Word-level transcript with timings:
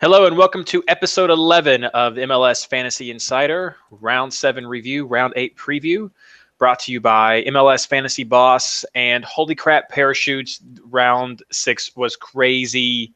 Hello 0.00 0.24
and 0.24 0.38
welcome 0.38 0.64
to 0.64 0.82
episode 0.88 1.28
11 1.28 1.84
of 1.84 2.14
MLS 2.14 2.66
Fantasy 2.66 3.10
Insider, 3.10 3.76
round 3.90 4.32
7 4.32 4.66
review, 4.66 5.04
round 5.04 5.34
8 5.36 5.54
preview, 5.58 6.10
brought 6.56 6.78
to 6.78 6.92
you 6.92 7.02
by 7.02 7.42
MLS 7.42 7.86
Fantasy 7.86 8.24
Boss 8.24 8.82
and 8.94 9.26
holy 9.26 9.54
crap 9.54 9.90
parachutes 9.90 10.62
round 10.84 11.42
6 11.52 11.96
was 11.96 12.16
crazy. 12.16 13.12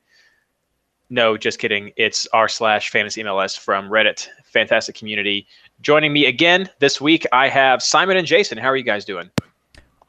No, 1.08 1.38
just 1.38 1.58
kidding. 1.58 1.90
It's 1.96 2.26
r 2.34 2.48
slash 2.48 2.90
fantasy 2.90 3.22
MLS 3.22 3.58
from 3.58 3.88
Reddit. 3.88 4.28
Fantastic 4.44 4.94
community. 4.94 5.46
Joining 5.80 6.12
me 6.12 6.26
again 6.26 6.68
this 6.80 7.00
week, 7.00 7.26
I 7.32 7.48
have 7.48 7.82
Simon 7.82 8.18
and 8.18 8.26
Jason. 8.26 8.58
How 8.58 8.68
are 8.68 8.76
you 8.76 8.84
guys 8.84 9.06
doing? 9.06 9.30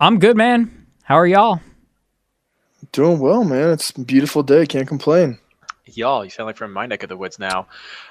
I'm 0.01 0.19
good, 0.19 0.35
man. 0.35 0.87
How 1.03 1.15
are 1.15 1.25
y'all? 1.25 1.61
Doing 2.91 3.19
well, 3.19 3.45
man. 3.45 3.69
It's 3.69 3.91
a 3.91 4.01
beautiful 4.01 4.43
day. 4.43 4.65
Can't 4.65 4.89
complain. 4.89 5.39
Y'all, 5.87 6.23
you 6.23 6.31
sound 6.31 6.47
like 6.47 6.57
from 6.57 6.73
my 6.73 6.85
neck 6.85 7.03
of 7.03 7.09
the 7.09 7.17
woods 7.17 7.37
now. 7.37 7.67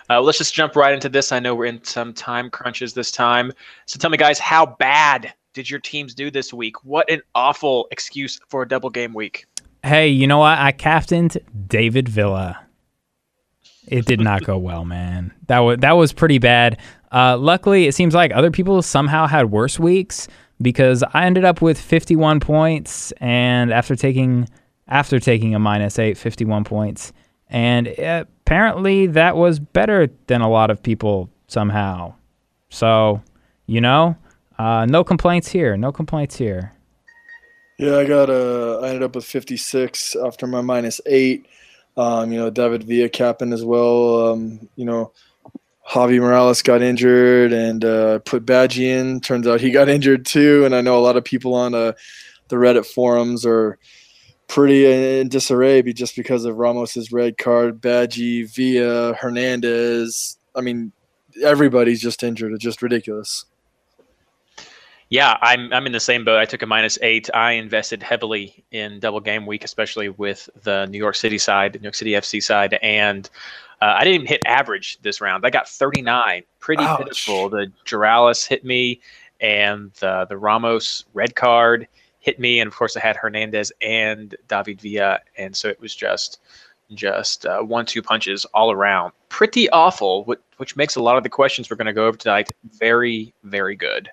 Uh, 0.09 0.21
let's 0.21 0.39
just 0.39 0.55
jump 0.55 0.77
right 0.77 0.95
into 0.95 1.09
this. 1.09 1.33
I 1.33 1.41
know 1.41 1.55
we're 1.55 1.65
in 1.67 1.83
some 1.83 2.13
time 2.13 2.49
crunches 2.49 2.95
this 2.95 3.11
time. 3.11 3.53
So 3.87 3.99
tell 3.99 4.11
me, 4.11 4.17
guys, 4.17 4.39
how 4.39 4.65
bad 4.67 5.33
did 5.55 5.69
your 5.69 5.81
teams 5.81 6.15
do 6.15 6.31
this 6.31 6.53
week? 6.53 6.85
What 6.85 7.11
an 7.11 7.23
awful 7.35 7.89
excuse 7.91 8.39
for 8.49 8.63
a 8.63 8.69
double 8.69 8.91
game 8.91 9.13
week. 9.13 9.47
Hey, 9.83 10.09
you 10.09 10.27
know 10.27 10.39
what? 10.39 10.59
I 10.59 10.73
captained 10.73 11.39
David 11.67 12.09
Villa. 12.09 12.61
It 13.87 14.07
did 14.07 14.21
not 14.21 14.45
go 14.45 14.57
well, 14.57 14.85
man. 14.85 15.33
That 15.49 15.59
was 15.59 15.79
that 15.81 15.93
was 15.93 16.13
pretty 16.13 16.39
bad. 16.39 16.81
Uh, 17.13 17.37
luckily, 17.37 17.87
it 17.87 17.95
seems 17.95 18.15
like 18.15 18.33
other 18.33 18.51
people 18.51 18.81
somehow 18.83 19.27
had 19.27 19.51
worse 19.51 19.79
weeks 19.79 20.27
because 20.63 21.05
I 21.13 21.27
ended 21.27 21.45
up 21.45 21.61
with 21.61 21.79
51 21.79 22.41
points, 22.41 23.13
and 23.19 23.73
after 23.73 23.95
taking 23.95 24.49
after 24.89 25.21
taking 25.21 25.55
a 25.55 25.59
minus 25.59 25.99
eight, 25.99 26.17
51 26.17 26.65
points. 26.65 27.13
And 27.51 27.89
apparently 27.99 29.07
that 29.09 29.37
was 29.37 29.59
better 29.59 30.09
than 30.27 30.41
a 30.41 30.49
lot 30.49 30.71
of 30.71 30.83
people 30.83 31.31
somehow. 31.47 32.15
So, 32.71 33.23
you 33.67 33.81
know, 33.81 34.17
uh, 34.59 34.87
no 34.87 35.05
complaints 35.05 35.49
here. 35.49 35.77
No 35.77 35.93
complaints 35.93 36.37
here. 36.37 36.73
Yeah, 37.79 37.97
I 37.97 38.05
got 38.07 38.31
uh, 38.31 38.81
I 38.81 38.89
ended 38.89 39.03
up 39.03 39.17
with 39.17 39.25
56 39.25 40.17
after 40.17 40.47
my 40.47 40.61
minus 40.61 41.01
eight. 41.07 41.47
Um, 41.97 42.33
you 42.33 42.39
know, 42.39 42.51
David 42.51 42.85
Villa 42.85 43.09
capping 43.09 43.53
as 43.53 43.65
well. 43.65 44.33
Um, 44.33 44.69
you 44.77 44.85
know, 44.85 45.13
Javi 45.89 46.19
Morales 46.19 46.63
got 46.63 46.83
injured 46.83 47.53
and 47.53 47.85
uh, 47.85 48.19
put 48.21 48.47
Badgie 48.47 48.85
in. 48.85 49.21
Turns 49.21 49.47
out 49.47 49.61
he 49.61 49.71
got 49.71 49.89
injured 49.97 50.25
too. 50.25 50.65
And 50.65 50.75
I 50.75 50.81
know 50.81 50.99
a 50.99 51.03
lot 51.03 51.17
of 51.17 51.25
people 51.25 51.55
on 51.55 51.75
uh, 51.75 51.93
the 52.49 52.57
Reddit 52.57 52.87
forums 52.87 53.45
are 53.45 53.79
pretty 54.49 54.87
in 54.87 55.29
disarray 55.29 55.83
just 55.93 56.17
because 56.17 56.45
of 56.45 56.57
Ramos's 56.57 57.13
red 57.13 57.39
card, 57.39 57.81
Badgie, 57.81 58.49
Villa, 58.55 59.15
Hernandez. 59.15 60.39
I 60.55 60.61
mean, 60.61 60.93
everybody's 61.43 62.01
just 62.01 62.23
injured. 62.23 62.53
It's 62.53 62.63
just 62.63 62.83
ridiculous. 62.83 63.45
Yeah, 65.11 65.37
I'm 65.43 65.73
I'm 65.73 65.87
in 65.87 65.93
the 65.93 66.01
same 66.01 66.25
boat. 66.25 66.39
I 66.39 66.45
took 66.45 66.63
a 66.63 66.67
minus 66.67 66.99
eight. 67.03 67.29
I 67.35 67.53
invested 67.53 68.03
heavily 68.03 68.65
in 68.73 69.01
double 69.01 69.21
game 69.21 69.47
week, 69.47 69.63
especially 69.63 70.09
with 70.09 70.49
the 70.63 70.87
New 70.87 70.99
York 70.99 71.15
City 71.15 71.39
side, 71.39 71.75
New 71.75 71.83
York 71.83 71.95
City 71.95 72.13
FC 72.13 72.43
side, 72.43 72.79
and 72.83 73.29
uh, 73.81 73.97
I 73.99 74.05
didn't 74.05 74.15
even 74.15 74.27
hit 74.27 74.41
average 74.47 74.99
this 75.03 75.21
round. 75.21 75.45
I 75.45 75.51
got 75.51 75.69
39, 75.69 76.43
pretty 76.59 76.83
Ouch. 76.83 76.99
pitiful. 76.99 77.49
The 77.49 77.71
Juralis 77.85 78.47
hit 78.49 78.65
me, 78.65 79.01
and 79.41 79.93
the 80.01 80.27
the 80.29 80.39
Ramos 80.39 81.05
red 81.13 81.35
card 81.35 81.87
hit 82.25 82.41
me, 82.41 82.59
and 82.59 82.67
of 82.67 82.75
course 82.75 82.97
I 82.97 83.01
had 83.01 83.17
Hernandez 83.17 83.71
and 83.83 84.35
David 84.49 84.81
Villa, 84.81 85.21
and 85.37 85.55
so 85.55 85.69
it 85.69 85.79
was 85.81 85.95
just 85.95 86.41
just 86.93 87.45
uh, 87.47 87.61
one-two 87.61 88.03
punches 88.03 88.45
all 88.55 88.71
around. 88.71 89.13
Pretty 89.29 89.69
awful, 89.71 90.25
which, 90.25 90.41
which 90.59 90.77
makes 90.77 90.97
a 90.97 91.03
lot 91.03 91.17
of 91.17 91.23
the 91.23 91.29
questions 91.29 91.69
we're 91.69 91.77
going 91.77 91.87
to 91.87 91.93
go 91.93 92.07
over 92.07 92.17
tonight 92.17 92.51
very, 92.79 93.33
very 93.43 93.75
good. 93.75 94.11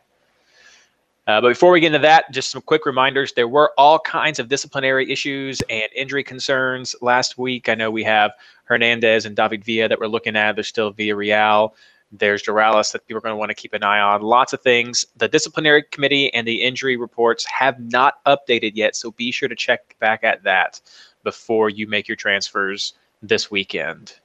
Uh, 1.28 1.40
but 1.40 1.50
before 1.50 1.72
we 1.72 1.80
get 1.80 1.88
into 1.88 2.00
that, 2.00 2.31
just 2.31 2.50
some 2.50 2.62
quick 2.62 2.86
reminders. 2.86 3.34
There 3.34 3.47
were 3.47 3.72
all 3.78 4.00
kinds 4.00 4.40
of 4.40 4.47
disciplinary 4.47 5.09
issues 5.12 5.62
and 5.69 5.88
injury 5.96 6.24
concerns 6.24 6.96
last 7.02 7.38
week. 7.38 7.69
I 7.69 7.75
know 7.75 7.91
we 7.91 8.03
have 8.03 8.31
Hernandez 8.63 9.25
and 9.25 9.36
David 9.36 9.63
Villa 9.63 9.88
that 9.88 10.00
we're 10.00 10.07
looking 10.07 10.36
at. 10.36 10.56
There's 10.56 10.68
still 10.68 10.94
Villarreal. 10.94 11.74
There's 12.12 12.44
Juralis 12.44 12.92
that 12.92 13.08
people 13.08 13.18
are 13.18 13.22
going 13.22 13.34
to 13.34 13.38
want 13.38 13.50
to 13.50 13.56
keep 13.56 13.74
an 13.74 13.84
eye 13.84 14.00
on. 14.00 14.22
Lots 14.22 14.52
of 14.54 14.62
things. 14.62 15.06
The 15.16 15.28
disciplinary 15.28 15.84
committee 15.92 16.34
and 16.34 16.46
the 16.46 16.62
injury 16.62 16.98
reports 16.98 17.46
have 17.46 17.80
not 17.80 18.24
updated 18.26 18.74
yet, 18.76 18.96
so 18.96 19.12
be 19.12 19.32
sure 19.32 19.48
to 19.48 19.56
check 19.56 19.96
back 20.00 20.24
at 20.24 20.44
that 20.44 20.82
before 21.24 21.70
you 21.70 21.88
make 21.88 22.08
your 22.08 22.18
transfers 22.18 22.94
this 23.22 23.50
weekend. 23.50 24.16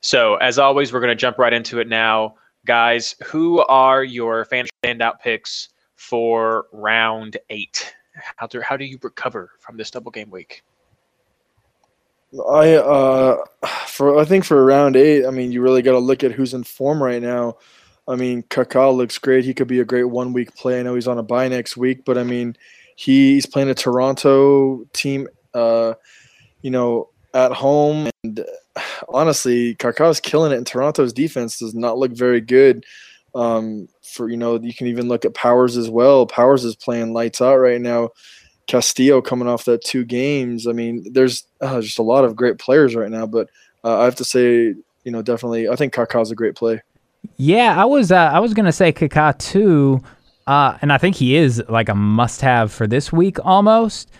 So, 0.00 0.36
as 0.36 0.58
always, 0.58 0.92
we're 0.92 1.00
going 1.00 1.08
to 1.08 1.14
jump 1.14 1.38
right 1.38 1.52
into 1.52 1.80
it 1.80 1.88
now. 1.88 2.34
Guys, 2.66 3.14
who 3.24 3.60
are 3.66 4.04
your 4.04 4.44
fan 4.44 4.66
standout 4.84 5.20
picks 5.20 5.70
for 5.96 6.66
round 6.72 7.36
eight? 7.50 7.94
How 8.36 8.46
do, 8.46 8.60
how 8.60 8.76
do 8.76 8.84
you 8.84 8.98
recover 9.02 9.50
from 9.58 9.76
this 9.76 9.90
double 9.90 10.10
game 10.10 10.30
week? 10.30 10.62
I 12.50 12.74
uh 12.74 13.38
for 13.98 14.16
I 14.16 14.24
think 14.24 14.44
for 14.44 14.64
round 14.64 14.94
eight, 14.94 15.26
I 15.26 15.30
mean 15.30 15.50
you 15.50 15.60
really 15.60 15.82
got 15.82 15.90
to 15.90 15.98
look 15.98 16.22
at 16.22 16.30
who's 16.30 16.54
in 16.54 16.62
form 16.62 17.02
right 17.02 17.20
now. 17.20 17.56
I 18.06 18.14
mean 18.14 18.44
Kaká 18.44 18.96
looks 18.96 19.18
great. 19.18 19.44
He 19.44 19.52
could 19.52 19.66
be 19.66 19.80
a 19.80 19.84
great 19.84 20.04
one 20.04 20.32
week 20.32 20.54
play. 20.54 20.78
I 20.78 20.84
know 20.84 20.94
he's 20.94 21.08
on 21.08 21.18
a 21.18 21.22
bye 21.24 21.48
next 21.48 21.76
week, 21.76 22.04
but 22.04 22.16
I 22.16 22.22
mean 22.22 22.56
he's 22.94 23.44
playing 23.44 23.70
a 23.70 23.74
Toronto 23.74 24.84
team, 24.92 25.26
uh, 25.52 25.94
you 26.62 26.70
know, 26.70 27.08
at 27.34 27.50
home, 27.50 28.08
and 28.22 28.44
honestly, 29.08 29.74
Kaká's 29.74 30.20
killing 30.20 30.52
it. 30.52 30.58
And 30.58 30.66
Toronto's 30.66 31.12
defense 31.12 31.58
does 31.58 31.74
not 31.74 31.98
look 31.98 32.12
very 32.12 32.40
good. 32.40 32.86
Um, 33.34 33.88
for 34.04 34.30
you 34.30 34.36
know, 34.36 34.60
you 34.60 34.74
can 34.74 34.86
even 34.86 35.08
look 35.08 35.24
at 35.24 35.34
Powers 35.34 35.76
as 35.76 35.90
well. 35.90 36.24
Powers 36.24 36.64
is 36.64 36.76
playing 36.76 37.14
lights 37.14 37.40
out 37.40 37.56
right 37.56 37.80
now. 37.80 38.10
Castillo 38.68 39.20
coming 39.22 39.48
off 39.48 39.64
that 39.64 39.82
two 39.82 40.04
games. 40.04 40.68
I 40.68 40.72
mean, 40.72 41.04
there's 41.12 41.48
uh, 41.60 41.80
just 41.80 41.98
a 41.98 42.02
lot 42.02 42.24
of 42.24 42.36
great 42.36 42.58
players 42.58 42.94
right 42.94 43.10
now, 43.10 43.26
but 43.26 43.48
uh, 43.84 44.00
I 44.00 44.04
have 44.04 44.16
to 44.16 44.24
say, 44.24 44.74
you 45.04 45.12
know, 45.12 45.22
definitely, 45.22 45.68
I 45.68 45.76
think 45.76 45.94
Kaká's 45.94 46.30
a 46.30 46.34
great 46.34 46.54
play. 46.54 46.82
Yeah, 47.36 47.80
I 47.80 47.84
was 47.84 48.12
uh, 48.12 48.16
I 48.16 48.38
was 48.40 48.54
gonna 48.54 48.72
say 48.72 48.92
Kaká 48.92 49.36
too, 49.38 50.00
uh, 50.46 50.78
and 50.82 50.92
I 50.92 50.98
think 50.98 51.16
he 51.16 51.36
is 51.36 51.62
like 51.68 51.88
a 51.88 51.94
must-have 51.94 52.72
for 52.72 52.86
this 52.86 53.12
week 53.12 53.38
almost. 53.44 54.10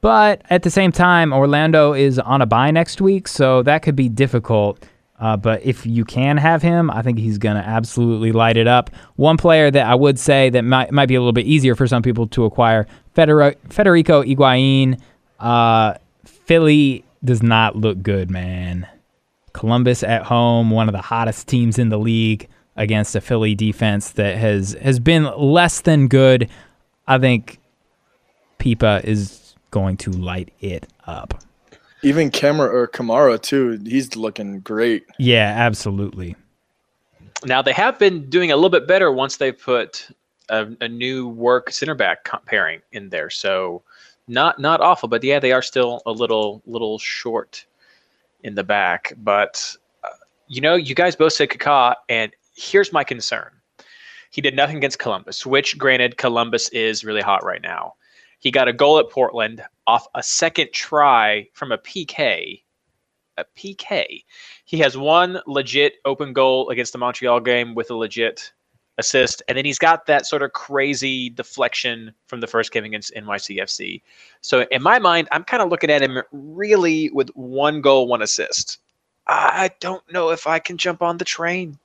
But 0.00 0.42
at 0.50 0.62
the 0.62 0.70
same 0.70 0.92
time, 0.92 1.32
Orlando 1.32 1.92
is 1.92 2.18
on 2.20 2.40
a 2.40 2.46
bye 2.46 2.70
next 2.70 3.00
week, 3.00 3.26
so 3.26 3.62
that 3.62 3.82
could 3.82 3.96
be 3.96 4.08
difficult. 4.08 4.84
Uh, 5.18 5.36
but 5.36 5.64
if 5.64 5.86
you 5.86 6.04
can 6.04 6.36
have 6.36 6.62
him, 6.62 6.90
I 6.90 7.02
think 7.02 7.18
he's 7.18 7.38
going 7.38 7.56
to 7.56 7.66
absolutely 7.66 8.32
light 8.32 8.56
it 8.56 8.68
up. 8.68 8.90
One 9.16 9.36
player 9.36 9.70
that 9.70 9.86
I 9.86 9.94
would 9.94 10.18
say 10.18 10.50
that 10.50 10.62
might, 10.62 10.92
might 10.92 11.06
be 11.06 11.14
a 11.14 11.20
little 11.20 11.32
bit 11.32 11.46
easier 11.46 11.74
for 11.74 11.86
some 11.86 12.02
people 12.02 12.26
to 12.28 12.44
acquire 12.44 12.86
Federico, 13.14 13.58
Federico. 13.70 14.22
Uh, 15.40 15.94
Philly 16.24 17.04
does 17.24 17.42
not 17.42 17.76
look 17.76 18.02
good, 18.02 18.30
man. 18.30 18.86
Columbus 19.56 20.02
at 20.02 20.22
home, 20.22 20.70
one 20.70 20.86
of 20.86 20.92
the 20.92 21.00
hottest 21.00 21.48
teams 21.48 21.78
in 21.78 21.88
the 21.88 21.98
league 21.98 22.46
against 22.76 23.16
a 23.16 23.22
Philly 23.22 23.54
defense 23.54 24.10
that 24.10 24.36
has 24.36 24.76
has 24.82 25.00
been 25.00 25.24
less 25.34 25.80
than 25.80 26.08
good. 26.08 26.50
I 27.08 27.16
think 27.18 27.58
Pipa 28.58 29.00
is 29.02 29.54
going 29.70 29.96
to 29.96 30.10
light 30.10 30.52
it 30.60 30.86
up. 31.06 31.42
Even 32.02 32.30
Kamara 32.30 32.70
or 32.70 32.86
Kamara 32.86 33.40
too, 33.40 33.80
he's 33.86 34.14
looking 34.14 34.60
great. 34.60 35.06
Yeah, 35.18 35.54
absolutely. 35.56 36.36
Now 37.46 37.62
they 37.62 37.72
have 37.72 37.98
been 37.98 38.28
doing 38.28 38.52
a 38.52 38.56
little 38.56 38.68
bit 38.68 38.86
better 38.86 39.10
once 39.10 39.38
they 39.38 39.52
put 39.52 40.06
a, 40.50 40.66
a 40.82 40.88
new 40.88 41.28
work 41.28 41.70
center 41.70 41.94
back 41.94 42.28
pairing 42.44 42.82
in 42.92 43.08
there. 43.08 43.30
So 43.30 43.82
not 44.28 44.58
not 44.58 44.82
awful, 44.82 45.08
but 45.08 45.24
yeah, 45.24 45.40
they 45.40 45.52
are 45.52 45.62
still 45.62 46.02
a 46.04 46.12
little 46.12 46.60
little 46.66 46.98
short 46.98 47.64
in 48.46 48.54
the 48.54 48.64
back. 48.64 49.12
But 49.18 49.76
uh, 50.04 50.08
you 50.46 50.60
know, 50.60 50.74
you 50.74 50.94
guys 50.94 51.16
both 51.16 51.32
said 51.32 51.50
Kaká, 51.50 51.94
and 52.08 52.32
here's 52.54 52.92
my 52.92 53.04
concern. 53.04 53.50
He 54.30 54.40
did 54.40 54.56
nothing 54.56 54.76
against 54.76 54.98
Columbus, 54.98 55.44
which 55.44 55.76
granted 55.78 56.16
Columbus 56.16 56.68
is 56.70 57.04
really 57.04 57.22
hot 57.22 57.44
right 57.44 57.62
now. 57.62 57.94
He 58.38 58.50
got 58.50 58.68
a 58.68 58.72
goal 58.72 58.98
at 58.98 59.10
Portland 59.10 59.62
off 59.86 60.06
a 60.14 60.22
second 60.22 60.68
try 60.72 61.48
from 61.52 61.72
a 61.72 61.78
PK. 61.78 62.62
A 63.38 63.44
PK. 63.56 64.24
He 64.64 64.78
has 64.78 64.96
one 64.96 65.40
legit 65.46 65.94
open 66.04 66.32
goal 66.32 66.70
against 66.70 66.92
the 66.92 66.98
Montreal 66.98 67.40
game 67.40 67.74
with 67.74 67.90
a 67.90 67.94
legit 67.94 68.52
assist, 68.98 69.42
and 69.48 69.56
then 69.56 69.64
he's 69.64 69.78
got 69.78 70.06
that 70.06 70.26
sort 70.26 70.42
of 70.42 70.52
crazy 70.52 71.30
deflection 71.30 72.12
from 72.26 72.40
the 72.40 72.46
first 72.46 72.72
game 72.72 72.84
against 72.84 73.14
NYCFC. 73.14 74.02
So 74.40 74.66
in 74.70 74.82
my 74.82 74.98
mind, 74.98 75.28
I'm 75.32 75.44
kind 75.44 75.62
of 75.62 75.68
looking 75.68 75.90
at 75.90 76.02
him 76.02 76.22
really 76.32 77.10
with 77.10 77.28
one 77.30 77.80
goal, 77.80 78.08
one 78.08 78.22
assist. 78.22 78.78
I 79.26 79.70
don't 79.80 80.02
know 80.12 80.30
if 80.30 80.46
I 80.46 80.58
can 80.58 80.76
jump 80.78 81.02
on 81.02 81.18
the 81.18 81.24
train. 81.24 81.78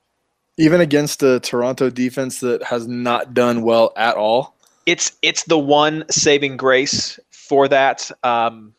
Even 0.57 0.79
against 0.79 1.19
the 1.19 1.39
Toronto 1.39 1.89
defense 1.89 2.39
that 2.41 2.63
has 2.63 2.87
not 2.87 3.33
done 3.33 3.63
well 3.63 3.93
at 3.95 4.15
all 4.15 4.55
it's 4.85 5.13
it's 5.21 5.43
the 5.45 5.57
one 5.57 6.05
saving 6.09 6.57
grace 6.57 7.19
for 7.29 7.67
that. 7.67 8.09
Um, 8.23 8.73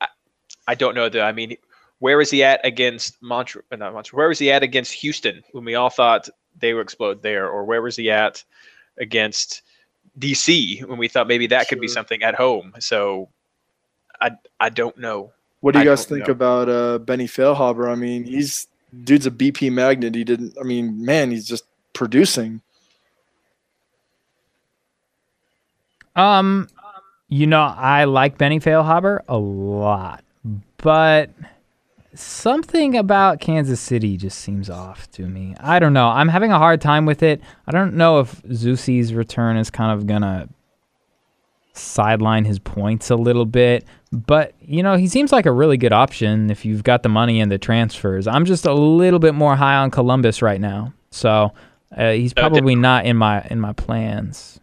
I, 0.00 0.08
I 0.66 0.74
don't 0.74 0.94
know 0.94 1.08
though. 1.08 1.22
I 1.22 1.32
mean, 1.32 1.56
where 1.98 2.20
is 2.20 2.30
he 2.30 2.42
at 2.42 2.60
against 2.64 3.20
Montreal? 3.22 3.64
Not 3.70 3.92
Montreal. 3.92 4.18
Where 4.18 4.30
is 4.30 4.38
he 4.38 4.50
at 4.50 4.62
against 4.62 4.92
Houston 4.94 5.42
when 5.52 5.64
we 5.64 5.74
all 5.74 5.90
thought 5.90 6.28
they 6.58 6.74
would 6.74 6.82
explode 6.82 7.22
there, 7.22 7.48
or 7.48 7.64
where 7.64 7.82
was 7.82 7.96
he 7.96 8.10
at 8.10 8.42
against 8.98 9.62
DC 10.18 10.84
when 10.86 10.98
we 10.98 11.08
thought 11.08 11.26
maybe 11.26 11.46
that 11.48 11.68
could 11.68 11.80
be 11.80 11.88
something 11.88 12.22
at 12.22 12.34
home? 12.34 12.74
So 12.78 13.28
I 14.20 14.32
I 14.60 14.68
don't 14.68 14.96
know. 14.98 15.32
What 15.60 15.72
do 15.72 15.78
you 15.78 15.84
I 15.84 15.94
guys 15.94 16.04
think 16.06 16.26
know. 16.26 16.32
about 16.32 16.68
uh, 16.68 16.98
Benny 16.98 17.26
Feilhaber? 17.26 17.90
I 17.90 17.94
mean, 17.94 18.24
he's 18.24 18.66
dude's 19.04 19.26
a 19.26 19.30
BP 19.30 19.72
magnet. 19.72 20.14
He 20.14 20.24
didn't. 20.24 20.56
I 20.58 20.64
mean, 20.64 21.04
man, 21.04 21.30
he's 21.30 21.46
just 21.46 21.64
producing. 21.92 22.60
Um, 26.14 26.68
you 27.28 27.46
know, 27.46 27.62
I 27.62 28.04
like 28.04 28.36
Benny 28.38 28.60
Feilhaber 28.60 29.20
a 29.28 29.38
lot, 29.38 30.22
but 30.76 31.30
something 32.14 32.96
about 32.96 33.40
Kansas 33.40 33.80
City 33.80 34.16
just 34.16 34.38
seems 34.38 34.68
off 34.68 35.10
to 35.12 35.26
me. 35.26 35.54
I 35.60 35.78
don't 35.78 35.92
know. 35.92 36.08
I'm 36.08 36.28
having 36.28 36.52
a 36.52 36.58
hard 36.58 36.80
time 36.80 37.06
with 37.06 37.22
it. 37.22 37.40
I 37.66 37.72
don't 37.72 37.94
know 37.94 38.20
if 38.20 38.42
Zusi's 38.42 39.14
return 39.14 39.56
is 39.56 39.70
kind 39.70 39.98
of 39.98 40.06
gonna 40.06 40.48
sideline 41.74 42.44
his 42.44 42.58
points 42.58 43.10
a 43.10 43.16
little 43.16 43.46
bit, 43.46 43.86
but 44.12 44.54
you 44.60 44.82
know, 44.82 44.96
he 44.96 45.08
seems 45.08 45.32
like 45.32 45.46
a 45.46 45.52
really 45.52 45.76
good 45.76 45.92
option 45.92 46.50
if 46.50 46.64
you've 46.64 46.84
got 46.84 47.02
the 47.02 47.08
money 47.08 47.40
and 47.40 47.50
the 47.50 47.58
transfers. 47.58 48.26
I'm 48.26 48.44
just 48.44 48.66
a 48.66 48.74
little 48.74 49.18
bit 49.18 49.34
more 49.34 49.56
high 49.56 49.76
on 49.76 49.90
Columbus 49.90 50.42
right 50.42 50.60
now, 50.60 50.92
so 51.10 51.52
uh, 51.96 52.12
he's 52.12 52.34
probably 52.34 52.74
not 52.74 53.06
in 53.06 53.16
my 53.16 53.46
in 53.50 53.60
my 53.60 53.72
plans. 53.72 54.60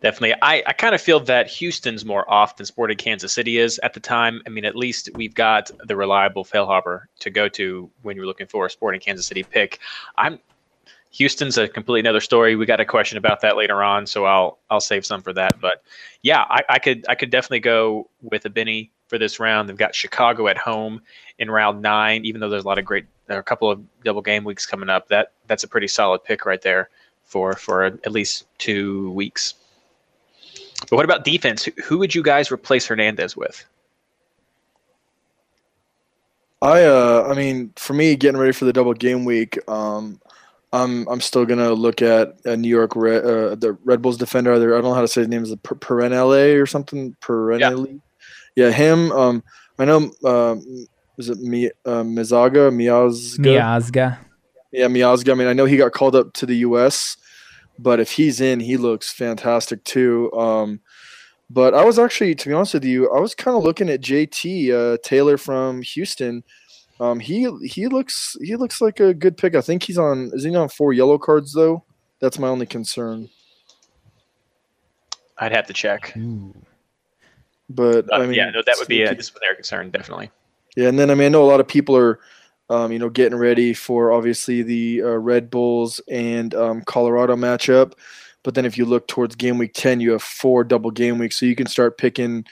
Definitely. 0.00 0.34
I, 0.42 0.62
I 0.64 0.72
kind 0.74 0.94
of 0.94 1.00
feel 1.00 1.18
that 1.20 1.48
Houston's 1.48 2.04
more 2.04 2.28
off 2.30 2.56
than 2.56 2.66
Sporting 2.66 2.96
Kansas 2.96 3.32
City 3.32 3.58
is 3.58 3.80
at 3.82 3.94
the 3.94 4.00
time. 4.00 4.40
I 4.46 4.48
mean, 4.48 4.64
at 4.64 4.76
least 4.76 5.10
we've 5.14 5.34
got 5.34 5.70
the 5.84 5.96
reliable 5.96 6.44
Feilhaber 6.44 7.02
to 7.18 7.30
go 7.30 7.48
to 7.48 7.90
when 8.02 8.14
you're 8.14 8.26
looking 8.26 8.46
for 8.46 8.66
a 8.66 8.70
Sporting 8.70 9.00
Kansas 9.00 9.26
City 9.26 9.42
pick. 9.42 9.80
I'm 10.16 10.38
Houston's 11.10 11.56
a 11.56 11.66
completely 11.66 12.00
another 12.00 12.20
story. 12.20 12.54
We 12.54 12.66
got 12.66 12.80
a 12.80 12.84
question 12.84 13.18
about 13.18 13.40
that 13.40 13.56
later 13.56 13.82
on, 13.82 14.06
so 14.06 14.24
I'll 14.24 14.58
I'll 14.70 14.80
save 14.80 15.04
some 15.06 15.22
for 15.22 15.32
that. 15.32 15.60
But 15.60 15.82
yeah, 16.22 16.44
I, 16.48 16.62
I 16.68 16.78
could 16.78 17.04
I 17.08 17.14
could 17.14 17.30
definitely 17.30 17.60
go 17.60 18.08
with 18.22 18.44
a 18.44 18.50
Benny 18.50 18.92
for 19.08 19.18
this 19.18 19.40
round. 19.40 19.68
They've 19.68 19.76
got 19.76 19.94
Chicago 19.94 20.48
at 20.48 20.58
home 20.58 21.00
in 21.38 21.50
round 21.50 21.82
nine, 21.82 22.24
even 22.24 22.40
though 22.40 22.50
there's 22.50 22.64
a 22.64 22.68
lot 22.68 22.78
of 22.78 22.84
great 22.84 23.06
there 23.26 23.36
are 23.36 23.40
a 23.40 23.44
couple 23.44 23.70
of 23.70 23.82
double 24.04 24.22
game 24.22 24.44
weeks 24.44 24.66
coming 24.66 24.90
up. 24.90 25.08
That 25.08 25.32
that's 25.46 25.64
a 25.64 25.68
pretty 25.68 25.88
solid 25.88 26.22
pick 26.24 26.44
right 26.44 26.60
there 26.60 26.90
for 27.24 27.54
for 27.54 27.84
at 27.84 28.12
least 28.12 28.46
two 28.58 29.10
weeks. 29.12 29.54
But 30.82 30.92
what 30.96 31.04
about 31.04 31.24
defense? 31.24 31.64
Who- 31.64 31.72
Who 31.84 31.98
would 31.98 32.14
you 32.14 32.22
guys 32.22 32.50
replace 32.52 32.86
Hernandez 32.86 33.36
with? 33.36 33.64
I 36.60 36.82
uh 36.84 37.28
I 37.30 37.34
mean 37.36 37.72
for 37.76 37.94
me 37.94 38.16
getting 38.16 38.40
ready 38.40 38.52
for 38.52 38.64
the 38.64 38.72
double 38.72 38.92
game 38.94 39.24
week 39.24 39.58
um 39.68 40.20
I'm 40.72 41.08
I'm 41.08 41.20
still 41.20 41.46
gonna 41.46 41.72
look 41.72 42.02
at 42.02 42.34
a 42.44 42.56
New 42.56 42.68
York 42.68 42.96
Red, 42.96 43.24
uh, 43.24 43.54
the 43.54 43.78
Red 43.84 44.02
Bulls 44.02 44.16
defender 44.18 44.52
either 44.54 44.72
I 44.74 44.80
don't 44.80 44.90
know 44.90 44.94
how 44.94 45.00
to 45.02 45.08
say 45.08 45.20
his 45.20 45.28
name 45.28 45.42
is 45.44 45.52
it 45.52 45.62
Per- 45.62 45.76
Perrinelle 45.76 46.60
or 46.60 46.66
something 46.66 47.14
Perrinelle 47.22 48.00
yeah. 48.56 48.70
him 48.70 49.12
um 49.12 49.44
I 49.78 49.84
know 49.84 50.10
um 50.24 50.86
is 51.16 51.28
it 51.30 51.38
Mi, 51.38 51.68
uh, 51.86 52.02
Mizaga 52.02 52.72
Miazga 52.72 53.38
Miazga. 53.38 54.18
yeah 54.72 54.86
Miazga 54.86 55.30
I 55.30 55.34
mean 55.34 55.46
I 55.48 55.52
know 55.52 55.64
he 55.64 55.76
got 55.76 55.92
called 55.92 56.16
up 56.16 56.32
to 56.34 56.46
the 56.46 56.56
U.S. 56.56 57.16
but 57.78 58.00
if 58.00 58.10
he's 58.12 58.40
in 58.40 58.60
he 58.60 58.76
looks 58.76 59.12
fantastic 59.12 59.82
too 59.84 60.32
um 60.32 60.80
but 61.50 61.74
I 61.74 61.84
was 61.84 61.98
actually, 61.98 62.34
to 62.34 62.48
be 62.48 62.54
honest 62.54 62.74
with 62.74 62.84
you, 62.84 63.10
I 63.10 63.20
was 63.20 63.34
kind 63.34 63.56
of 63.56 63.62
looking 63.62 63.88
at 63.88 64.02
JT 64.02 64.70
uh, 64.70 64.98
Taylor 65.02 65.38
from 65.38 65.80
Houston. 65.82 66.44
Um, 67.00 67.20
he 67.20 67.48
he 67.64 67.86
looks 67.86 68.36
he 68.42 68.56
looks 68.56 68.80
like 68.80 69.00
a 69.00 69.14
good 69.14 69.36
pick. 69.36 69.54
I 69.54 69.60
think 69.60 69.82
he's 69.84 69.98
on. 69.98 70.30
Is 70.34 70.44
he 70.44 70.54
on 70.54 70.68
four 70.68 70.92
yellow 70.92 71.16
cards 71.16 71.52
though? 71.52 71.84
That's 72.20 72.38
my 72.38 72.48
only 72.48 72.66
concern. 72.66 73.28
I'd 75.38 75.52
have 75.52 75.68
to 75.68 75.72
check. 75.72 76.12
But 77.70 78.12
Uh, 78.12 78.16
I 78.16 78.26
mean, 78.26 78.34
yeah, 78.34 78.50
no, 78.50 78.62
that 78.66 78.76
would 78.78 78.88
be 78.88 79.02
a 79.02 79.14
disciplinary 79.14 79.54
concern, 79.54 79.90
definitely. 79.90 80.30
Yeah, 80.76 80.88
and 80.88 80.98
then 80.98 81.10
I 81.10 81.14
mean, 81.14 81.26
I 81.26 81.28
know 81.28 81.44
a 81.44 81.46
lot 81.46 81.60
of 81.60 81.68
people 81.68 81.96
are, 81.96 82.18
um, 82.70 82.92
you 82.92 82.98
know, 82.98 83.08
getting 83.08 83.38
ready 83.38 83.72
for 83.72 84.12
obviously 84.12 84.62
the 84.62 85.02
uh, 85.02 85.16
Red 85.16 85.50
Bulls 85.50 86.00
and 86.10 86.54
um, 86.54 86.82
Colorado 86.82 87.36
matchup. 87.36 87.94
But 88.42 88.54
then 88.54 88.64
if 88.64 88.78
you 88.78 88.84
look 88.84 89.08
towards 89.08 89.34
game 89.34 89.58
week 89.58 89.72
ten, 89.74 90.00
you 90.00 90.12
have 90.12 90.22
four 90.22 90.64
double 90.64 90.90
game 90.90 91.18
weeks, 91.18 91.38
so 91.38 91.46
you 91.46 91.56
can 91.56 91.66
start 91.66 91.98
picking, 91.98 92.44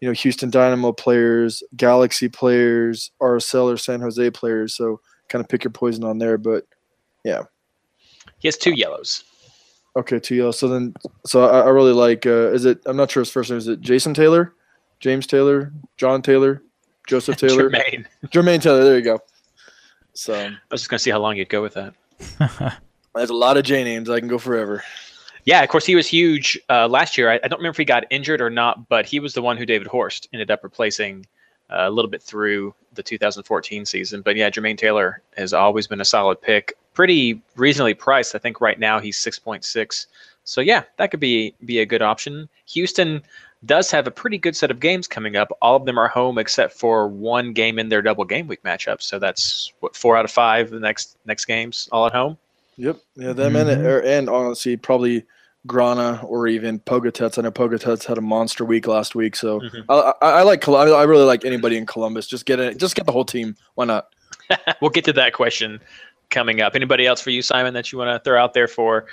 you 0.00 0.08
know, 0.08 0.12
Houston 0.12 0.50
Dynamo 0.50 0.92
players, 0.92 1.62
Galaxy 1.76 2.28
players, 2.28 3.10
RSL 3.20 3.72
or 3.72 3.76
San 3.76 4.00
Jose 4.00 4.30
players. 4.30 4.74
So 4.74 5.00
kind 5.28 5.44
of 5.44 5.48
pick 5.48 5.64
your 5.64 5.72
poison 5.72 6.04
on 6.04 6.18
there. 6.18 6.38
But 6.38 6.64
yeah. 7.24 7.42
He 8.38 8.48
has 8.48 8.56
two 8.56 8.72
yellows. 8.74 9.24
okay, 9.96 10.20
two 10.20 10.34
yellow. 10.36 10.50
So 10.52 10.68
then, 10.68 10.94
so 11.24 11.44
I, 11.44 11.60
I 11.60 11.68
really 11.68 11.92
like. 11.92 12.26
Uh, 12.26 12.52
is 12.52 12.64
it? 12.64 12.80
I'm 12.86 12.96
not 12.96 13.10
sure 13.10 13.22
his 13.22 13.30
first 13.30 13.50
name. 13.50 13.58
Is 13.58 13.66
it 13.66 13.80
Jason 13.80 14.14
Taylor, 14.14 14.54
James 15.00 15.26
Taylor, 15.26 15.72
John 15.96 16.22
Taylor, 16.22 16.62
Joseph 17.08 17.36
Taylor, 17.36 17.70
Jermaine. 17.70 18.06
Jermaine 18.26 18.62
Taylor? 18.62 18.84
There 18.84 18.96
you 18.96 19.04
go. 19.04 19.18
So. 20.16 20.34
I 20.34 20.56
was 20.70 20.80
just 20.80 20.90
going 20.90 20.98
to 20.98 21.02
see 21.02 21.10
how 21.10 21.18
long 21.18 21.36
you'd 21.36 21.48
go 21.48 21.62
with 21.62 21.74
that. 21.74 21.94
There's 23.14 23.30
a 23.30 23.34
lot 23.34 23.56
of 23.56 23.64
J 23.64 23.84
names. 23.84 24.10
I 24.10 24.18
can 24.18 24.28
go 24.28 24.38
forever. 24.38 24.82
Yeah, 25.44 25.62
of 25.62 25.68
course, 25.68 25.86
he 25.86 25.94
was 25.94 26.08
huge 26.08 26.58
uh, 26.68 26.88
last 26.88 27.16
year. 27.16 27.30
I, 27.30 27.34
I 27.36 27.48
don't 27.48 27.58
remember 27.58 27.74
if 27.74 27.78
he 27.78 27.84
got 27.84 28.04
injured 28.10 28.40
or 28.40 28.50
not, 28.50 28.88
but 28.88 29.06
he 29.06 29.20
was 29.20 29.34
the 29.34 29.42
one 29.42 29.56
who 29.56 29.64
David 29.64 29.86
Horst 29.86 30.28
ended 30.32 30.50
up 30.50 30.64
replacing 30.64 31.24
uh, 31.70 31.84
a 31.86 31.90
little 31.90 32.10
bit 32.10 32.22
through 32.22 32.74
the 32.94 33.02
2014 33.02 33.84
season. 33.84 34.22
But 34.22 34.36
yeah, 34.36 34.50
Jermaine 34.50 34.76
Taylor 34.76 35.22
has 35.36 35.52
always 35.52 35.86
been 35.86 36.00
a 36.00 36.04
solid 36.04 36.40
pick. 36.40 36.74
Pretty 36.94 37.40
reasonably 37.54 37.94
priced. 37.94 38.34
I 38.34 38.38
think 38.38 38.60
right 38.60 38.78
now 38.78 38.98
he's 38.98 39.18
6.6. 39.18 40.06
So 40.44 40.60
yeah, 40.60 40.84
that 40.96 41.10
could 41.10 41.20
be 41.20 41.54
be 41.64 41.80
a 41.80 41.86
good 41.86 42.02
option. 42.02 42.48
Houston 42.66 43.22
does 43.64 43.90
have 43.90 44.06
a 44.06 44.10
pretty 44.10 44.38
good 44.38 44.54
set 44.56 44.70
of 44.70 44.80
games 44.80 45.08
coming 45.08 45.36
up. 45.36 45.48
All 45.62 45.76
of 45.76 45.84
them 45.86 45.98
are 45.98 46.08
home 46.08 46.38
except 46.38 46.74
for 46.74 47.08
one 47.08 47.52
game 47.52 47.78
in 47.78 47.88
their 47.88 48.02
double 48.02 48.24
game 48.24 48.46
week 48.46 48.62
matchup. 48.62 49.00
So 49.02 49.18
that's 49.18 49.72
what 49.80 49.96
four 49.96 50.16
out 50.16 50.24
of 50.24 50.30
five 50.30 50.70
the 50.70 50.78
next 50.80 51.16
next 51.26 51.46
games 51.46 51.88
all 51.90 52.06
at 52.06 52.12
home. 52.12 52.36
Yep. 52.76 52.98
Yeah, 53.16 53.32
them 53.32 53.56
and 53.56 53.68
Mhm. 53.70 53.84
er, 53.84 54.02
and 54.02 54.28
honestly, 54.28 54.76
probably 54.76 55.24
Grana 55.66 56.20
or 56.22 56.46
even 56.46 56.78
Pogatetz. 56.80 57.38
I 57.38 57.42
know 57.42 57.50
Pogatetz 57.50 58.04
had 58.04 58.18
a 58.18 58.20
monster 58.20 58.64
week 58.64 58.86
last 58.86 59.14
week, 59.14 59.34
so 59.34 59.60
Mhm. 59.60 59.84
I, 59.88 60.12
I, 60.22 60.30
I 60.38 60.42
like 60.42 60.60
Col- 60.60 60.76
I 60.76 61.02
really 61.04 61.24
like 61.24 61.44
anybody 61.44 61.76
in 61.76 61.86
Columbus. 61.86 62.26
Just 62.26 62.44
get 62.46 62.60
it. 62.60 62.76
Just 62.76 62.94
get 62.94 63.06
the 63.06 63.12
whole 63.12 63.24
team. 63.24 63.56
Why 63.74 63.86
not? 63.86 64.08
we'll 64.80 64.90
get 64.90 65.04
to 65.06 65.12
that 65.14 65.32
question 65.32 65.80
coming 66.30 66.60
up. 66.60 66.74
Anybody 66.76 67.06
else 67.06 67.20
for 67.20 67.30
you, 67.30 67.40
Simon, 67.42 67.72
that 67.74 67.90
you 67.90 67.98
want 67.98 68.10
to 68.10 68.22
throw 68.22 68.40
out 68.40 68.52
there 68.54 68.68
for 68.68 69.06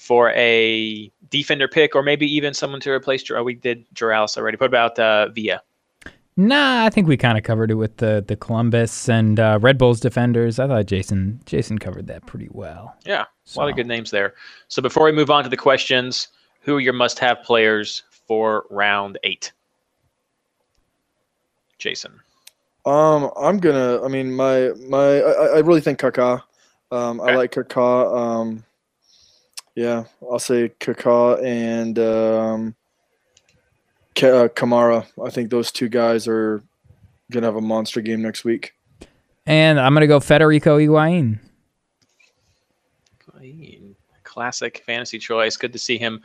for 0.00 0.30
a 0.34 1.12
defender 1.28 1.68
pick, 1.68 1.94
or 1.94 2.02
maybe 2.02 2.26
even 2.26 2.54
someone 2.54 2.80
to 2.80 2.90
replace? 2.90 3.22
Jor- 3.22 3.36
Oh, 3.36 3.44
we 3.44 3.54
did 3.54 3.84
Joralis 3.92 4.38
already. 4.38 4.56
What 4.56 4.66
about 4.66 4.98
uh, 4.98 5.28
Via? 5.28 5.62
Nah, 6.36 6.86
I 6.86 6.88
think 6.88 7.06
we 7.06 7.18
kind 7.18 7.36
of 7.36 7.44
covered 7.44 7.70
it 7.70 7.74
with 7.74 7.98
the 7.98 8.24
the 8.26 8.34
Columbus 8.34 9.08
and 9.10 9.38
uh, 9.38 9.58
Red 9.60 9.76
Bulls 9.76 10.00
defenders. 10.00 10.58
I 10.58 10.66
thought 10.66 10.86
Jason 10.86 11.38
Jason 11.44 11.78
covered 11.78 12.06
that 12.06 12.24
pretty 12.24 12.48
well. 12.50 12.96
Yeah, 13.04 13.24
a 13.54 13.58
lot 13.58 13.68
of 13.68 13.76
good 13.76 13.86
names 13.86 14.10
there. 14.10 14.34
So 14.68 14.80
before 14.80 15.04
we 15.04 15.12
move 15.12 15.28
on 15.30 15.44
to 15.44 15.50
the 15.50 15.56
questions, 15.56 16.28
who 16.62 16.76
are 16.76 16.80
your 16.80 16.94
must-have 16.94 17.42
players 17.42 18.04
for 18.26 18.64
round 18.70 19.18
eight? 19.22 19.52
Jason. 21.78 22.20
Um, 22.86 23.30
I'm 23.36 23.58
gonna. 23.58 24.02
I 24.02 24.08
mean, 24.08 24.32
my 24.34 24.70
my. 24.88 25.18
I, 25.20 25.46
I 25.56 25.58
really 25.58 25.82
think 25.82 25.98
Kaká. 26.00 26.42
Um, 26.90 27.20
Okay. 27.20 27.32
I 27.32 27.36
like 27.36 27.52
Kaká. 27.52 28.16
Um, 28.16 28.64
yeah, 29.80 30.04
I'll 30.30 30.38
say 30.38 30.70
Kaká 30.78 31.42
and 31.42 31.98
um, 31.98 32.74
Ka- 34.14 34.26
uh, 34.26 34.48
Kamara. 34.48 35.06
I 35.24 35.30
think 35.30 35.48
those 35.48 35.72
two 35.72 35.88
guys 35.88 36.28
are 36.28 36.62
gonna 37.30 37.46
have 37.46 37.56
a 37.56 37.62
monster 37.62 38.02
game 38.02 38.20
next 38.20 38.44
week. 38.44 38.74
And 39.46 39.80
I'm 39.80 39.94
gonna 39.94 40.06
go 40.06 40.20
Federico 40.20 40.78
Higuain. 40.78 41.38
Classic 44.22 44.82
fantasy 44.84 45.18
choice. 45.18 45.56
Good 45.56 45.72
to 45.72 45.78
see 45.78 45.96
him 45.96 46.20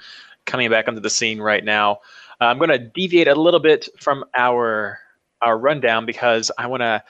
coming 0.45 0.69
back 0.69 0.89
onto 0.89 0.99
the 0.99 1.09
scene 1.09 1.39
right 1.39 1.63
now. 1.63 1.99
Uh, 2.41 2.45
I'm 2.45 2.57
going 2.57 2.69
to 2.69 2.77
deviate 2.77 3.27
a 3.27 3.33
little 3.33 3.59
bit 3.59 3.87
from 3.99 4.23
our 4.35 4.99
our 5.41 5.57
rundown 5.57 6.05
because 6.05 6.51
I 6.57 6.67
want 6.67 6.81
to 6.81 7.03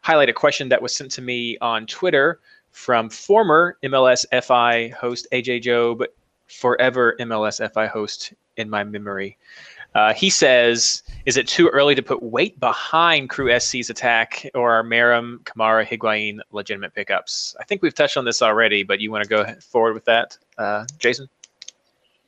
highlight 0.00 0.28
a 0.28 0.32
question 0.32 0.68
that 0.68 0.82
was 0.82 0.94
sent 0.94 1.10
to 1.12 1.22
me 1.22 1.56
on 1.58 1.86
Twitter 1.86 2.40
from 2.70 3.10
former 3.10 3.78
MLS 3.84 4.24
FI 4.44 4.88
host 4.88 5.26
AJ 5.32 5.62
Job, 5.62 6.04
forever 6.46 7.16
MLS 7.20 7.60
FI 7.72 7.86
host 7.86 8.32
in 8.56 8.68
my 8.68 8.84
memory. 8.84 9.36
Uh, 9.94 10.14
he 10.14 10.30
says, 10.30 11.02
"Is 11.26 11.36
it 11.36 11.48
too 11.48 11.68
early 11.68 11.96
to 11.96 12.02
put 12.02 12.22
weight 12.22 12.60
behind 12.60 13.28
Crew 13.28 13.50
SC's 13.58 13.90
attack, 13.90 14.48
or 14.54 14.72
are 14.72 14.84
Meram, 14.84 15.38
Kamara, 15.44 15.84
Higuain 15.84 16.38
legitimate 16.52 16.94
pickups?" 16.94 17.56
I 17.58 17.64
think 17.64 17.82
we've 17.82 17.94
touched 17.94 18.16
on 18.16 18.24
this 18.24 18.40
already, 18.40 18.84
but 18.84 19.00
you 19.00 19.10
want 19.10 19.24
to 19.24 19.28
go 19.28 19.44
forward 19.60 19.94
with 19.94 20.04
that, 20.04 20.38
uh, 20.58 20.84
Jason? 20.98 21.28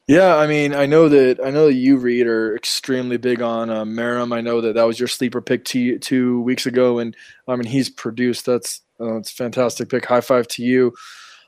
Yeah, 0.09 0.37
I 0.37 0.49
mean, 0.49 0.75
I 0.75 0.87
know 0.87 1.09
that 1.09 1.39
I 1.45 1.51
know 1.51 1.67
that 1.67 1.75
you 1.75 1.97
Reed 1.97 2.27
are 2.27 2.57
extremely 2.57 3.17
big 3.17 3.41
on 3.41 3.71
uh, 3.71 3.85
Meram. 3.85 4.35
I 4.35 4.41
know 4.41 4.61
that 4.61 4.75
that 4.75 4.83
was 4.83 4.99
your 4.99 5.09
sleeper 5.09 5.41
pick 5.41 5.65
two 5.65 6.41
weeks 6.43 6.67
ago, 6.67 6.99
and 6.99 7.17
I 7.47 7.55
mean 7.55 7.67
he's 7.67 7.89
produced. 7.89 8.45
That's 8.45 8.83
uh, 9.03 9.17
it's 9.17 9.31
fantastic 9.31 9.89
pick. 9.89 10.07
High 10.07 10.21
five 10.21 10.47
to 10.49 10.63
you. 10.63 10.93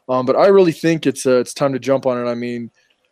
Um, 0.09 0.27
but 0.27 0.37
I 0.37 0.47
really 0.47 0.73
think 0.73 1.07
it's 1.07 1.25
uh, 1.25 1.39
it's 1.39 1.55
time 1.55 1.73
to 1.73 1.79
jump 1.79 2.07
on 2.07 2.19
it. 2.19 2.29
I 2.29 2.35
mean, 2.35 2.71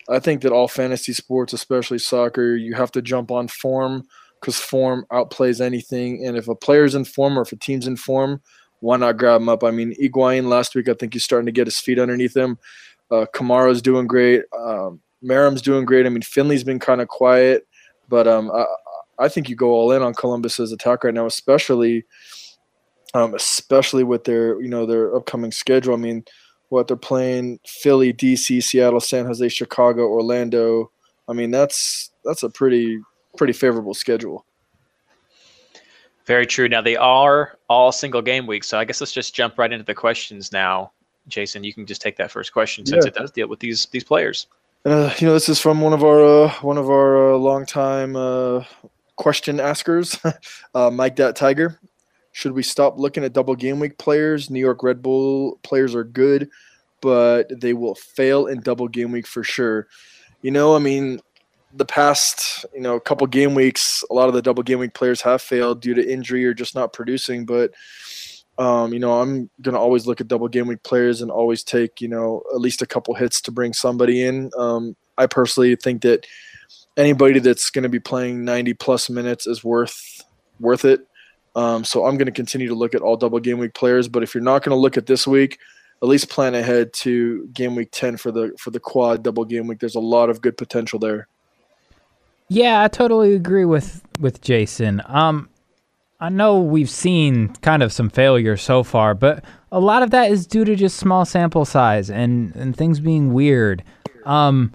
I 0.08 0.18
think 0.18 0.42
that 0.42 0.52
all 0.52 0.68
fantasy 0.68 1.12
sports, 1.12 1.52
especially 1.52 1.98
soccer, 1.98 2.56
you 2.56 2.74
have 2.74 2.92
to 2.92 3.02
jump 3.02 3.30
on 3.30 3.48
form 3.48 4.04
because 4.40 4.58
form 4.58 5.06
outplays 5.12 5.60
anything. 5.60 6.26
And 6.26 6.36
if 6.36 6.48
a 6.48 6.54
player's 6.54 6.94
in 6.94 7.04
form 7.04 7.38
or 7.38 7.42
if 7.42 7.52
a 7.52 7.56
team's 7.56 7.86
in 7.86 7.96
form, 7.96 8.42
why 8.80 8.96
not 8.96 9.16
grab 9.16 9.40
him 9.40 9.48
up? 9.48 9.62
I 9.62 9.70
mean, 9.70 9.94
Higuain 9.94 10.48
last 10.48 10.74
week, 10.74 10.88
I 10.88 10.94
think 10.94 11.14
he's 11.14 11.24
starting 11.24 11.46
to 11.46 11.52
get 11.52 11.68
his 11.68 11.78
feet 11.78 12.00
underneath 12.00 12.36
him. 12.36 12.58
Uh, 13.10 13.26
Kamara's 13.32 13.80
doing 13.80 14.06
great. 14.08 14.42
Um, 14.58 15.00
Meram's 15.22 15.62
doing 15.62 15.84
great. 15.84 16.06
I 16.06 16.08
mean, 16.08 16.22
Finlay's 16.22 16.64
been 16.64 16.80
kind 16.80 17.00
of 17.00 17.06
quiet, 17.06 17.68
but 18.08 18.26
um, 18.26 18.50
I, 18.50 18.64
I 19.20 19.28
think 19.28 19.48
you 19.48 19.54
go 19.54 19.70
all 19.70 19.92
in 19.92 20.02
on 20.02 20.14
Columbus's 20.14 20.72
attack 20.72 21.04
right 21.04 21.14
now, 21.14 21.26
especially, 21.26 22.04
um, 23.14 23.34
especially 23.34 24.04
with 24.04 24.24
their 24.24 24.60
you 24.60 24.68
know 24.68 24.86
their 24.86 25.14
upcoming 25.14 25.52
schedule. 25.52 25.94
I 25.94 25.98
mean, 25.98 26.24
what 26.68 26.88
they're 26.88 26.96
playing: 26.96 27.60
Philly, 27.66 28.12
DC, 28.12 28.62
Seattle, 28.62 29.00
San 29.00 29.26
Jose, 29.26 29.48
Chicago, 29.48 30.06
Orlando. 30.08 30.90
I 31.28 31.32
mean, 31.32 31.50
that's 31.50 32.10
that's 32.24 32.42
a 32.42 32.50
pretty 32.50 32.98
pretty 33.36 33.52
favorable 33.52 33.94
schedule. 33.94 34.44
Very 36.26 36.46
true. 36.46 36.68
Now 36.68 36.80
they 36.80 36.96
are 36.96 37.58
all 37.68 37.90
single 37.90 38.22
game 38.22 38.46
weeks, 38.46 38.68
so 38.68 38.78
I 38.78 38.84
guess 38.84 39.00
let's 39.00 39.12
just 39.12 39.34
jump 39.34 39.58
right 39.58 39.72
into 39.72 39.84
the 39.84 39.94
questions 39.94 40.52
now. 40.52 40.92
Jason, 41.28 41.62
you 41.64 41.72
can 41.72 41.86
just 41.86 42.02
take 42.02 42.16
that 42.16 42.30
first 42.30 42.52
question 42.52 42.84
since 42.84 43.04
yeah. 43.04 43.08
it 43.08 43.14
does 43.14 43.30
deal 43.30 43.48
with 43.48 43.60
these 43.60 43.86
these 43.86 44.04
players. 44.04 44.46
Uh, 44.84 45.12
you 45.18 45.26
know, 45.26 45.32
this 45.32 45.48
is 45.48 45.60
from 45.60 45.80
one 45.80 45.92
of 45.92 46.02
our 46.02 46.24
uh, 46.24 46.50
one 46.62 46.78
of 46.78 46.90
our 46.90 47.34
uh, 47.34 47.36
longtime 47.36 48.16
uh, 48.16 48.64
question 49.16 49.60
askers, 49.60 50.18
uh, 50.74 50.90
Mike 50.90 51.16
Dat 51.16 51.36
Tiger. 51.36 51.78
Should 52.32 52.52
we 52.52 52.62
stop 52.62 52.98
looking 52.98 53.24
at 53.24 53.32
double 53.32 53.54
game 53.54 53.78
week 53.78 53.98
players? 53.98 54.50
New 54.50 54.60
York 54.60 54.82
Red 54.82 55.02
Bull 55.02 55.58
players 55.62 55.94
are 55.94 56.04
good, 56.04 56.48
but 57.00 57.60
they 57.60 57.74
will 57.74 57.94
fail 57.94 58.46
in 58.46 58.60
double 58.60 58.88
game 58.88 59.12
week 59.12 59.26
for 59.26 59.44
sure. 59.44 59.88
You 60.40 60.50
know, 60.50 60.74
I 60.74 60.78
mean, 60.78 61.20
the 61.74 61.84
past 61.84 62.64
you 62.74 62.80
know 62.80 62.98
couple 62.98 63.26
game 63.26 63.54
weeks, 63.54 64.02
a 64.10 64.14
lot 64.14 64.28
of 64.28 64.34
the 64.34 64.42
double 64.42 64.62
game 64.62 64.78
week 64.78 64.94
players 64.94 65.20
have 65.22 65.42
failed 65.42 65.80
due 65.80 65.94
to 65.94 66.12
injury 66.12 66.44
or 66.44 66.54
just 66.54 66.74
not 66.74 66.92
producing. 66.92 67.44
But 67.46 67.72
um, 68.58 68.92
you 68.92 68.98
know, 68.98 69.20
I'm 69.20 69.50
gonna 69.60 69.78
always 69.78 70.06
look 70.06 70.20
at 70.20 70.28
double 70.28 70.48
game 70.48 70.66
week 70.66 70.82
players 70.82 71.22
and 71.22 71.30
always 71.30 71.62
take 71.62 72.00
you 72.00 72.08
know 72.08 72.42
at 72.54 72.60
least 72.60 72.82
a 72.82 72.86
couple 72.86 73.14
hits 73.14 73.40
to 73.42 73.52
bring 73.52 73.72
somebody 73.72 74.22
in. 74.22 74.50
Um, 74.56 74.96
I 75.18 75.26
personally 75.26 75.76
think 75.76 76.02
that 76.02 76.26
anybody 76.96 77.40
that's 77.40 77.70
going 77.70 77.82
to 77.82 77.88
be 77.88 78.00
playing 78.00 78.44
90 78.44 78.74
plus 78.74 79.08
minutes 79.08 79.46
is 79.46 79.64
worth 79.64 80.22
worth 80.60 80.84
it. 80.84 81.06
Um, 81.54 81.84
so 81.84 82.06
I'm 82.06 82.16
going 82.16 82.26
to 82.26 82.32
continue 82.32 82.68
to 82.68 82.74
look 82.74 82.94
at 82.94 83.02
all 83.02 83.16
double 83.16 83.40
game 83.40 83.58
week 83.58 83.74
players. 83.74 84.08
But 84.08 84.22
if 84.22 84.34
you're 84.34 84.42
not 84.42 84.62
going 84.62 84.74
to 84.74 84.80
look 84.80 84.96
at 84.96 85.06
this 85.06 85.26
week, 85.26 85.58
at 86.02 86.08
least 86.08 86.28
plan 86.28 86.54
ahead 86.54 86.92
to 86.94 87.46
game 87.48 87.76
week 87.76 87.90
10 87.92 88.16
for 88.16 88.32
the 88.32 88.52
for 88.58 88.70
the 88.70 88.80
quad 88.80 89.22
double 89.22 89.44
game 89.44 89.66
week. 89.66 89.78
There's 89.78 89.94
a 89.94 90.00
lot 90.00 90.30
of 90.30 90.40
good 90.40 90.56
potential 90.56 90.98
there. 90.98 91.28
Yeah, 92.48 92.82
I 92.82 92.88
totally 92.88 93.34
agree 93.34 93.64
with 93.64 94.02
with 94.18 94.40
Jason. 94.40 95.00
Um, 95.06 95.48
I 96.20 96.28
know 96.28 96.60
we've 96.60 96.90
seen 96.90 97.48
kind 97.62 97.82
of 97.82 97.92
some 97.92 98.10
failure 98.10 98.56
so 98.56 98.82
far, 98.82 99.14
but 99.14 99.44
a 99.70 99.80
lot 99.80 100.02
of 100.02 100.10
that 100.10 100.30
is 100.30 100.46
due 100.46 100.64
to 100.64 100.76
just 100.76 100.96
small 100.96 101.24
sample 101.24 101.64
size 101.64 102.10
and 102.10 102.54
and 102.56 102.76
things 102.76 103.00
being 103.00 103.32
weird. 103.32 103.82
Um, 104.24 104.72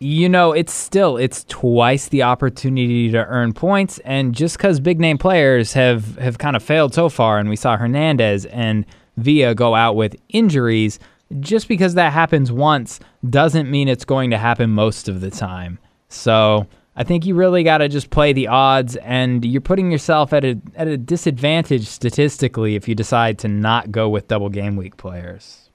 you 0.00 0.28
know, 0.28 0.52
it's 0.52 0.72
still 0.72 1.16
it's 1.16 1.44
twice 1.44 2.08
the 2.08 2.22
opportunity 2.22 3.10
to 3.10 3.24
earn 3.26 3.52
points, 3.52 3.98
and 4.00 4.34
just 4.34 4.56
because 4.56 4.80
big 4.80 5.00
name 5.00 5.18
players 5.18 5.72
have 5.72 6.16
have 6.18 6.38
kind 6.38 6.56
of 6.56 6.62
failed 6.62 6.94
so 6.94 7.08
far, 7.08 7.38
and 7.38 7.48
we 7.48 7.56
saw 7.56 7.76
Hernandez 7.76 8.44
and 8.46 8.84
Villa 9.16 9.54
go 9.54 9.74
out 9.74 9.96
with 9.96 10.16
injuries, 10.30 10.98
just 11.40 11.68
because 11.68 11.94
that 11.94 12.12
happens 12.12 12.50
once 12.50 13.00
doesn't 13.28 13.70
mean 13.70 13.88
it's 13.88 14.04
going 14.04 14.30
to 14.30 14.38
happen 14.38 14.70
most 14.70 15.08
of 15.08 15.20
the 15.20 15.30
time. 15.30 15.78
So 16.08 16.66
I 16.96 17.04
think 17.04 17.24
you 17.24 17.34
really 17.34 17.62
got 17.62 17.78
to 17.78 17.88
just 17.88 18.10
play 18.10 18.32
the 18.32 18.48
odds, 18.48 18.96
and 18.96 19.44
you're 19.44 19.60
putting 19.60 19.90
yourself 19.90 20.32
at 20.32 20.44
a 20.44 20.60
at 20.74 20.88
a 20.88 20.96
disadvantage 20.96 21.86
statistically 21.86 22.74
if 22.74 22.88
you 22.88 22.94
decide 22.94 23.38
to 23.40 23.48
not 23.48 23.90
go 23.92 24.08
with 24.08 24.28
double 24.28 24.48
game 24.48 24.76
week 24.76 24.96
players. 24.96 25.70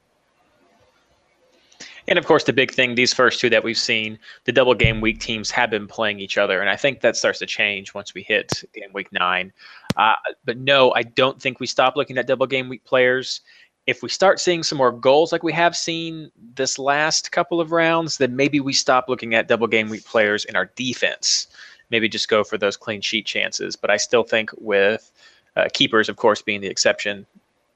And 2.09 2.17
of 2.17 2.25
course, 2.25 2.43
the 2.43 2.53
big 2.53 2.71
thing, 2.71 2.95
these 2.95 3.13
first 3.13 3.39
two 3.39 3.49
that 3.51 3.63
we've 3.63 3.77
seen, 3.77 4.17
the 4.45 4.51
double 4.51 4.73
game 4.73 4.99
week 4.99 5.19
teams 5.19 5.51
have 5.51 5.69
been 5.69 5.87
playing 5.87 6.19
each 6.19 6.39
other. 6.39 6.59
And 6.59 6.69
I 6.69 6.75
think 6.75 7.01
that 7.01 7.15
starts 7.15 7.37
to 7.39 7.45
change 7.45 7.93
once 7.93 8.15
we 8.15 8.23
hit 8.23 8.51
game 8.73 8.91
week 8.93 9.11
nine. 9.11 9.53
Uh, 9.95 10.15
but 10.43 10.57
no, 10.57 10.91
I 10.95 11.03
don't 11.03 11.39
think 11.39 11.59
we 11.59 11.67
stop 11.67 11.95
looking 11.95 12.17
at 12.17 12.25
double 12.25 12.47
game 12.47 12.67
week 12.67 12.83
players 12.83 13.41
if 13.89 14.03
we 14.03 14.09
start 14.09 14.39
seeing 14.39 14.61
some 14.61 14.77
more 14.77 14.91
goals 14.91 15.31
like 15.31 15.41
we 15.41 15.51
have 15.51 15.75
seen 15.75 16.31
this 16.53 16.77
last 16.77 17.31
couple 17.31 17.59
of 17.59 17.71
rounds, 17.71 18.17
then 18.17 18.35
maybe 18.35 18.59
we 18.59 18.71
stop 18.71 19.09
looking 19.09 19.33
at 19.33 19.47
double 19.47 19.65
game 19.65 19.89
week 19.89 20.05
players 20.05 20.45
in 20.45 20.55
our 20.55 20.65
defense. 20.75 21.47
Maybe 21.89 22.07
just 22.07 22.29
go 22.29 22.43
for 22.43 22.55
those 22.55 22.77
clean 22.77 23.01
sheet 23.01 23.25
chances. 23.25 23.75
But 23.75 23.89
I 23.89 23.97
still 23.97 24.21
think 24.21 24.51
with 24.57 25.11
uh, 25.55 25.69
keepers, 25.73 26.07
of 26.07 26.17
course, 26.17 26.39
being 26.39 26.61
the 26.61 26.67
exception, 26.67 27.25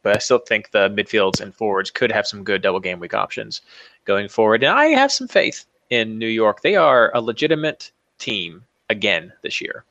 but 0.03 0.15
I 0.15 0.19
still 0.19 0.37
think 0.37 0.69
the 0.69 0.89
midfields 0.89 1.41
and 1.41 1.55
forwards 1.55 1.89
could 1.89 2.11
have 2.11 2.27
some 2.27 2.43
good 2.43 2.61
double 2.61 2.79
game 2.79 2.99
week 2.99 3.15
options 3.15 3.61
going 4.05 4.29
forward. 4.29 4.63
And 4.63 4.71
I 4.71 4.87
have 4.87 5.11
some 5.11 5.27
faith 5.27 5.65
in 5.89 6.17
New 6.17 6.27
York. 6.27 6.61
They 6.61 6.75
are 6.75 7.11
a 7.13 7.21
legitimate 7.21 7.91
team 8.17 8.63
again 8.89 9.33
this 9.41 9.61
year. 9.61 9.83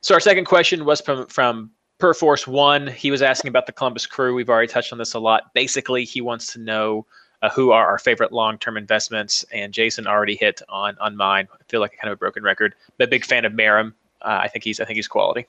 So 0.00 0.14
our 0.14 0.20
second 0.20 0.46
question 0.46 0.84
was 0.84 1.00
from 1.00 1.26
from 1.26 1.70
per 2.02 2.12
force 2.12 2.48
one 2.48 2.88
he 2.88 3.12
was 3.12 3.22
asking 3.22 3.48
about 3.48 3.64
the 3.66 3.72
columbus 3.72 4.06
crew 4.06 4.34
we've 4.34 4.50
already 4.50 4.66
touched 4.66 4.92
on 4.92 4.98
this 4.98 5.14
a 5.14 5.20
lot 5.20 5.54
basically 5.54 6.04
he 6.04 6.20
wants 6.20 6.52
to 6.52 6.58
know 6.58 7.06
uh, 7.42 7.48
who 7.50 7.70
are 7.70 7.86
our 7.86 7.96
favorite 7.96 8.32
long-term 8.32 8.76
investments 8.76 9.44
and 9.52 9.72
jason 9.72 10.04
already 10.04 10.34
hit 10.34 10.60
on 10.68 10.98
on 10.98 11.16
mine 11.16 11.46
i 11.54 11.62
feel 11.68 11.80
like 11.80 11.96
kind 12.02 12.10
of 12.10 12.16
a 12.16 12.18
broken 12.18 12.42
record 12.42 12.74
but 12.98 13.08
big 13.08 13.24
fan 13.24 13.44
of 13.44 13.52
Meram. 13.52 13.92
Uh, 14.20 14.40
i 14.42 14.48
think 14.48 14.64
he's 14.64 14.80
i 14.80 14.84
think 14.84 14.96
he's 14.96 15.06
quality 15.06 15.46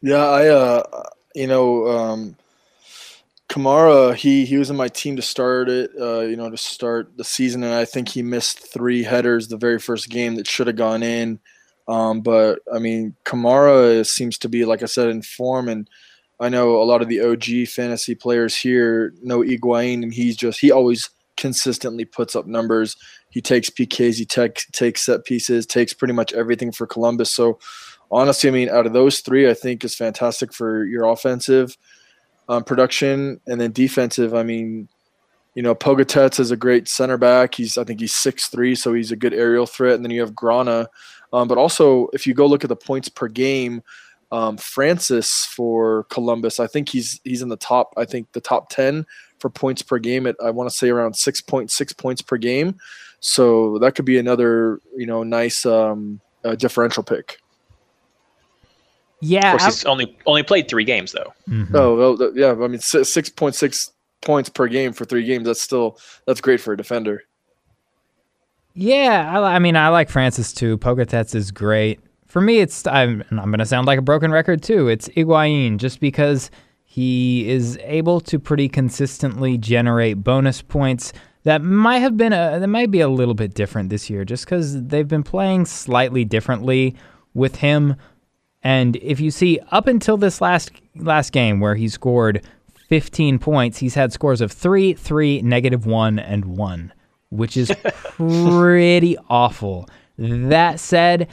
yeah 0.00 0.28
i 0.28 0.46
uh 0.46 1.02
you 1.34 1.48
know 1.48 1.88
um 1.88 2.36
Kamara, 3.48 4.14
he 4.14 4.44
he 4.44 4.58
was 4.58 4.68
in 4.68 4.76
my 4.76 4.88
team 4.88 5.16
to 5.16 5.22
start 5.22 5.70
it, 5.70 5.90
uh, 5.98 6.20
you 6.20 6.36
know, 6.36 6.50
to 6.50 6.56
start 6.56 7.16
the 7.16 7.24
season, 7.24 7.62
and 7.64 7.72
I 7.72 7.86
think 7.86 8.08
he 8.08 8.22
missed 8.22 8.58
three 8.58 9.02
headers 9.02 9.48
the 9.48 9.56
very 9.56 9.78
first 9.78 10.10
game 10.10 10.34
that 10.34 10.46
should 10.46 10.66
have 10.66 10.76
gone 10.76 11.02
in. 11.02 11.40
Um, 11.88 12.20
but 12.20 12.58
I 12.72 12.78
mean, 12.78 13.16
Kamara 13.24 14.06
seems 14.06 14.36
to 14.38 14.48
be, 14.50 14.66
like 14.66 14.82
I 14.82 14.86
said, 14.86 15.08
in 15.08 15.22
form, 15.22 15.70
and 15.70 15.88
I 16.38 16.50
know 16.50 16.82
a 16.82 16.84
lot 16.84 17.00
of 17.00 17.08
the 17.08 17.22
OG 17.22 17.68
fantasy 17.68 18.14
players 18.14 18.54
here 18.54 19.14
know 19.22 19.38
Higuain, 19.38 20.02
and 20.02 20.12
he's 20.12 20.36
just 20.36 20.60
he 20.60 20.70
always 20.70 21.08
consistently 21.38 22.04
puts 22.04 22.36
up 22.36 22.46
numbers. 22.46 22.96
He 23.30 23.40
takes 23.40 23.70
PKs, 23.70 24.18
he 24.18 24.26
takes 24.26 24.70
takes 24.72 25.06
set 25.06 25.24
pieces, 25.24 25.64
takes 25.64 25.94
pretty 25.94 26.12
much 26.12 26.34
everything 26.34 26.70
for 26.70 26.86
Columbus. 26.86 27.32
So 27.32 27.58
honestly, 28.10 28.50
I 28.50 28.52
mean, 28.52 28.68
out 28.68 28.86
of 28.86 28.92
those 28.92 29.20
three, 29.20 29.48
I 29.48 29.54
think 29.54 29.84
is 29.84 29.94
fantastic 29.94 30.52
for 30.52 30.84
your 30.84 31.06
offensive 31.06 31.78
um, 32.48 32.64
production, 32.64 33.40
and 33.46 33.60
then 33.60 33.72
defensive. 33.72 34.34
I 34.34 34.42
mean, 34.42 34.88
you 35.54 35.62
know, 35.62 35.74
Pogatetz 35.74 36.38
is 36.38 36.50
a 36.50 36.56
great 36.56 36.88
center 36.88 37.16
back. 37.16 37.54
He's 37.54 37.76
I 37.76 37.84
think 37.84 38.00
he's 38.00 38.14
six 38.14 38.48
three, 38.48 38.74
so 38.74 38.94
he's 38.94 39.12
a 39.12 39.16
good 39.16 39.34
aerial 39.34 39.66
threat. 39.66 39.94
And 39.94 40.04
then 40.04 40.10
you 40.10 40.20
have 40.20 40.34
Grana, 40.34 40.88
um, 41.32 41.48
but 41.48 41.58
also, 41.58 42.08
if 42.12 42.26
you 42.26 42.34
go 42.34 42.46
look 42.46 42.64
at 42.64 42.68
the 42.68 42.76
points 42.76 43.08
per 43.08 43.28
game, 43.28 43.82
um, 44.30 44.56
Francis 44.56 45.44
for 45.44 46.04
Columbus, 46.04 46.60
I 46.60 46.66
think 46.66 46.88
he's 46.88 47.20
he's 47.24 47.42
in 47.42 47.48
the 47.48 47.56
top. 47.56 47.92
I 47.96 48.04
think 48.04 48.32
the 48.32 48.40
top 48.40 48.70
ten 48.70 49.06
for 49.38 49.50
points 49.50 49.82
per 49.82 49.98
game 49.98 50.26
at 50.26 50.36
I 50.42 50.50
want 50.50 50.70
to 50.70 50.76
say 50.76 50.88
around 50.88 51.14
six 51.14 51.40
point 51.40 51.70
six 51.70 51.92
points 51.92 52.22
per 52.22 52.36
game. 52.36 52.76
So 53.20 53.78
that 53.78 53.94
could 53.94 54.04
be 54.04 54.18
another 54.18 54.80
you 54.96 55.06
know 55.06 55.22
nice 55.22 55.66
um, 55.66 56.20
uh, 56.44 56.54
differential 56.54 57.02
pick. 57.02 57.38
Yeah, 59.20 59.54
of 59.54 59.60
course, 59.60 59.76
he's 59.76 59.84
only 59.84 60.16
only 60.26 60.42
played 60.42 60.68
three 60.68 60.84
games 60.84 61.12
though. 61.12 61.32
Mm-hmm. 61.48 61.74
Oh 61.74 61.96
well, 61.96 62.32
yeah. 62.34 62.52
I 62.52 62.68
mean, 62.68 62.80
six 62.80 63.28
point 63.28 63.54
six 63.54 63.90
points 64.20 64.48
per 64.48 64.68
game 64.68 64.92
for 64.92 65.04
three 65.04 65.24
games. 65.24 65.46
That's 65.46 65.60
still 65.60 65.98
that's 66.26 66.40
great 66.40 66.60
for 66.60 66.72
a 66.72 66.76
defender. 66.76 67.22
Yeah, 68.74 69.32
I, 69.40 69.56
I 69.56 69.58
mean, 69.58 69.76
I 69.76 69.88
like 69.88 70.08
Francis 70.08 70.52
too. 70.52 70.78
Pogatetz 70.78 71.34
is 71.34 71.50
great. 71.50 71.98
For 72.26 72.40
me, 72.40 72.58
it's 72.58 72.86
I'm, 72.86 73.24
I'm 73.30 73.50
going 73.50 73.58
to 73.58 73.66
sound 73.66 73.86
like 73.86 73.98
a 73.98 74.02
broken 74.02 74.30
record 74.30 74.62
too. 74.62 74.86
It's 74.86 75.08
Higuain, 75.08 75.78
just 75.78 75.98
because 75.98 76.50
he 76.84 77.48
is 77.48 77.78
able 77.82 78.20
to 78.20 78.38
pretty 78.38 78.68
consistently 78.68 79.58
generate 79.58 80.22
bonus 80.22 80.62
points 80.62 81.12
that 81.42 81.62
might 81.62 81.98
have 81.98 82.16
been 82.16 82.32
a 82.32 82.58
that 82.60 82.68
might 82.68 82.90
be 82.90 83.00
a 83.00 83.08
little 83.08 83.34
bit 83.34 83.54
different 83.54 83.90
this 83.90 84.08
year, 84.08 84.24
just 84.24 84.44
because 84.44 84.80
they've 84.84 85.08
been 85.08 85.22
playing 85.22 85.64
slightly 85.64 86.24
differently 86.24 86.94
with 87.34 87.56
him. 87.56 87.96
And 88.62 88.96
if 88.96 89.20
you 89.20 89.30
see 89.30 89.60
up 89.70 89.86
until 89.86 90.16
this 90.16 90.40
last 90.40 90.70
last 90.96 91.32
game 91.32 91.60
where 91.60 91.76
he 91.76 91.88
scored 91.88 92.44
15 92.88 93.38
points. 93.38 93.78
He's 93.78 93.94
had 93.94 94.12
scores 94.12 94.40
of 94.40 94.50
3, 94.50 94.94
3, 94.94 95.42
negative 95.42 95.86
1, 95.86 96.18
and 96.18 96.44
1, 96.44 96.92
which 97.30 97.56
is 97.56 97.70
pretty 97.84 99.16
awful. 99.28 99.88
That 100.16 100.80
said, 100.80 101.28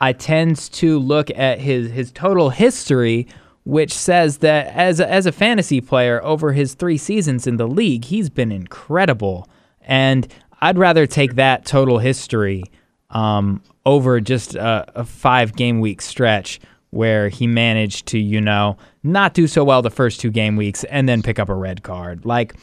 I 0.00 0.12
tend 0.12 0.56
to 0.72 0.98
look 0.98 1.30
at 1.30 1.58
his, 1.58 1.90
his 1.90 2.12
total 2.12 2.50
history, 2.50 3.26
which 3.64 3.92
says 3.92 4.38
that 4.38 4.68
as 4.68 5.00
a, 5.00 5.10
as 5.10 5.26
a 5.26 5.32
fantasy 5.32 5.80
player 5.80 6.22
over 6.24 6.52
his 6.52 6.74
three 6.74 6.96
seasons 6.96 7.46
in 7.46 7.56
the 7.56 7.68
league, 7.68 8.04
he's 8.04 8.30
been 8.30 8.52
incredible. 8.52 9.48
And 9.82 10.32
I'd 10.60 10.78
rather 10.78 11.06
take 11.06 11.34
that 11.34 11.66
total 11.66 11.98
history 11.98 12.62
um, 13.10 13.62
over 13.84 14.20
just 14.20 14.54
a, 14.54 14.86
a 14.94 15.04
five 15.04 15.56
game 15.56 15.80
week 15.80 16.00
stretch 16.00 16.60
where 16.90 17.28
he 17.28 17.46
managed 17.46 18.06
to, 18.06 18.18
you 18.18 18.40
know, 18.40 18.76
not 19.02 19.34
do 19.34 19.46
so 19.46 19.64
well 19.64 19.82
the 19.82 19.90
first 19.90 20.20
two 20.20 20.30
game 20.30 20.56
weeks 20.56 20.84
and 20.84 21.08
then 21.08 21.22
pick 21.22 21.38
up 21.38 21.48
a 21.48 21.54
red 21.54 21.82
card. 21.82 22.24
Like, 22.24 22.54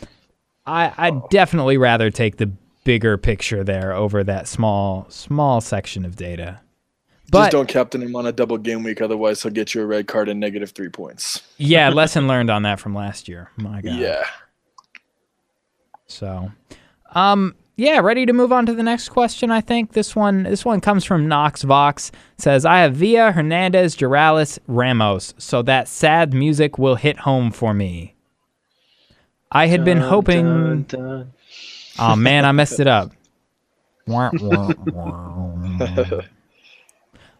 I, 0.66 0.94
I'd 0.98 1.30
definitely 1.30 1.78
rather 1.78 2.12
take 2.12 2.38
the 2.38 2.52
bigger 2.84 3.18
picture 3.18 3.64
there 3.64 3.94
over 3.94 4.24
that 4.24 4.48
small, 4.48 5.06
small 5.10 5.62
section 5.62 6.06
of 6.06 6.16
data. 6.16 6.62
But, 7.30 7.40
Just 7.40 7.52
don't 7.52 7.68
captain 7.68 8.02
him 8.02 8.16
on 8.16 8.26
a 8.26 8.32
double 8.32 8.58
game 8.58 8.84
week, 8.84 9.02
otherwise 9.02 9.44
he'll 9.44 9.52
get 9.52 9.74
you 9.76 9.82
a 9.82 9.86
red 9.86 10.08
card 10.08 10.30
and 10.30 10.40
negative 10.40 10.72
three 10.72 10.90
points. 10.90 11.42
yeah, 11.58 11.90
lesson 11.90 12.28
learned 12.28 12.50
on 12.50 12.64
that 12.64 12.80
from 12.80 12.96
last 12.96 13.28
year. 13.28 13.52
My 13.58 13.82
God. 13.82 14.00
Yeah. 14.00 14.24
So, 16.08 16.52
um, 17.14 17.56
yeah, 17.78 18.00
ready 18.00 18.26
to 18.26 18.34
move 18.34 18.52
on 18.52 18.66
to 18.66 18.74
the 18.74 18.82
next 18.82 19.10
question. 19.10 19.52
I 19.52 19.62
think 19.62 19.94
this 19.94 20.16
one 20.16 20.44
this 20.44 20.66
one 20.66 20.82
comes 20.82 21.06
from 21.06 21.28
Knox 21.28 21.62
Vox. 21.62 22.12
Says 22.38 22.66
I 22.66 22.80
have 22.80 22.96
Villa 22.96 23.32
Hernandez, 23.32 23.96
Juralis, 23.96 24.58
Ramos, 24.68 25.36
so 25.38 25.62
that 25.62 25.88
sad 25.88 26.34
music 26.34 26.80
will 26.80 26.96
hit 26.96 27.20
home 27.20 27.52
for 27.52 27.76
me. 27.76 28.16
I 29.52 29.68
had 29.68 29.86
been 29.86 30.00
hoping. 30.00 30.46
Dun, 30.46 30.84
dun. 30.84 31.34
Oh 32.00 32.16
man, 32.16 32.46
I 32.46 32.52
messed 32.52 32.80
it 32.80 32.86
up. 32.86 33.12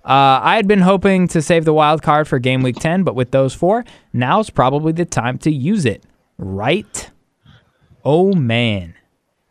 uh, 0.04 0.40
I 0.44 0.56
had 0.56 0.68
been 0.68 0.82
hoping 0.82 1.28
to 1.28 1.44
save 1.44 1.64
the 1.64 1.74
wild 1.74 2.02
card 2.02 2.28
for 2.28 2.40
game 2.40 2.64
week 2.64 2.78
10, 2.78 3.04
but 3.04 3.14
with 3.14 3.30
those 3.30 3.54
four, 3.54 3.86
now's 4.14 4.50
probably 4.50 4.94
the 4.94 5.06
time 5.06 5.38
to 5.40 5.52
use 5.52 5.86
it, 5.86 6.04
right? 6.40 7.12
Oh 8.04 8.34
man. 8.34 8.96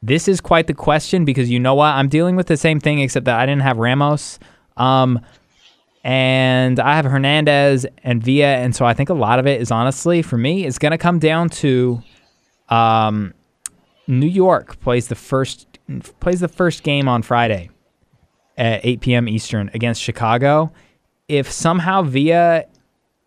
This 0.03 0.29
is 0.29 0.41
quite 0.41 0.67
the 0.67 0.75
question 0.75 1.25
because 1.25 1.51
you 1.51 1.59
know 1.59 1.75
what? 1.75 1.89
I'm 1.89 2.09
dealing 2.09 2.37
with 2.37 2.47
the 2.47 2.57
same 2.57 2.81
thing 2.81 3.01
except 3.01 3.25
that 3.27 3.39
I 3.39 3.47
didn't 3.47 3.63
have 3.63 3.79
Ramos. 3.79 4.39
Um, 4.77 5.21
and 6.05 6.79
I 6.79 6.95
have 6.95 7.05
Hernandez 7.05 7.85
and 8.05 8.23
Villa, 8.23 8.47
and 8.59 8.77
so 8.77 8.85
I 8.85 8.95
think 8.95 9.09
a 9.09 9.15
lot 9.15 9.41
of 9.41 9.47
it 9.49 9.61
is 9.61 9.73
honestly 9.73 10.23
for 10.23 10.39
me 10.39 10.65
it's 10.65 10.79
going 10.79 10.93
to 10.93 10.99
come 10.99 11.19
down 11.19 11.49
to 11.49 12.01
um, 12.69 13.35
New 14.07 14.29
York 14.29 14.79
plays 14.81 15.09
the 15.09 15.17
first 15.17 15.67
plays 16.21 16.41
the 16.41 16.49
first 16.49 16.85
game 16.85 17.09
on 17.09 17.23
Friday 17.23 17.71
at 18.57 18.85
8 18.85 19.01
p.m. 19.01 19.29
Eastern 19.29 19.71
against 19.75 20.01
Chicago. 20.01 20.73
If 21.29 21.51
somehow 21.51 22.03
Villa 22.03 22.67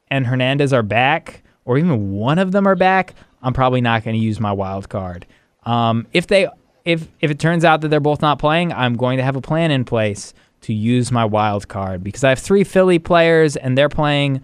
and 0.10 0.26
Hernandez 0.26 0.72
are 0.72 0.84
back, 0.84 1.44
or 1.66 1.78
even 1.78 2.12
one 2.14 2.40
of 2.40 2.52
them 2.52 2.66
are 2.66 2.76
back, 2.76 3.14
I'm 3.44 3.54
probably 3.54 3.82
not 3.82 4.04
going 4.04 4.16
to 4.16 4.22
use 4.22 4.40
my 4.40 4.52
wild 4.52 4.90
card. 4.90 5.26
Um, 5.64 6.08
if 6.14 6.28
they 6.28 6.48
if 6.90 7.08
if 7.20 7.30
it 7.30 7.40
turns 7.40 7.64
out 7.64 7.82
that 7.82 7.90
they're 7.90 8.00
both 8.00 8.22
not 8.22 8.40
playing, 8.40 8.74
I'm 8.74 8.96
going 8.96 9.18
to 9.18 9.24
have 9.24 9.36
a 9.36 9.42
plan 9.42 9.70
in 9.70 9.86
place 9.86 10.34
to 10.62 10.74
use 10.74 11.12
my 11.12 11.24
wild 11.24 11.68
card 11.68 12.04
because 12.04 12.24
I 12.24 12.30
have 12.30 12.40
three 12.40 12.64
Philly 12.64 13.00
players 13.00 13.56
and 13.56 13.78
they're 13.78 13.90
playing 13.90 14.42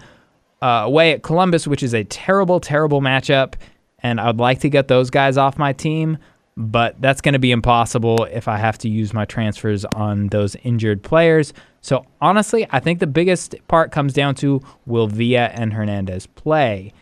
uh, 0.62 0.84
away 0.86 1.12
at 1.12 1.24
Columbus, 1.24 1.68
which 1.68 1.82
is 1.82 1.94
a 1.94 2.04
terrible, 2.04 2.60
terrible 2.60 3.02
matchup. 3.02 3.56
And 4.00 4.22
I 4.22 4.28
would 4.28 4.38
like 4.38 4.60
to 4.60 4.70
get 4.70 4.88
those 4.88 5.10
guys 5.10 5.38
off 5.38 5.58
my 5.58 5.74
team, 5.74 6.20
but 6.56 7.02
that's 7.02 7.20
going 7.20 7.34
to 7.34 7.40
be 7.40 7.52
impossible 7.52 8.26
if 8.26 8.48
I 8.48 8.58
have 8.58 8.78
to 8.80 8.90
use 8.90 9.12
my 9.12 9.26
transfers 9.26 9.84
on 9.84 10.28
those 10.28 10.56
injured 10.58 11.02
players. 11.02 11.52
So 11.82 12.06
honestly, 12.22 12.68
I 12.70 12.80
think 12.80 13.00
the 13.00 13.08
biggest 13.08 13.56
part 13.68 13.92
comes 13.92 14.14
down 14.14 14.36
to 14.36 14.62
will 14.86 15.08
Villa 15.08 15.50
and 15.54 15.74
Hernandez 15.74 16.28
play? 16.28 16.94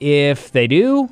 If 0.00 0.50
they 0.50 0.66
do, 0.66 1.08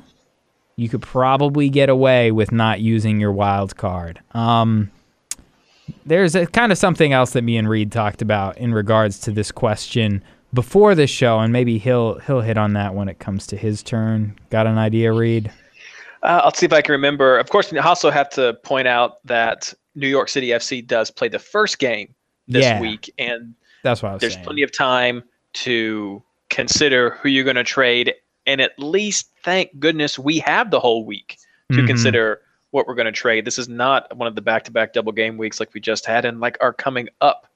you 0.77 0.87
could 0.87 1.01
probably 1.01 1.69
get 1.69 1.89
away 1.89 2.31
with 2.31 2.51
not 2.51 2.79
using 2.79 3.19
your 3.19 3.31
wild 3.31 3.75
card. 3.75 4.21
Um, 4.31 4.91
there's 6.05 6.35
a, 6.35 6.45
kind 6.45 6.71
of 6.71 6.77
something 6.77 7.11
else 7.13 7.31
that 7.31 7.41
me 7.41 7.57
and 7.57 7.67
Reed 7.67 7.91
talked 7.91 8.21
about 8.21 8.57
in 8.57 8.73
regards 8.73 9.19
to 9.21 9.31
this 9.31 9.51
question 9.51 10.23
before 10.53 10.95
this 10.95 11.09
show, 11.09 11.39
and 11.39 11.51
maybe 11.51 11.77
he'll 11.79 12.19
he'll 12.19 12.41
hit 12.41 12.57
on 12.57 12.73
that 12.73 12.93
when 12.93 13.09
it 13.09 13.19
comes 13.19 13.47
to 13.47 13.57
his 13.57 13.81
turn. 13.81 14.37
Got 14.49 14.67
an 14.67 14.77
idea, 14.77 15.11
Reed? 15.11 15.51
Uh, 16.23 16.41
I'll 16.43 16.53
see 16.53 16.65
if 16.65 16.73
I 16.73 16.81
can 16.81 16.93
remember. 16.93 17.37
Of 17.37 17.49
course, 17.49 17.71
we 17.71 17.79
also 17.79 18.11
have 18.11 18.29
to 18.31 18.53
point 18.63 18.87
out 18.87 19.25
that 19.25 19.73
New 19.95 20.07
York 20.07 20.29
City 20.29 20.49
FC 20.49 20.85
does 20.85 21.09
play 21.09 21.27
the 21.27 21.39
first 21.39 21.79
game 21.79 22.13
this 22.47 22.63
yeah, 22.63 22.79
week, 22.79 23.11
and 23.17 23.55
that's 23.83 24.03
why 24.03 24.15
there's 24.17 24.33
saying. 24.33 24.45
plenty 24.45 24.61
of 24.61 24.71
time 24.71 25.23
to 25.53 26.21
consider 26.49 27.11
who 27.11 27.29
you're 27.29 27.43
going 27.43 27.55
to 27.55 27.63
trade 27.63 28.13
and 28.47 28.59
at 28.61 28.71
least 28.79 29.29
thank 29.43 29.77
goodness 29.79 30.17
we 30.17 30.39
have 30.39 30.71
the 30.71 30.79
whole 30.79 31.05
week 31.05 31.37
to 31.69 31.77
mm-hmm. 31.77 31.87
consider 31.87 32.41
what 32.71 32.87
we're 32.87 32.95
going 32.95 33.05
to 33.05 33.11
trade. 33.11 33.45
This 33.45 33.59
is 33.59 33.69
not 33.69 34.15
one 34.17 34.27
of 34.27 34.35
the 34.35 34.41
back-to-back 34.41 34.93
double 34.93 35.11
game 35.11 35.37
weeks 35.37 35.59
like 35.59 35.73
we 35.73 35.79
just 35.79 36.05
had 36.05 36.25
and 36.25 36.39
like 36.39 36.57
are 36.61 36.73
coming 36.73 37.09
up 37.21 37.47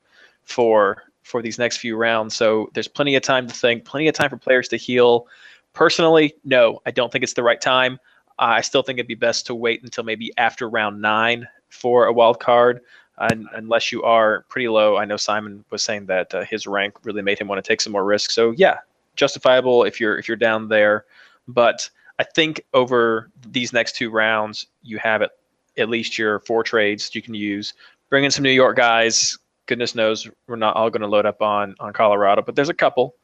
for 0.43 1.03
for 1.23 1.41
these 1.41 1.59
next 1.59 1.77
few 1.77 1.95
rounds. 1.95 2.35
So 2.35 2.69
there's 2.73 2.87
plenty 2.87 3.15
of 3.15 3.23
time 3.23 3.47
to 3.47 3.53
think, 3.53 3.85
plenty 3.85 4.07
of 4.07 4.15
time 4.15 4.29
for 4.29 4.37
players 4.37 4.67
to 4.69 4.77
heal. 4.77 5.27
Personally, 5.73 6.33
no, 6.43 6.81
I 6.85 6.91
don't 6.91 7.11
think 7.11 7.23
it's 7.23 7.33
the 7.33 7.43
right 7.43 7.61
time. 7.61 7.99
Uh, 8.39 8.57
I 8.57 8.61
still 8.61 8.81
think 8.81 8.97
it'd 8.97 9.07
be 9.07 9.15
best 9.15 9.45
to 9.47 9.55
wait 9.55 9.83
until 9.83 10.03
maybe 10.03 10.33
after 10.37 10.67
round 10.67 11.01
nine 11.01 11.47
for 11.69 12.05
a 12.05 12.13
wild 12.13 12.39
card, 12.39 12.81
uh, 13.19 13.29
unless 13.53 13.91
you 13.91 14.01
are 14.03 14.45
pretty 14.49 14.67
low. 14.67 14.97
I 14.97 15.05
know 15.05 15.15
Simon 15.15 15.63
was 15.69 15.83
saying 15.83 16.07
that 16.07 16.33
uh, 16.33 16.43
his 16.43 16.65
rank 16.65 16.95
really 17.03 17.21
made 17.21 17.39
him 17.39 17.47
want 17.47 17.63
to 17.63 17.67
take 17.67 17.81
some 17.81 17.93
more 17.93 18.03
risks. 18.03 18.33
So 18.33 18.51
yeah, 18.57 18.79
justifiable 19.15 19.83
if 19.83 19.99
you're 19.99 20.17
if 20.17 20.27
you're 20.27 20.37
down 20.37 20.67
there. 20.67 21.05
But 21.47 21.89
I 22.19 22.23
think 22.23 22.61
over 22.73 23.29
these 23.47 23.73
next 23.73 23.95
two 23.95 24.09
rounds, 24.09 24.67
you 24.83 24.97
have 24.99 25.21
at, 25.21 25.31
at 25.77 25.89
least 25.89 26.17
your 26.17 26.39
four 26.39 26.63
trades 26.63 27.13
you 27.15 27.21
can 27.21 27.33
use. 27.33 27.73
Bring 28.09 28.23
in 28.23 28.31
some 28.31 28.43
New 28.43 28.51
York 28.51 28.77
guys. 28.77 29.37
Goodness 29.65 29.95
knows 29.95 30.29
we're 30.47 30.55
not 30.55 30.75
all 30.75 30.89
going 30.89 31.01
to 31.01 31.07
load 31.07 31.25
up 31.25 31.41
on 31.41 31.75
on 31.79 31.93
Colorado, 31.93 32.41
but 32.41 32.55
there's 32.55 32.69
a 32.69 32.73
couple, 32.73 33.15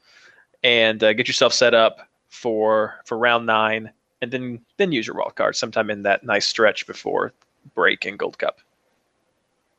and 0.64 1.04
uh, 1.04 1.14
get 1.14 1.28
yourself 1.28 1.54
set 1.54 1.74
up 1.74 2.08
for 2.30 2.96
for 3.06 3.18
round 3.18 3.46
nine, 3.46 3.92
and 4.22 4.32
then 4.32 4.60
then 4.78 4.92
use 4.92 5.08
your 5.08 5.16
wild 5.16 5.36
card 5.36 5.56
sometime 5.56 5.90
in 5.90 6.04
that 6.04 6.24
nice 6.24 6.48
stretch 6.48 6.88
before 6.88 7.34
break 7.76 8.06
and 8.06 8.18
Gold 8.18 8.38
Cup. 8.38 8.60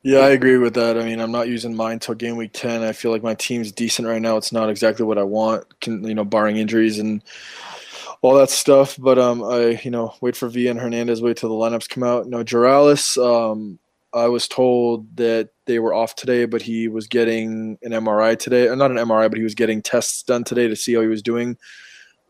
Yeah, 0.02 0.20
I 0.20 0.30
agree 0.30 0.58
with 0.58 0.74
that. 0.74 0.96
I 0.96 1.04
mean, 1.04 1.18
I'm 1.20 1.32
not 1.32 1.48
using 1.48 1.74
mine 1.74 1.94
until 1.94 2.14
game 2.14 2.36
week 2.36 2.52
10. 2.52 2.82
I 2.82 2.92
feel 2.92 3.10
like 3.10 3.24
my 3.24 3.34
team's 3.34 3.72
decent 3.72 4.06
right 4.06 4.22
now. 4.22 4.36
It's 4.36 4.52
not 4.52 4.70
exactly 4.70 5.04
what 5.04 5.18
I 5.18 5.24
want, 5.24 5.80
can, 5.80 6.04
you 6.04 6.14
know, 6.14 6.24
barring 6.24 6.56
injuries 6.56 7.00
and 7.00 7.22
all 8.22 8.34
that 8.36 8.50
stuff. 8.50 8.96
But 8.96 9.18
um, 9.18 9.42
I, 9.42 9.80
you 9.82 9.90
know, 9.90 10.14
wait 10.20 10.36
for 10.36 10.48
V 10.48 10.68
and 10.68 10.78
Hernandez, 10.78 11.20
wait 11.20 11.36
till 11.36 11.48
the 11.48 11.56
lineups 11.56 11.88
come 11.88 12.04
out. 12.04 12.28
No, 12.28 12.44
Juralis, 12.44 13.18
um, 13.18 13.80
I 14.14 14.28
was 14.28 14.46
told 14.46 15.16
that 15.16 15.50
they 15.66 15.80
were 15.80 15.94
off 15.94 16.14
today, 16.14 16.44
but 16.44 16.62
he 16.62 16.86
was 16.86 17.08
getting 17.08 17.76
an 17.82 17.90
MRI 17.90 18.38
today. 18.38 18.68
Uh, 18.68 18.76
not 18.76 18.92
an 18.92 18.98
MRI, 18.98 19.28
but 19.28 19.36
he 19.36 19.44
was 19.44 19.56
getting 19.56 19.82
tests 19.82 20.22
done 20.22 20.44
today 20.44 20.68
to 20.68 20.76
see 20.76 20.94
how 20.94 21.00
he 21.00 21.08
was 21.08 21.22
doing. 21.22 21.56